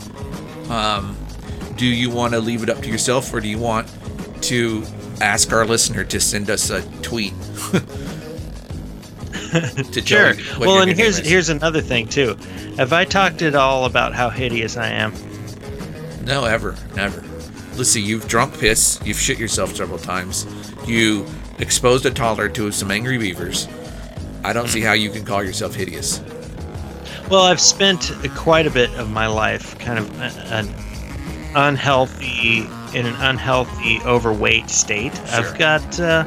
Um, 0.69 1.17
do 1.77 1.87
you 1.87 2.11
want 2.11 2.35
to 2.35 2.41
leave 2.41 2.63
it 2.63 2.69
up 2.69 2.83
to 2.83 2.91
yourself, 2.91 3.33
or 3.33 3.41
do 3.41 3.49
you 3.49 3.59
want 3.59 3.91
to 4.43 4.85
ask 5.23 5.53
our 5.53 5.65
listener 5.65 6.05
to 6.05 6.21
send 6.21 6.51
us 6.51 6.69
a 6.69 6.83
tweet? 7.01 7.33
to 9.93 10.03
Sure. 10.05 10.35
Well, 10.59 10.81
and 10.81 10.93
here's 10.93 11.19
here's 11.19 11.49
another 11.49 11.81
thing 11.81 12.09
too. 12.09 12.37
Have 12.79 12.93
I 12.93 13.05
talked 13.05 13.43
at 13.43 13.55
all 13.55 13.85
about 13.85 14.15
how 14.15 14.31
hideous 14.31 14.77
I 14.77 14.89
am? 14.89 15.13
No, 16.25 16.45
ever, 16.45 16.77
never. 16.95 17.23
Let's 17.77 17.91
see, 17.91 18.01
you've 18.01 18.29
drunk 18.29 18.59
piss, 18.59 19.01
you've 19.05 19.19
shit 19.19 19.39
yourself 19.39 19.75
several 19.75 19.99
times, 19.99 20.47
you 20.87 21.27
exposed 21.59 22.07
a 22.07 22.11
toddler 22.11 22.49
to 22.51 22.73
some 22.73 22.91
angry 22.91 23.19
beavers. 23.19 23.69
I 24.45 24.53
don't 24.53 24.69
see 24.69 24.81
how 24.81 24.93
you 24.93 25.11
can 25.11 25.25
call 25.25 25.43
yourself 25.43 25.75
hideous. 25.75 26.21
Well, 27.31 27.43
I've 27.43 27.61
spent 27.61 28.13
quite 28.35 28.67
a 28.67 28.71
bit 28.71 28.93
of 28.95 29.11
my 29.11 29.27
life 29.27 29.79
kind 29.79 29.99
of 29.99 30.21
an 30.21 30.69
unhealthy 31.55 32.67
in 32.95 33.07
an 33.07 33.15
unhealthy 33.17 34.01
overweight 34.05 34.69
state. 34.71 35.15
Sure. 35.15 35.27
I've 35.29 35.59
got 35.59 36.01
uh, 36.01 36.25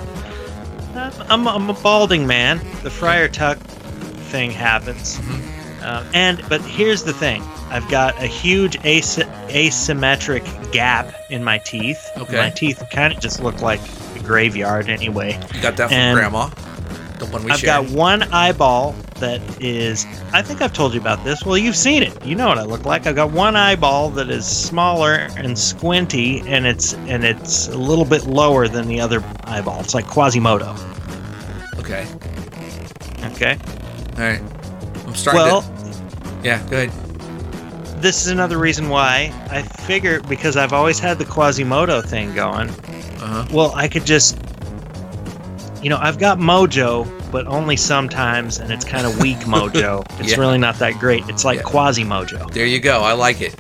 I'm, 0.98 1.48
I'm 1.48 1.70
a 1.70 1.74
balding 1.74 2.26
man. 2.28 2.58
The 2.84 2.90
Friar 2.92 3.28
Tuck 3.28 3.58
thing 3.58 4.52
happens, 4.52 5.18
Mm-hmm. 5.18 5.84
uh, 5.84 6.04
and 6.14 6.42
but 6.50 6.62
here's 6.62 7.04
the 7.04 7.14
thing: 7.14 7.42
I've 7.70 7.88
got 7.90 8.16
a 8.22 8.28
huge 8.28 8.76
as- 8.86 9.18
asymmetric 9.50 10.72
gap 10.72 11.14
in 11.30 11.44
my 11.44 11.58
teeth. 11.60 12.10
Okay. 12.18 12.38
My 12.38 12.50
teeth 12.50 12.84
kind 12.92 13.14
of 13.14 13.20
just 13.20 13.42
look 13.42 13.62
like 13.62 13.80
a 14.16 14.20
graveyard 14.20 14.90
anyway. 14.90 15.40
You 15.54 15.62
got 15.62 15.78
that 15.78 15.90
from 15.90 15.98
And 15.98 16.16
grandma? 16.18 16.48
The 17.20 17.26
one 17.28 17.44
we 17.44 17.52
I've 17.52 17.60
share? 17.60 17.82
got 17.84 17.92
one 17.92 18.24
eyeball 18.24 18.96
that 19.16 19.42
is. 19.62 20.06
I 20.34 20.42
think 20.42 20.62
I've 20.62 20.74
told 20.74 20.94
you 20.94 21.00
about 21.00 21.24
this. 21.24 21.46
Well, 21.46 21.58
you've 21.58 21.76
seen 21.76 22.04
it. 22.04 22.26
You 22.26 22.36
know 22.36 22.48
what 22.48 22.58
I 22.58 22.64
look 22.64 22.86
like. 22.86 23.08
I've 23.08 23.16
got 23.16 23.32
one 23.32 23.56
eyeball 23.56 24.10
that 24.12 24.30
is 24.30 24.46
smaller 24.46 25.28
and 25.38 25.58
squinty, 25.58 26.42
and 26.48 26.66
it's 26.66 26.94
and 26.94 27.24
it's 27.24 27.68
a 27.70 27.78
little 27.78 28.06
bit 28.06 28.26
lower 28.26 28.68
than 28.68 28.88
the 28.88 29.00
other 29.00 29.24
eyeball. 29.46 29.80
It's 29.80 29.94
like 29.94 30.06
Quasimodo. 30.08 30.76
Okay. 31.80 32.06
Okay. 33.34 33.58
All 34.18 34.24
right. 34.24 34.42
I'm 35.06 35.16
starting 35.16 35.42
Well, 35.44 35.62
to. 35.62 35.96
Yeah, 36.44 36.62
go 36.70 36.78
ahead. 36.84 36.92
this 38.02 38.22
is 38.22 38.28
another 38.28 38.58
reason 38.58 38.90
why 38.90 39.34
I 39.50 39.62
figure 39.62 40.22
because 40.22 40.58
I've 40.58 40.74
always 40.74 41.00
had 41.00 41.18
the 41.18 41.26
Quasimodo 41.26 42.02
thing 42.02 42.34
going. 42.34 42.70
Uh 42.70 43.44
huh. 43.44 43.46
Well, 43.54 43.72
I 43.76 43.88
could 43.88 44.06
just. 44.06 44.38
You 45.82 45.90
know, 45.90 45.98
I've 45.98 46.18
got 46.18 46.40
mojo, 46.40 47.06
but 47.36 47.48
only 47.48 47.76
sometimes, 47.76 48.60
and 48.60 48.72
it's 48.72 48.86
kind 48.86 49.06
of 49.06 49.20
weak 49.20 49.38
mojo. 49.56 50.06
It's 50.22 50.32
Yeah. 50.32 50.40
really 50.40 50.58
not 50.58 50.80
that 50.80 50.94
great. 51.00 51.28
It's 51.28 51.44
like 51.44 51.58
Yeah. 51.58 51.64
Quasimojo. 51.72 52.50
There 52.54 52.66
you 52.66 52.80
go. 52.80 53.02
I 53.02 53.12
like 53.12 53.42
it. 53.42 53.54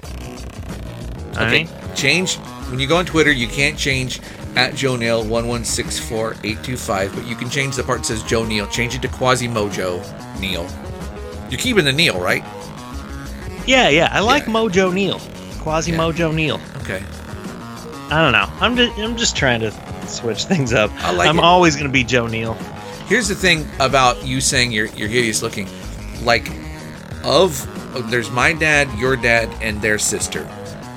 All 1.37 1.43
Okay. 1.43 1.65
right? 1.65 1.95
Change 1.95 2.37
when 2.69 2.79
you 2.79 2.87
go 2.87 2.95
on 2.97 3.05
Twitter. 3.05 3.31
You 3.31 3.47
can't 3.47 3.77
change 3.77 4.21
at 4.55 4.73
Joe 4.75 4.95
Nail 4.95 5.23
one 5.25 5.47
one 5.49 5.65
six 5.65 5.99
four 5.99 6.35
eight 6.45 6.63
two 6.63 6.77
five, 6.77 7.13
but 7.13 7.27
you 7.27 7.35
can 7.35 7.49
change 7.49 7.75
the 7.75 7.83
part 7.83 7.99
that 7.99 8.05
says 8.05 8.23
Joe 8.23 8.45
Neal. 8.45 8.65
Change 8.67 8.95
it 8.95 9.01
to 9.01 9.09
Quasi 9.09 9.47
Mojo 9.49 9.99
Neal. 10.39 10.65
You're 11.49 11.59
keeping 11.59 11.83
the 11.83 11.91
Neal, 11.91 12.17
right? 12.19 12.43
Yeah, 13.67 13.89
yeah. 13.89 14.09
I 14.13 14.21
like 14.21 14.43
Yeah. 14.47 14.53
Mojo 14.53 14.93
Neal. 14.93 15.19
Quasi 15.59 15.91
Yeah. 15.91 15.97
Mojo 15.97 16.33
Neal. 16.33 16.61
Okay. 16.81 17.03
I 18.09 18.21
don't 18.21 18.31
know. 18.31 18.47
I'm 18.61 18.75
just 18.77 18.97
I'm 18.99 19.17
just 19.17 19.35
trying 19.35 19.59
to 19.61 19.71
switch 20.07 20.45
things 20.45 20.71
up. 20.73 20.91
I 21.03 21.11
like 21.11 21.27
I'm 21.27 21.39
it. 21.39 21.43
always 21.43 21.75
gonna 21.75 21.89
be 21.89 22.03
Joe 22.05 22.27
Neal. 22.27 22.55
Here's 23.07 23.27
the 23.27 23.35
thing 23.35 23.67
about 23.79 24.25
you 24.25 24.41
saying 24.41 24.71
you're 24.71 24.87
you're 24.87 25.07
hideous 25.07 25.41
looking. 25.43 25.67
Like, 26.23 26.49
of 27.23 27.69
there's 28.09 28.31
my 28.31 28.53
dad, 28.53 28.91
your 28.97 29.15
dad, 29.15 29.49
and 29.61 29.81
their 29.81 29.99
sister, 29.99 30.43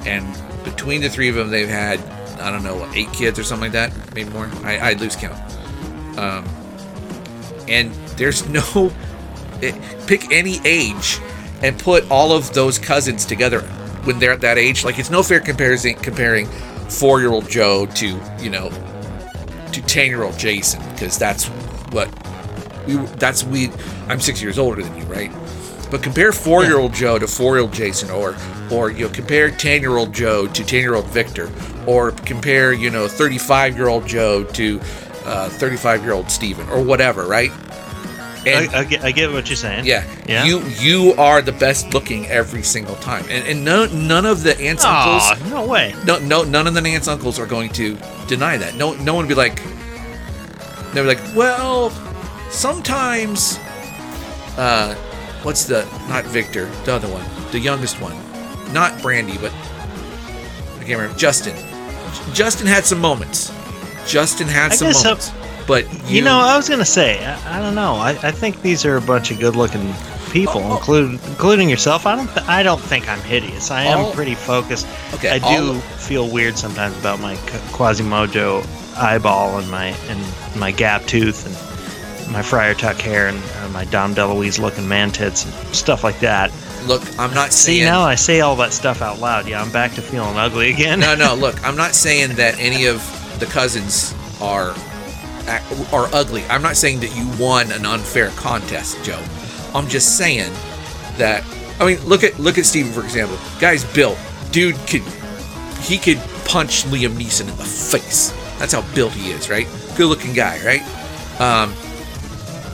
and 0.07 0.27
between 0.65 1.03
the 1.03 1.11
three 1.11 1.29
of 1.29 1.35
them, 1.35 1.51
they've 1.51 1.69
had 1.69 2.01
I 2.41 2.51
don't 2.51 2.63
know 2.63 2.91
eight 2.95 3.13
kids 3.13 3.39
or 3.39 3.45
something 3.45 3.71
like 3.71 3.73
that, 3.73 4.15
maybe 4.15 4.31
more. 4.31 4.51
I 4.65 4.79
I 4.79 4.93
lose 4.95 5.17
count. 5.17 5.39
Um, 6.19 6.45
and 7.69 7.93
there's 8.17 8.49
no 8.49 8.93
pick 10.07 10.31
any 10.33 10.61
age 10.65 11.21
and 11.63 11.79
put 11.79 12.11
all 12.11 12.33
of 12.33 12.55
those 12.55 12.79
cousins 12.79 13.25
together 13.25 13.61
when 14.05 14.19
they're 14.19 14.33
at 14.33 14.41
that 14.41 14.57
age. 14.57 14.85
Like 14.85 14.99
it's 14.99 15.11
no 15.11 15.23
fair 15.23 15.41
comparison 15.41 15.95
comparing 15.95 16.47
four 16.89 17.21
year 17.21 17.31
old 17.31 17.51
Joe 17.51 17.85
to 17.85 18.21
you 18.41 18.49
know 18.49 18.71
to 19.73 19.83
ten 19.83 20.07
year 20.07 20.23
old 20.23 20.39
Jason 20.39 20.83
because 20.93 21.19
that's 21.19 21.51
what 21.93 22.09
we 22.87 22.97
that's 23.17 23.45
we 23.45 23.71
I'm 24.09 24.21
six 24.21 24.41
years 24.43 24.59
older 24.59 24.83
than 24.83 24.97
you, 24.97 25.05
right? 25.05 25.31
But 25.91 26.03
compare 26.03 26.33
four 26.33 26.65
year 26.65 26.79
old 26.79 26.93
Joe 26.93 27.19
to 27.19 27.27
four 27.27 27.55
year 27.57 27.63
old 27.63 27.73
Jason, 27.73 28.11
or 28.11 28.37
or 28.71 28.91
you 28.91 29.07
know 29.07 29.13
compare 29.13 29.51
ten 29.51 29.81
year 29.81 29.97
old 29.97 30.13
Joe 30.13 30.47
to 30.47 30.65
ten 30.65 30.81
year 30.81 30.95
old 30.95 31.07
Victor, 31.07 31.51
or 31.87 32.11
compare 32.13 32.73
you 32.73 32.91
know 32.91 33.09
thirty 33.09 33.39
five 33.39 33.77
year 33.77 33.89
old 33.89 34.07
Joe 34.07 34.45
to 34.45 34.81
uh, 35.25 35.49
thirty 35.49 35.77
five 35.77 36.03
year 36.03 36.13
old 36.13 36.31
Steven, 36.31 36.69
or 36.69 36.83
whatever, 36.83 37.27
right? 37.27 37.51
And 38.47 38.71
I, 38.71 38.79
I, 38.81 38.85
get, 38.85 39.03
I 39.05 39.11
get 39.11 39.33
what 39.33 39.49
you're 39.49 39.57
saying. 39.57 39.85
yeah, 39.85 40.05
Yeah. 40.27 40.45
you 40.45 40.61
you 40.79 41.13
are 41.19 41.43
the 41.43 41.53
best 41.53 41.93
looking 41.93 42.27
every 42.29 42.63
single 42.63 42.95
time, 42.97 43.25
and 43.29 43.47
and 43.47 43.65
none 43.65 44.07
none 44.07 44.25
of 44.27 44.43
the 44.43 44.59
aunts 44.61 44.85
Aw, 44.87 45.31
uncles 45.39 45.51
no 45.51 45.67
way. 45.67 45.95
no, 46.07 46.19
no, 46.19 46.45
none 46.45 46.67
of 46.67 46.75
the 46.75 46.81
aunts 46.87 47.09
uncles 47.09 47.39
are 47.39 47.47
going 47.47 47.71
to 47.71 47.97
deny 48.27 48.57
that. 48.59 48.75
No, 48.77 48.95
no 48.95 49.15
one 49.15 49.25
would 49.27 49.29
be 49.29 49.35
like, 49.35 49.61
they'll 50.93 51.05
be 51.05 51.15
like, 51.15 51.37
well, 51.37 51.91
sometimes, 52.51 53.59
uh, 54.57 54.95
what's 55.43 55.65
the 55.65 55.85
not 56.09 56.25
Victor, 56.25 56.67
the 56.85 56.95
other 56.95 57.09
one, 57.09 57.25
the 57.53 57.59
youngest 57.59 58.01
one, 58.01 58.17
not 58.73 59.01
Brandy, 59.03 59.37
but 59.39 59.53
I 59.53 60.85
can't 60.85 61.01
remember. 61.01 61.17
Justin. 61.19 61.55
Justin 62.35 62.67
had 62.67 62.85
some 62.85 62.99
moments. 63.01 63.53
Justin 64.07 64.49
had 64.49 64.73
I 64.73 64.75
some 64.75 64.93
so- 64.93 65.05
moments, 65.11 65.33
but 65.67 65.85
you, 66.09 66.17
You, 66.17 66.23
know, 66.23 66.39
I 66.39 66.57
was 66.57 66.69
gonna 66.69 66.85
say, 66.85 67.25
I, 67.25 67.59
I 67.59 67.63
don't 67.63 67.75
know. 67.75 67.95
I, 67.95 68.11
I 68.23 68.31
think 68.31 68.63
these 68.63 68.85
are 68.87 68.97
a 68.97 69.01
bunch 69.03 69.31
of 69.31 69.39
good-looking 69.39 69.93
people, 70.31 70.61
Oh, 70.63 70.71
oh. 70.73 70.77
including 70.77 71.21
including 71.29 71.69
yourself. 71.69 72.07
I 72.07 72.17
don't. 72.17 72.29
Th- 72.29 72.47
I 72.47 72.63
don't 72.63 72.81
think 72.81 73.09
I'm 73.09 73.21
hideous. 73.21 73.71
I 73.71 73.85
am 73.85 74.13
pretty 74.15 74.35
focused. 74.35 74.87
okay, 75.15 75.29
I 75.31 75.39
all- 75.41 75.75
do 75.75 75.81
feel 75.81 76.29
weird 76.31 76.57
sometimes 76.57 76.99
about 76.99 77.21
my 77.21 77.35
Qu- 77.37 77.59
Quasimodo 77.77 78.63
eyeball 78.99 79.59
and 79.59 79.71
my 79.71 79.87
and 80.09 80.59
my 80.59 80.71
gap 80.71 81.05
tooth 81.07 81.47
and 81.47 82.33
my 82.33 82.43
Friar 82.43 82.75
Tuck 82.75 82.97
hair 82.97 83.29
and 83.29 83.43
uh, 83.57 83.69
my 83.71 83.85
Dom 83.87 84.15
DeLuise 84.15 84.59
looking 84.59 84.87
man 84.87 85.11
tits 85.11 85.45
and 85.45 85.55
stuff 85.75 86.05
like 86.05 86.21
that. 86.21 86.53
look, 86.87 87.03
I'm 87.19 87.33
not 87.35 87.53
saying. 87.53 87.77
See, 87.77 87.79
saying. 87.79 87.85
now 87.85 88.03
I 88.03 88.15
say 88.15 88.41
all 88.41 88.57
that 88.57 88.73
stuff 88.73 89.03
out 89.03 89.19
loud. 89.19 89.49
Yeah, 89.49 89.63
I'm 89.63 89.73
back 89.73 89.95
to 89.95 90.03
feeling 90.03 90.37
ugly 90.37 90.71
again. 90.71 91.01
no, 91.01 91.15
no. 91.15 91.35
Look, 91.39 91.65
I'm 91.67 91.77
not 91.77 91.95
saying 91.95 92.35
that 92.35 92.59
any 92.59 92.87
of 92.87 93.01
the 93.41 93.47
cousins 93.47 94.15
are 94.41 94.75
are 95.93 96.09
ugly. 96.13 96.45
I'm 96.47 96.63
not 96.63 96.77
saying 96.77 97.01
that 97.01 97.17
you 97.17 97.29
won 97.43 97.73
an 97.73 97.87
unfair 97.87 98.29
contest, 98.31 99.03
Joe. 99.05 99.23
I'm 99.75 99.89
just 99.89 100.19
saying 100.19 100.53
that. 101.17 101.45
I 101.81 101.87
mean, 101.87 102.05
look 102.07 102.25
at 102.25 102.39
look 102.39 102.59
at 102.59 102.67
Steven 102.67 102.93
for 102.93 103.03
example. 103.03 103.39
Guy's 103.61 103.85
built. 103.95 104.19
Dude 104.51 104.77
could 104.87 105.03
he 105.81 105.97
could 105.97 106.19
punch 106.45 106.85
Liam 106.85 107.15
Neeson 107.15 107.49
in 107.49 107.57
the 107.57 107.65
face. 107.65 108.33
That's 108.59 108.73
how 108.73 108.83
built 108.95 109.13
he 109.13 109.31
is, 109.31 109.49
right? 109.49 109.67
Good 109.97 110.07
looking 110.07 110.35
guy, 110.35 110.65
right? 110.65 111.41
Um, 111.41 111.75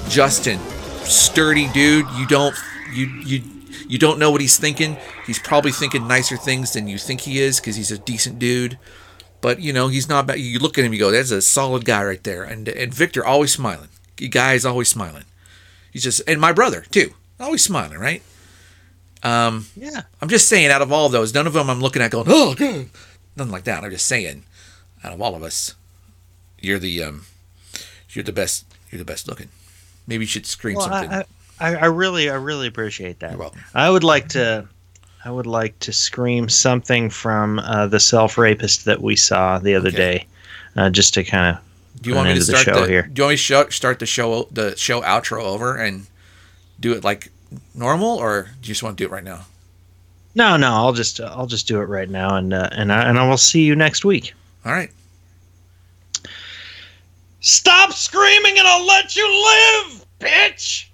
Justin, 0.08 0.58
sturdy 1.04 1.68
dude. 1.72 2.06
You 2.16 2.26
don't 2.26 2.54
you 2.92 3.06
you 3.06 3.42
you 3.86 3.98
don't 3.98 4.18
know 4.18 4.30
what 4.30 4.40
he's 4.40 4.56
thinking. 4.56 4.96
He's 5.26 5.38
probably 5.38 5.72
thinking 5.72 6.08
nicer 6.08 6.36
things 6.36 6.72
than 6.72 6.88
you 6.88 6.98
think 6.98 7.22
he 7.22 7.40
is 7.40 7.60
because 7.60 7.76
he's 7.76 7.90
a 7.90 7.98
decent 7.98 8.38
dude. 8.38 8.78
But 9.40 9.60
you 9.60 9.72
know 9.72 9.88
he's 9.88 10.08
not 10.08 10.26
bad. 10.26 10.40
You 10.40 10.58
look 10.58 10.78
at 10.78 10.84
him, 10.84 10.92
you 10.92 10.98
go, 10.98 11.10
"That's 11.10 11.30
a 11.30 11.42
solid 11.42 11.84
guy 11.84 12.02
right 12.02 12.22
there." 12.22 12.44
And 12.44 12.66
and 12.68 12.94
Victor 12.94 13.24
always 13.24 13.52
smiling. 13.52 13.88
The 14.16 14.28
guy 14.28 14.54
is 14.54 14.64
always 14.64 14.88
smiling. 14.88 15.24
He's 15.92 16.02
just 16.02 16.22
and 16.26 16.40
my 16.40 16.52
brother 16.52 16.84
too, 16.90 17.12
always 17.38 17.62
smiling, 17.62 17.98
right? 17.98 18.22
Um, 19.22 19.66
yeah. 19.74 20.02
I'm 20.20 20.28
just 20.28 20.48
saying, 20.48 20.70
out 20.70 20.82
of 20.82 20.92
all 20.92 21.08
those, 21.08 21.32
none 21.32 21.46
of 21.46 21.54
them 21.54 21.70
I'm 21.70 21.80
looking 21.80 22.02
at 22.02 22.10
going, 22.10 22.26
"Oh, 22.28 22.54
good," 22.54 22.90
nothing 23.36 23.52
like 23.52 23.64
that. 23.64 23.82
I'm 23.82 23.90
just 23.90 24.06
saying, 24.06 24.44
out 25.04 25.12
of 25.12 25.20
all 25.22 25.34
of 25.34 25.42
us, 25.42 25.74
you're 26.58 26.78
the 26.78 27.02
um, 27.02 27.26
you're 28.10 28.24
the 28.24 28.32
best. 28.32 28.64
You're 28.90 28.98
the 28.98 29.04
best 29.04 29.28
looking. 29.28 29.48
Maybe 30.06 30.24
you 30.24 30.28
should 30.28 30.46
scream 30.46 30.76
Well, 30.76 30.88
something. 30.88 31.10
I, 31.12 31.24
I, 31.58 31.74
I 31.76 31.84
really, 31.86 32.30
I 32.30 32.34
really 32.34 32.66
appreciate 32.66 33.20
that. 33.20 33.38
I 33.74 33.90
would 33.90 34.04
like 34.04 34.28
to, 34.30 34.68
I 35.24 35.30
would 35.30 35.46
like 35.46 35.78
to 35.80 35.92
scream 35.92 36.48
something 36.48 37.10
from 37.10 37.58
uh, 37.58 37.86
the 37.86 37.98
self 38.00 38.38
rapist 38.38 38.84
that 38.84 39.00
we 39.02 39.16
saw 39.16 39.58
the 39.58 39.74
other 39.74 39.88
Okay. 39.88 39.96
day, 39.96 40.26
uh, 40.76 40.90
just 40.90 41.14
to 41.14 41.24
kind 41.24 41.56
of. 41.56 41.62
Do 42.02 42.10
you 42.10 42.16
want 42.16 42.28
me 42.28 42.34
to 42.34 42.40
into 42.40 42.52
the 42.52 42.58
start 42.58 42.76
show 42.76 42.82
the, 42.82 42.88
here. 42.88 43.02
Do 43.02 43.20
you 43.20 43.24
want 43.24 43.32
me 43.32 43.36
to 43.36 43.42
show, 43.42 43.68
start 43.70 43.98
the 43.98 44.06
show 44.06 44.46
the 44.50 44.76
show 44.76 45.00
outro 45.00 45.42
over 45.42 45.76
and 45.76 46.06
do 46.78 46.92
it 46.92 47.02
like 47.02 47.30
normal, 47.74 48.18
or 48.18 48.42
do 48.42 48.48
you 48.68 48.74
just 48.74 48.82
want 48.82 48.98
to 48.98 49.02
do 49.04 49.08
it 49.08 49.12
right 49.12 49.24
now? 49.24 49.46
No, 50.34 50.56
no, 50.56 50.72
I'll 50.72 50.92
just, 50.92 51.20
I'll 51.20 51.46
just 51.46 51.66
do 51.68 51.80
it 51.80 51.84
right 51.84 52.10
now, 52.10 52.36
and 52.36 52.52
uh, 52.52 52.68
and 52.72 52.92
I, 52.92 53.08
and 53.08 53.18
I 53.18 53.28
will 53.28 53.38
see 53.38 53.62
you 53.62 53.74
next 53.76 54.04
week. 54.04 54.34
All 54.64 54.72
right. 54.72 54.90
Stop 57.40 57.92
screaming, 57.92 58.58
and 58.58 58.66
I'll 58.66 58.86
let 58.86 59.14
you 59.16 59.26
live, 59.26 60.06
bitch. 60.18 60.86